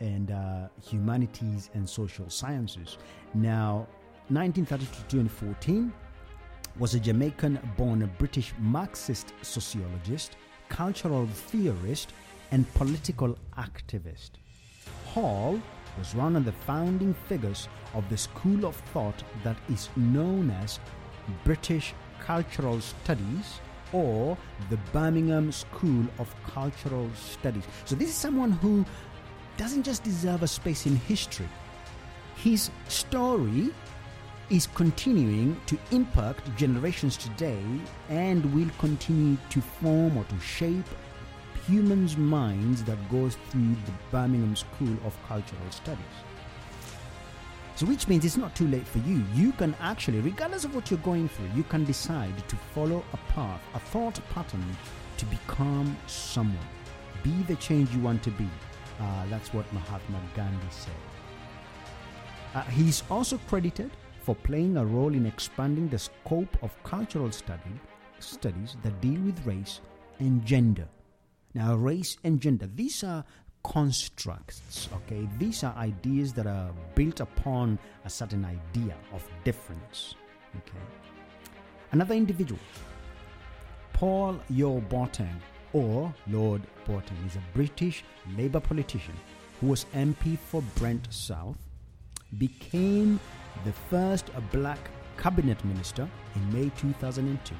and 0.00 0.30
uh, 0.30 0.68
humanities 0.82 1.70
and 1.74 1.88
social 1.88 2.28
sciences. 2.28 2.98
Now, 3.34 3.86
1932 4.28 4.86
to 4.86 5.00
2014 5.02 5.92
was 6.78 6.94
a 6.94 7.00
Jamaican 7.00 7.58
born 7.76 8.10
British 8.18 8.52
Marxist 8.58 9.32
sociologist, 9.42 10.36
cultural 10.68 11.26
theorist, 11.26 12.12
and 12.50 12.72
political 12.74 13.36
activist. 13.58 14.30
Hall 15.06 15.60
was 15.98 16.14
one 16.14 16.36
of 16.36 16.44
the 16.44 16.52
founding 16.52 17.14
figures 17.28 17.68
of 17.94 18.08
the 18.08 18.16
school 18.16 18.64
of 18.64 18.76
thought 18.92 19.22
that 19.42 19.56
is 19.68 19.88
known 19.96 20.50
as 20.50 20.78
British 21.44 21.94
Cultural 22.20 22.80
Studies 22.80 23.60
or 23.92 24.36
the 24.68 24.76
Birmingham 24.92 25.50
School 25.50 26.06
of 26.18 26.34
Cultural 26.44 27.10
Studies. 27.14 27.64
So, 27.84 27.94
this 27.94 28.08
is 28.08 28.14
someone 28.14 28.52
who 28.52 28.84
doesn't 29.56 29.82
just 29.82 30.02
deserve 30.02 30.42
a 30.42 30.48
space 30.48 30.86
in 30.86 30.96
history. 30.96 31.48
His 32.36 32.70
story 32.88 33.70
is 34.50 34.66
continuing 34.66 35.60
to 35.66 35.78
impact 35.92 36.54
generations 36.56 37.16
today 37.16 37.62
and 38.08 38.44
will 38.52 38.70
continue 38.78 39.36
to 39.48 39.60
form 39.60 40.18
or 40.18 40.24
to 40.24 40.40
shape 40.40 40.84
humans' 41.66 42.16
minds 42.16 42.82
that 42.82 42.98
goes 43.10 43.36
through 43.50 43.76
the 43.86 43.92
Birmingham 44.10 44.56
School 44.56 44.96
of 45.04 45.16
Cultural 45.28 45.70
Studies. 45.70 46.00
So, 47.76 47.86
which 47.86 48.08
means 48.08 48.24
it's 48.24 48.36
not 48.36 48.54
too 48.56 48.66
late 48.66 48.86
for 48.86 48.98
you. 48.98 49.22
You 49.34 49.52
can 49.52 49.74
actually, 49.80 50.20
regardless 50.20 50.64
of 50.64 50.74
what 50.74 50.90
you're 50.90 51.00
going 51.00 51.28
through, 51.28 51.48
you 51.54 51.62
can 51.62 51.84
decide 51.84 52.36
to 52.48 52.56
follow 52.74 53.04
a 53.12 53.16
path, 53.32 53.62
a 53.74 53.78
thought 53.78 54.20
pattern 54.34 54.64
to 55.16 55.24
become 55.26 55.96
someone. 56.06 56.58
Be 57.22 57.42
the 57.44 57.56
change 57.56 57.90
you 57.94 58.00
want 58.00 58.22
to 58.24 58.30
be. 58.32 58.48
Uh, 59.00 59.26
that's 59.30 59.54
what 59.54 59.72
Mahatma 59.72 60.20
Gandhi 60.34 60.66
said. 60.70 60.92
Uh, 62.54 62.62
he's 62.62 63.04
also 63.08 63.38
credited 63.48 63.90
for 64.20 64.34
playing 64.34 64.76
a 64.76 64.84
role 64.84 65.14
in 65.14 65.26
expanding 65.26 65.88
the 65.88 65.98
scope 65.98 66.56
of 66.62 66.82
cultural 66.84 67.32
study, 67.32 67.72
studies 68.18 68.76
that 68.82 69.00
deal 69.00 69.20
with 69.20 69.44
race 69.46 69.80
and 70.18 70.44
gender. 70.44 70.86
Now, 71.54 71.74
race 71.74 72.16
and 72.22 72.40
gender, 72.40 72.68
these 72.74 73.02
are 73.02 73.24
constructs, 73.64 74.88
okay? 74.94 75.28
These 75.38 75.64
are 75.64 75.74
ideas 75.76 76.32
that 76.34 76.46
are 76.46 76.70
built 76.94 77.20
upon 77.20 77.78
a 78.04 78.10
certain 78.10 78.44
idea 78.44 78.94
of 79.12 79.26
difference, 79.44 80.14
okay? 80.56 80.84
Another 81.92 82.14
individual, 82.14 82.60
Paul 83.92 84.38
Yaw 84.48 84.80
Boateng, 84.88 85.40
or 85.72 86.14
Lord 86.28 86.62
Boateng, 86.86 87.26
is 87.26 87.36
a 87.36 87.42
British 87.52 88.04
Labour 88.36 88.60
politician 88.60 89.14
who 89.60 89.68
was 89.68 89.86
MP 89.94 90.38
for 90.38 90.62
Brent 90.76 91.06
South, 91.10 91.58
became 92.38 93.18
the 93.64 93.72
first 93.72 94.30
black 94.52 94.78
cabinet 95.16 95.62
minister 95.64 96.08
in 96.34 96.52
May 96.52 96.70
2002 96.76 97.54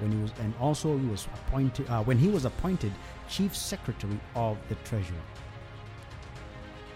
when 0.00 0.12
he 0.12 0.22
was 0.22 0.32
and 0.40 0.54
also 0.60 0.96
he 0.96 1.06
was 1.06 1.26
appointed 1.34 1.88
uh, 1.88 2.02
when 2.02 2.18
he 2.18 2.28
was 2.28 2.44
appointed 2.44 2.92
chief 3.28 3.54
secretary 3.54 4.18
of 4.34 4.56
the 4.68 4.74
treasury. 4.76 5.16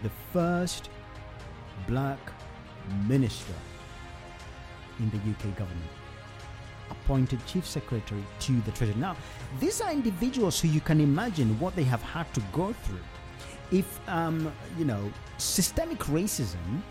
The 0.02 0.10
first 0.32 0.90
black 1.86 2.18
minister 3.06 3.54
in 4.98 5.10
the 5.10 5.16
UK 5.16 5.56
government. 5.56 5.90
Appointed 6.90 7.44
chief 7.46 7.66
secretary 7.66 8.24
to 8.40 8.60
the 8.62 8.70
treasury. 8.72 8.96
Now 8.98 9.16
these 9.60 9.80
are 9.80 9.92
individuals 9.92 10.60
who 10.60 10.68
you 10.68 10.80
can 10.80 11.00
imagine 11.00 11.58
what 11.58 11.74
they 11.76 11.84
have 11.84 12.02
had 12.02 12.32
to 12.34 12.40
go 12.52 12.72
through. 12.72 13.04
If 13.70 14.00
um, 14.08 14.52
you 14.78 14.84
know 14.84 15.12
systemic 15.38 15.98
racism 16.00 16.82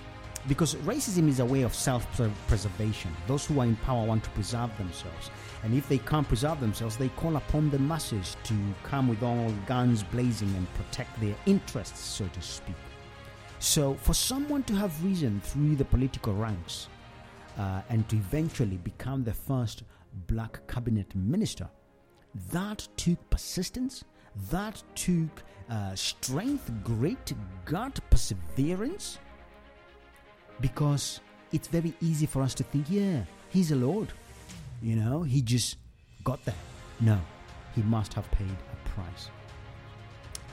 because 0.48 0.76
racism 0.76 1.30
is 1.30 1.39
a 1.39 1.46
way 1.46 1.62
of 1.62 1.74
self 1.74 2.06
preservation. 2.48 3.12
Those 3.28 3.46
who 3.46 3.60
are 3.60 3.66
in 3.66 3.76
power 3.78 4.06
want 4.06 4.24
to 4.26 4.30
preserve 4.32 4.76
themselves. 4.78 5.32
And 5.64 5.74
if 5.74 5.88
they 5.88 5.98
can't 5.98 6.28
preserve 6.28 6.60
themselves, 6.60 6.98
they 6.98 7.10
call 7.10 7.38
upon 7.38 7.70
the 7.70 7.80
masses 7.80 8.36
to 8.44 8.54
come 8.84 9.08
with 9.08 9.24
all 9.24 9.52
guns 9.66 10.04
blazing 10.04 10.54
and 10.56 10.68
protect 10.74 11.20
their 11.22 11.36
interests, 11.46 12.00
so 12.00 12.28
to 12.28 12.41
speak. 12.41 12.76
So, 13.60 13.94
for 13.94 14.14
someone 14.14 14.64
to 14.64 14.74
have 14.74 15.04
risen 15.06 15.39
through 15.39 15.78
the 15.78 15.86
political 15.86 16.34
ranks 16.34 16.89
uh, 17.58 17.82
and 17.89 18.08
to 18.10 18.18
eventually 18.18 18.78
become 18.78 19.24
the 19.24 19.34
first 19.34 19.84
black 20.28 20.68
cabinet 20.68 21.16
minister, 21.16 21.70
that 22.52 22.86
took 22.98 23.30
persistence, 23.30 24.04
that 24.50 24.84
took 24.96 25.44
uh, 25.70 25.96
strength, 25.96 26.70
great 26.84 27.32
gut, 27.64 28.00
perseverance, 28.10 29.20
because 30.64 31.20
it's 31.51 31.68
very 31.68 31.93
easy 31.99 32.26
for 32.26 32.41
us 32.41 32.53
to 32.55 32.64
think, 32.64 32.86
yeah, 32.89 33.24
he's 33.49 33.72
a 33.72 33.76
lord. 33.76 34.14
You 34.82 34.95
know, 34.95 35.22
he 35.22 35.41
just 35.41 35.76
got 36.24 36.43
there. 36.45 36.55
No, 37.01 37.20
he 37.76 37.82
must 37.84 38.14
have 38.14 38.30
paid 38.32 38.47
a 38.49 38.89
price. 38.89 39.30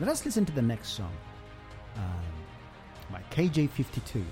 Let 0.00 0.08
us 0.08 0.24
listen 0.24 0.44
to 0.46 0.52
the 0.52 0.62
next 0.62 0.88
song 0.88 1.12
um, 1.96 3.12
by 3.12 3.22
KJ52, 3.30 4.24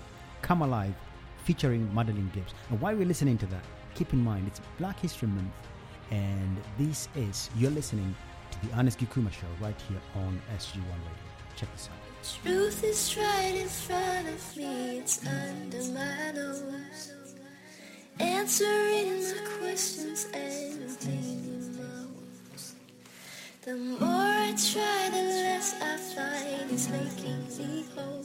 Come 0.43 0.63
Alive, 0.63 0.95
featuring 1.45 1.95
Madeline 1.95 2.31
Gibbs. 2.35 2.55
And 2.71 2.81
while 2.81 2.97
we're 2.97 3.07
listening 3.07 3.39
to 3.39 3.47
that, 3.47 3.63
keep 3.95 4.13
in 4.13 4.19
mind 4.19 4.49
it's 4.49 4.61
Black 4.79 4.99
History 4.99 5.29
Month, 5.29 5.55
and 6.11 6.57
this 6.77 7.09
is, 7.15 7.51
you're 7.57 7.71
listening 7.71 8.17
to 8.51 8.67
the 8.67 8.77
Ernest 8.81 8.99
Gikuma 8.99 9.31
Show 9.33 9.47
right 9.61 9.81
here 9.89 10.01
on 10.17 10.43
SG1 10.57 10.75
Radio. 10.75 11.29
Check 11.55 11.73
this 11.73 11.89
out. 11.93 12.08
Truth 12.37 12.85
is 12.85 13.17
right 13.17 13.55
in 13.57 13.69
front 13.69 14.29
of 14.29 14.57
me, 14.57 14.99
it's 14.99 15.27
under 15.27 15.83
my 15.93 16.33
nose. 16.33 17.13
Answering 18.21 19.23
my 19.23 19.59
questions 19.59 20.27
and 20.35 20.99
cleaning 21.01 21.77
my 21.77 22.05
wounds. 22.15 22.75
The 23.63 23.75
more 23.75 24.09
I 24.09 24.55
try, 24.73 25.11
the 25.11 25.25
less 25.43 25.75
I 25.81 25.97
find 25.97 26.71
is 26.71 26.89
making 26.91 27.49
me 27.59 27.85
whole. 27.97 28.25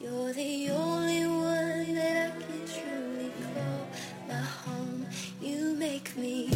You're 0.00 0.32
the 0.32 0.70
only 0.70 1.26
one 1.26 1.94
that 1.94 2.32
I 2.32 2.40
can 2.40 2.64
truly 2.66 3.32
call 3.54 3.88
my 4.28 4.34
home. 4.34 5.06
You 5.40 5.74
make 5.74 6.16
me 6.16 6.55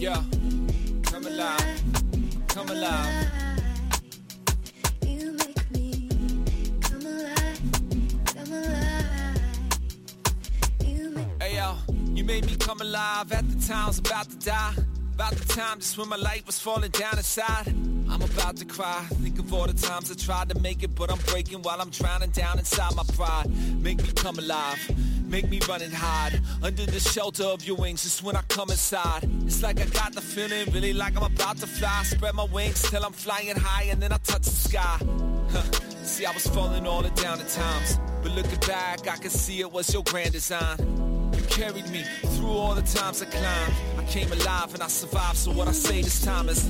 Yeah, 0.00 0.24
come 1.02 1.26
alive, 1.26 1.82
come 2.48 2.70
alive. 2.70 3.30
You 5.06 5.32
make 5.32 5.70
me 5.72 6.08
come 6.80 7.04
alive, 7.04 7.60
come 8.24 8.50
alive. 8.50 9.40
Hey 11.38 11.56
yo, 11.56 11.76
you 12.14 12.24
made 12.24 12.46
me 12.46 12.56
come 12.56 12.80
alive 12.80 13.30
at 13.30 13.46
the 13.50 13.66
time 13.66 13.84
I 13.84 13.88
was 13.88 13.98
about 13.98 14.30
to 14.30 14.36
die. 14.36 14.72
About 15.12 15.32
the 15.32 15.44
time 15.52 15.80
just 15.80 15.98
when 15.98 16.08
my 16.08 16.16
life 16.16 16.46
was 16.46 16.58
falling 16.58 16.92
down 16.92 17.18
inside. 17.18 17.68
I'm 18.08 18.22
about 18.22 18.56
to 18.56 18.64
cry. 18.64 19.04
Think 19.22 19.38
of 19.38 19.52
all 19.52 19.66
the 19.66 19.74
times 19.74 20.10
I 20.10 20.14
tried 20.14 20.48
to 20.48 20.58
make 20.60 20.82
it, 20.82 20.94
but 20.94 21.12
I'm 21.12 21.18
breaking 21.26 21.60
while 21.60 21.78
I'm 21.78 21.90
drowning 21.90 22.30
down 22.30 22.58
inside 22.58 22.96
my 22.96 23.04
pride. 23.14 23.50
Make 23.82 23.98
me 23.98 24.12
come 24.14 24.38
alive. 24.38 24.78
Make 25.30 25.48
me 25.48 25.60
run 25.68 25.80
and 25.80 25.94
hide 25.94 26.40
under 26.60 26.84
the 26.84 26.98
shelter 26.98 27.44
of 27.44 27.64
your 27.64 27.76
wings. 27.76 28.02
Just 28.02 28.24
when 28.24 28.34
I 28.34 28.42
come 28.48 28.68
inside, 28.68 29.30
it's 29.46 29.62
like 29.62 29.80
I 29.80 29.84
got 29.84 30.12
the 30.12 30.20
feeling, 30.20 30.68
really 30.72 30.92
like 30.92 31.16
I'm 31.16 31.22
about 31.22 31.56
to 31.58 31.68
fly. 31.68 32.02
Spread 32.02 32.34
my 32.34 32.44
wings 32.52 32.82
till 32.90 33.04
I'm 33.04 33.12
flying 33.12 33.54
high, 33.54 33.84
and 33.84 34.02
then 34.02 34.12
I 34.12 34.16
touch 34.18 34.42
the 34.42 34.50
sky. 34.50 34.98
Huh. 35.52 35.62
See, 36.02 36.26
I 36.26 36.32
was 36.32 36.48
falling 36.48 36.84
all 36.84 37.02
the 37.02 37.10
down 37.10 37.38
at 37.38 37.48
times, 37.48 38.00
but 38.24 38.32
looking 38.32 38.58
back, 38.66 39.06
I 39.06 39.18
can 39.18 39.30
see 39.30 39.60
it 39.60 39.70
was 39.70 39.94
your 39.94 40.02
grand 40.02 40.32
design. 40.32 40.78
You 41.36 41.42
carried 41.44 41.88
me 41.90 42.02
through 42.34 42.48
all 42.48 42.74
the 42.74 42.82
times 42.82 43.22
I 43.22 43.26
climbed. 43.26 43.74
I 43.98 44.04
came 44.10 44.32
alive 44.32 44.74
and 44.74 44.82
I 44.82 44.88
survived. 44.88 45.36
So 45.36 45.52
what 45.52 45.68
I 45.68 45.72
say 45.72 46.02
this 46.02 46.22
time 46.24 46.48
is, 46.48 46.68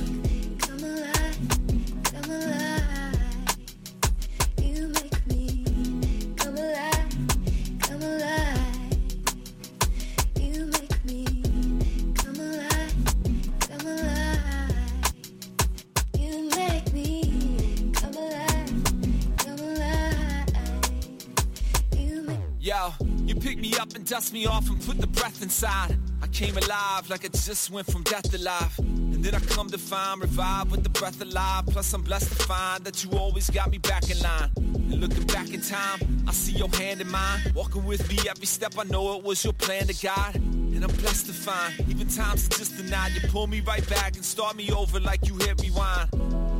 dust 24.11 24.33
me 24.33 24.45
off 24.45 24.69
and 24.69 24.77
put 24.85 24.99
the 24.99 25.07
breath 25.07 25.41
inside. 25.41 25.97
I 26.21 26.27
came 26.27 26.57
alive 26.57 27.09
like 27.09 27.23
I 27.23 27.29
just 27.29 27.71
went 27.71 27.89
from 27.89 28.03
death 28.03 28.29
to 28.31 28.41
life. 28.41 28.77
And 28.79 29.23
then 29.23 29.33
I 29.33 29.39
come 29.39 29.69
to 29.69 29.77
find 29.77 30.19
revived 30.19 30.69
with 30.69 30.83
the 30.83 30.89
breath 30.89 31.21
alive. 31.21 31.67
Plus, 31.67 31.93
I'm 31.93 32.01
blessed 32.01 32.27
to 32.27 32.43
find 32.43 32.83
that 32.83 33.05
you 33.05 33.11
always 33.11 33.49
got 33.49 33.71
me 33.71 33.77
back 33.77 34.11
in 34.11 34.19
line. 34.19 34.49
And 34.57 34.99
looking 34.99 35.25
back 35.27 35.53
in 35.53 35.61
time, 35.61 36.25
I 36.27 36.33
see 36.33 36.51
your 36.51 36.67
hand 36.67 36.99
in 36.99 37.09
mine. 37.09 37.39
Walking 37.55 37.85
with 37.85 38.09
me 38.09 38.17
every 38.29 38.47
step, 38.47 38.73
I 38.77 38.83
know 38.83 39.15
it 39.15 39.23
was 39.23 39.45
your 39.45 39.53
plan 39.53 39.87
to 39.87 39.93
guide. 39.93 40.35
And 40.35 40.83
I'm 40.83 40.93
blessed 40.97 41.27
to 41.27 41.33
find, 41.33 41.73
even 41.87 42.09
times 42.09 42.49
just 42.49 42.75
denied. 42.75 43.13
You 43.13 43.29
pull 43.29 43.47
me 43.47 43.61
right 43.61 43.87
back 43.87 44.17
and 44.17 44.25
start 44.25 44.57
me 44.57 44.73
over 44.73 44.99
like 44.99 45.25
you 45.25 45.37
hit 45.37 45.61
rewind. 45.61 46.09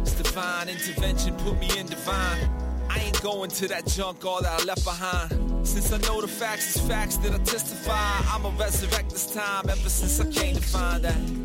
It's 0.03 0.13
divine 0.13 0.69
intervention, 0.69 1.35
put 1.35 1.59
me 1.59 1.67
in 1.77 1.87
divine. 1.87 2.49
I 2.89 2.99
ain't 2.99 3.21
going 3.21 3.49
to 3.49 3.67
that 3.67 3.87
junk, 3.87 4.23
all 4.23 4.41
that 4.41 4.61
I 4.61 4.63
left 4.63 4.85
behind. 4.85 5.50
Since 5.63 5.93
I 5.93 5.97
know 5.99 6.21
the 6.21 6.27
facts 6.27 6.75
is 6.75 6.81
facts 6.87 7.17
that 7.17 7.33
I 7.33 7.37
testify, 7.39 7.93
I'ma 8.33 8.51
resurrect 8.59 9.11
this 9.11 9.33
time 9.33 9.69
ever 9.69 9.89
since 9.89 10.19
I 10.19 10.25
came 10.31 10.55
to 10.55 10.61
find 10.61 11.03
that. 11.03 11.40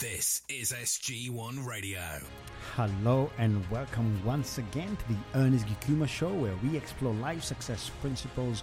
This 0.00 0.40
is 0.48 0.72
SG1 0.72 1.66
Radio. 1.66 2.00
Hello 2.74 3.30
and 3.36 3.62
welcome 3.70 4.18
once 4.24 4.56
again 4.56 4.96
to 4.96 5.08
the 5.08 5.18
Ernest 5.34 5.66
Gikuma 5.66 6.08
Show, 6.08 6.32
where 6.32 6.54
we 6.64 6.74
explore 6.74 7.12
life 7.12 7.44
success 7.44 7.90
principles 8.00 8.62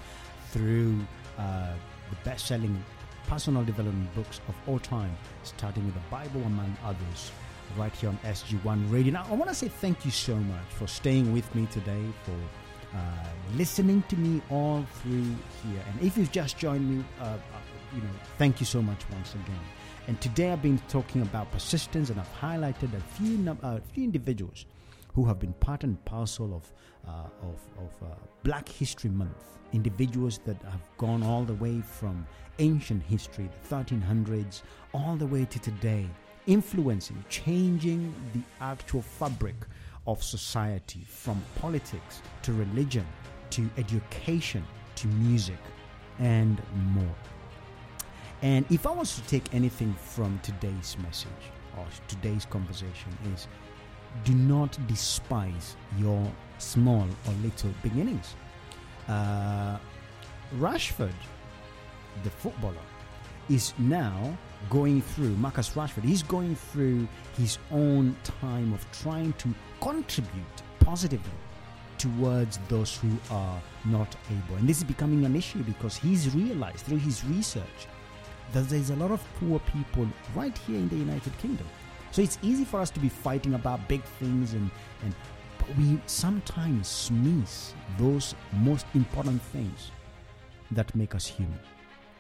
through 0.50 1.00
uh, 1.38 1.74
the 2.10 2.16
best-selling 2.24 2.84
personal 3.28 3.64
development 3.64 4.12
books 4.16 4.42
of 4.48 4.56
all 4.66 4.80
time, 4.80 5.16
starting 5.44 5.86
with 5.86 5.94
the 5.94 6.10
Bible, 6.10 6.42
among 6.42 6.76
others. 6.84 7.32
Right 7.78 7.94
here 7.94 8.10
on 8.10 8.18
SG1 8.24 8.92
Radio. 8.92 9.14
Now, 9.14 9.28
I 9.30 9.36
want 9.36 9.50
to 9.50 9.56
say 9.56 9.68
thank 9.68 10.06
you 10.06 10.12
so 10.12 10.36
much 10.36 10.66
for 10.70 10.88
staying 10.88 11.32
with 11.34 11.54
me 11.54 11.68
today, 11.68 12.02
for 12.24 12.98
uh, 12.98 13.28
listening 13.56 14.04
to 14.10 14.16
me 14.16 14.42
all 14.50 14.84
through 15.04 15.36
here. 15.62 15.84
And 15.92 16.02
if 16.02 16.18
you've 16.18 16.32
just 16.32 16.58
joined 16.58 16.98
me, 16.98 17.06
uh, 17.22 17.26
uh, 17.26 17.38
you 17.96 18.02
know, 18.02 18.10
thank 18.40 18.60
you 18.60 18.66
so 18.66 18.82
much 18.82 19.04
once 19.12 19.36
again. 19.36 19.62
And 20.08 20.20
today 20.22 20.54
I've 20.54 20.62
been 20.62 20.80
talking 20.88 21.22
about 21.22 21.52
persistence, 21.52 22.10
and 22.10 22.20
I've 22.20 22.40
highlighted 22.40 22.96
a 22.96 23.02
few 23.02 23.58
uh, 23.62 23.80
few 23.92 24.06
individuals 24.06 24.66
who 25.14 25.26
have 25.26 25.38
been 25.38 25.52
part 25.54 25.84
and 25.84 26.04
parcel 26.06 26.56
of 26.56 26.72
uh, 27.06 27.28
of, 27.42 27.60
of 27.78 28.08
uh, 28.10 28.16
Black 28.44 28.70
History 28.70 29.10
Month. 29.10 29.44
Individuals 29.74 30.40
that 30.46 30.62
have 30.64 30.80
gone 30.98 31.24
all 31.24 31.44
the 31.44 31.56
way 31.56 31.82
from 31.82 32.26
ancient 32.60 33.04
history, 33.04 33.50
the 33.68 33.76
1300s, 33.76 34.62
all 34.94 35.18
the 35.18 35.28
way 35.28 35.44
to 35.44 35.60
today, 35.60 36.08
influencing, 36.46 37.22
changing 37.28 38.14
the 38.34 38.40
actual 38.64 39.02
fabric 39.02 39.56
of 40.08 40.24
society 40.24 41.02
from 41.06 41.44
politics 41.60 42.22
to 42.44 42.54
religion 42.54 43.06
to 43.50 43.70
education 43.78 44.64
to 44.96 45.08
music 45.08 45.60
and 46.20 46.62
more. 46.94 47.16
And 48.42 48.66
if 48.70 48.86
I 48.86 48.92
was 48.92 49.16
to 49.16 49.22
take 49.24 49.54
anything 49.54 49.94
from 49.94 50.40
today's 50.44 50.96
message 51.04 51.32
or 51.78 51.86
today's 52.08 52.46
conversation 52.46 53.18
is 53.34 53.48
do 54.24 54.34
not 54.34 54.78
despise 54.88 55.76
your 55.98 56.32
small 56.58 57.08
or 57.28 57.34
little 57.44 57.72
beginnings. 57.84 58.36
Uh, 59.08 59.78
Rashford, 60.58 61.14
the 62.24 62.30
footballer, 62.30 62.76
is 63.50 63.74
now 63.78 64.38
going 64.70 65.02
through, 65.02 65.36
Marcus 65.38 65.70
Rashford, 65.70 66.04
he's 66.04 66.24
going 66.24 66.56
through 66.56 67.08
his 67.38 67.58
own 67.72 68.16
time 68.24 68.74
of 68.74 68.86
trying 68.92 69.34
to 69.34 69.54
contribute 69.82 70.62
positively 70.80 71.32
towards 71.98 72.60
those 72.68 72.98
who 72.98 73.10
are 73.32 73.62
not 73.86 74.16
able. 74.30 74.58
And 74.58 74.68
this 74.68 74.78
is 74.78 74.84
becoming 74.84 75.26
an 75.26 75.36
issue 75.36 75.64
because 75.64 75.96
he's 75.98 76.34
realized 76.36 76.86
through 76.86 76.98
his 76.98 77.24
research 77.26 77.88
that 78.54 78.70
there's 78.70 78.90
a 78.90 78.96
lot 78.96 79.12
of 79.12 79.24
poor 79.40 79.60
people 79.60 80.08
right 80.36 80.58
here 80.60 80.78
in 80.78 80.90
the 80.90 80.96
United 80.96 81.38
Kingdom. 81.38 81.68
So 82.12 82.22
it's 82.22 82.40
easy 82.42 82.66
for 82.66 82.80
us 82.80 82.90
to 82.92 83.00
be 83.00 83.10
fighting 83.10 83.54
about 83.54 83.88
big 83.88 84.04
things 84.20 84.54
and, 84.54 84.70
and 85.04 85.14
we 85.78 86.00
sometimes 86.06 87.12
miss 87.12 87.74
those 87.98 88.36
most 88.54 88.86
important 88.94 89.42
things 89.42 89.92
that 90.72 90.94
make 90.96 91.14
us 91.14 91.26
human. 91.26 91.60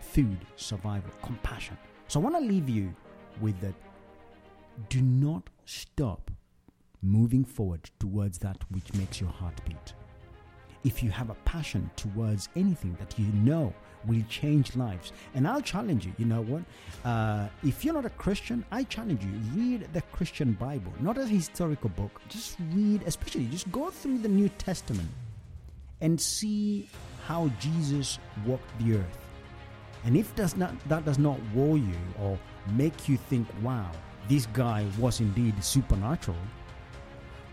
Food, 0.01 0.37
survival, 0.55 1.11
compassion. 1.21 1.77
So 2.07 2.19
I 2.19 2.23
want 2.23 2.35
to 2.35 2.41
leave 2.41 2.69
you 2.69 2.93
with 3.41 3.59
that 3.61 3.73
do 4.89 5.01
not 5.01 5.49
stop 5.65 6.31
moving 7.01 7.43
forward 7.43 7.89
towards 7.99 8.37
that 8.39 8.57
which 8.71 8.93
makes 8.93 9.21
your 9.21 9.29
heart 9.29 9.59
beat. 9.65 9.93
If 10.83 11.03
you 11.03 11.09
have 11.11 11.29
a 11.29 11.35
passion 11.45 11.89
towards 11.95 12.49
anything 12.55 12.95
that 12.99 13.17
you 13.17 13.27
know 13.33 13.73
will 14.07 14.23
change 14.29 14.75
lives, 14.75 15.11
and 15.35 15.47
I'll 15.47 15.61
challenge 15.61 16.05
you, 16.05 16.13
you 16.17 16.25
know 16.25 16.41
what? 16.41 16.63
Uh, 17.05 17.47
if 17.63 17.83
you're 17.85 17.93
not 17.93 18.05
a 18.05 18.09
Christian, 18.11 18.65
I 18.71 18.83
challenge 18.83 19.23
you, 19.23 19.31
read 19.53 19.87
the 19.93 20.01
Christian 20.13 20.53
Bible, 20.53 20.93
not 20.99 21.17
a 21.17 21.25
historical 21.25 21.89
book. 21.89 22.21
Just 22.29 22.57
read, 22.73 23.03
especially, 23.05 23.45
just 23.45 23.71
go 23.71 23.89
through 23.89 24.19
the 24.19 24.29
New 24.29 24.49
Testament 24.49 25.09
and 26.01 26.19
see 26.19 26.89
how 27.25 27.49
Jesus 27.59 28.19
walked 28.45 28.77
the 28.79 28.97
earth. 28.97 29.17
And 30.05 30.15
if 30.15 30.33
does 30.35 30.55
not, 30.55 30.73
that 30.89 31.05
does 31.05 31.19
not 31.19 31.37
wow 31.53 31.77
you 31.77 31.97
or 32.19 32.39
make 32.73 33.09
you 33.09 33.17
think, 33.17 33.47
wow, 33.61 33.91
this 34.29 34.45
guy 34.47 34.85
was 34.97 35.19
indeed 35.19 35.61
supernatural, 35.63 36.37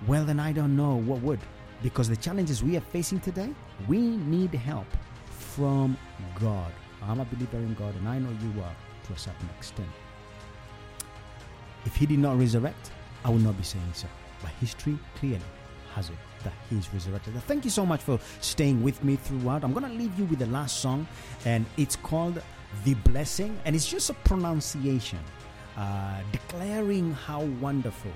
well, 0.07 0.24
then 0.24 0.38
I 0.38 0.52
don't 0.52 0.76
know 0.76 0.96
what 0.96 1.20
would. 1.22 1.40
Because 1.82 2.09
the 2.09 2.16
challenges 2.16 2.62
we 2.62 2.76
are 2.76 2.80
facing 2.92 3.20
today, 3.20 3.50
we 3.88 3.98
need 3.98 4.55
help 4.55 4.86
from 5.30 5.96
God. 6.41 6.73
I'm 7.03 7.21
a 7.21 7.25
believer 7.25 7.59
in 7.59 7.75
God, 7.75 7.95
and 7.97 8.09
I 8.09 8.19
know 8.19 8.31
you 8.31 8.61
are 8.62 8.75
to 9.07 9.12
a 9.12 9.19
certain 9.19 9.49
extent. 9.59 9.89
If 11.85 11.97
He 11.97 12.07
did 12.07 12.19
not 12.19 12.39
resurrect, 12.39 12.91
I 13.25 13.31
would 13.31 13.43
not 13.43 13.57
be 13.57 13.65
saying 13.65 13.93
so. 13.93 14.07
But 14.43 14.51
history 14.61 14.99
clearly 15.17 15.41
has 15.95 16.09
it 16.11 16.17
that 16.45 16.53
He 16.71 16.77
is 16.77 16.93
resurrected. 16.93 17.35
Thank 17.45 17.65
you 17.65 17.71
so 17.71 17.85
much 17.85 18.01
for 18.01 18.19
staying 18.41 18.83
with 18.83 19.03
me 19.05 19.17
throughout. 19.17 19.65
I'm 19.65 19.73
going 19.73 19.91
to 19.91 19.93
leave 19.93 20.19
you 20.19 20.25
with 20.27 20.39
the 20.39 20.47
last 20.47 20.81
song, 20.81 21.07
and 21.45 21.67
it's 21.77 21.97
called 21.97 22.43
The 22.85 22.95
Blessing, 22.95 23.59
and 23.65 23.77
it's 23.77 23.89
just 23.89 24.11
a 24.11 24.15
pronunciation 24.15 25.19
uh, 25.77 26.21
declaring 26.33 27.12
how 27.12 27.43
wonderful 27.61 28.12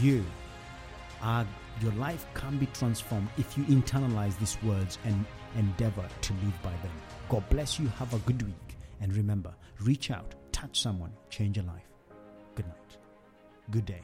you 0.00 0.24
are. 1.22 1.46
Your 1.82 1.92
life 1.94 2.24
can 2.34 2.56
be 2.58 2.66
transformed 2.66 3.28
if 3.36 3.58
you 3.58 3.64
internalize 3.64 4.38
these 4.38 4.56
words 4.62 4.98
and 5.04 5.24
endeavor 5.56 6.06
to 6.22 6.32
live 6.34 6.62
by 6.62 6.70
them. 6.82 6.92
God 7.28 7.48
bless 7.50 7.78
you. 7.78 7.88
Have 7.98 8.12
a 8.14 8.18
good 8.20 8.42
week. 8.42 8.76
And 9.00 9.14
remember, 9.14 9.54
reach 9.80 10.10
out, 10.10 10.34
touch 10.52 10.80
someone, 10.80 11.12
change 11.30 11.58
a 11.58 11.62
life. 11.62 11.88
Good 12.54 12.66
night. 12.66 12.98
Good 13.70 13.86
day. 13.86 14.02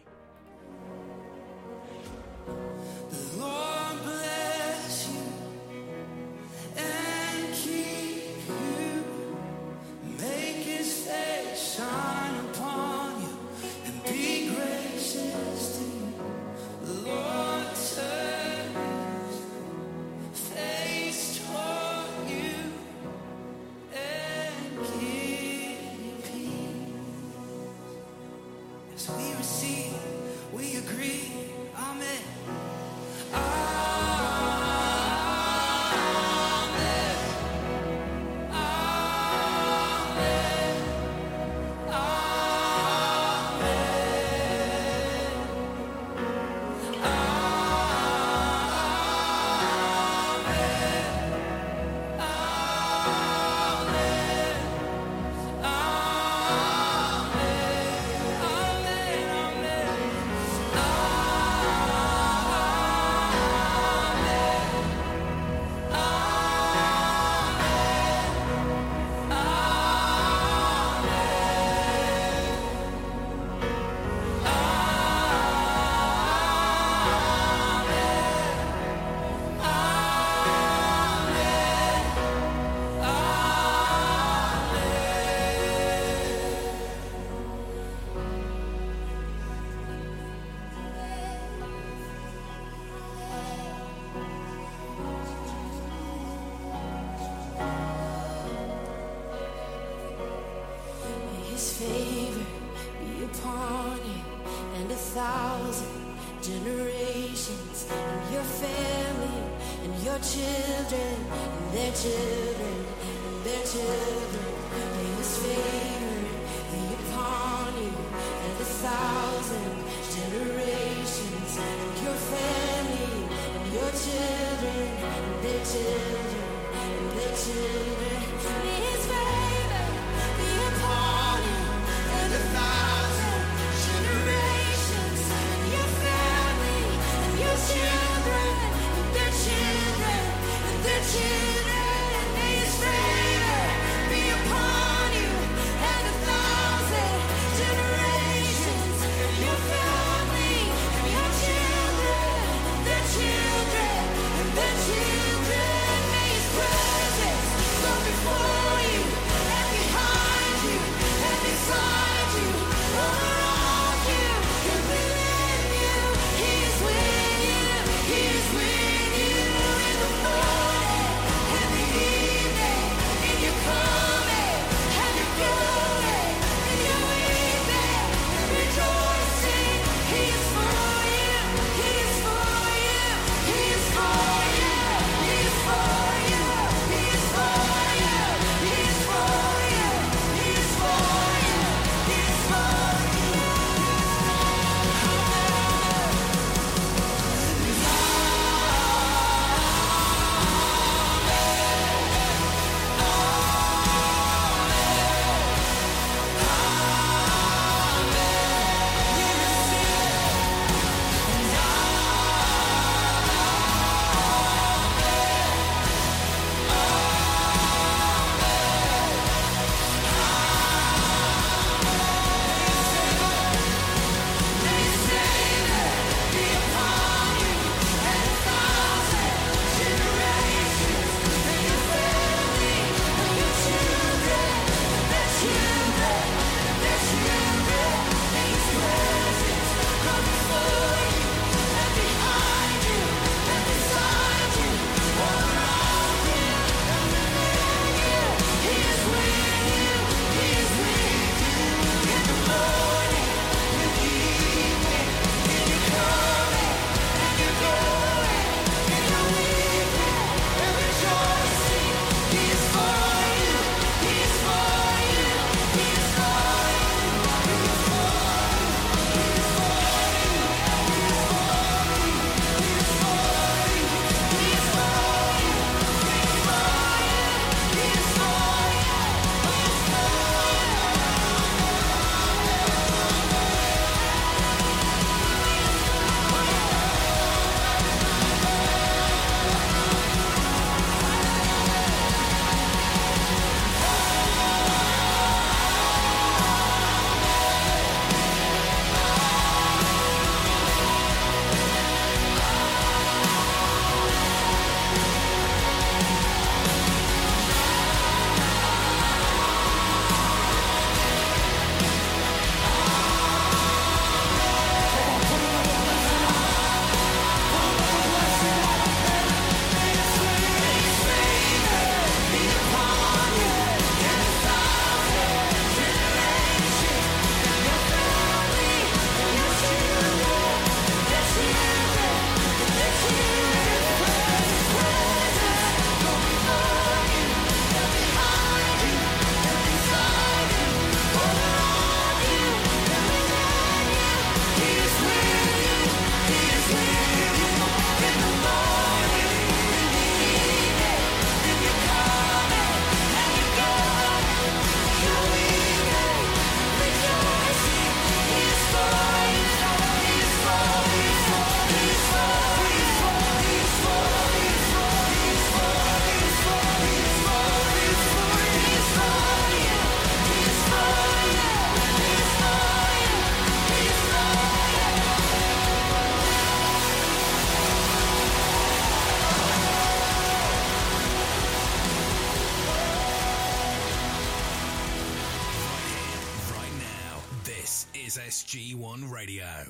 G1 388.51 389.09
Radio. 389.09 389.70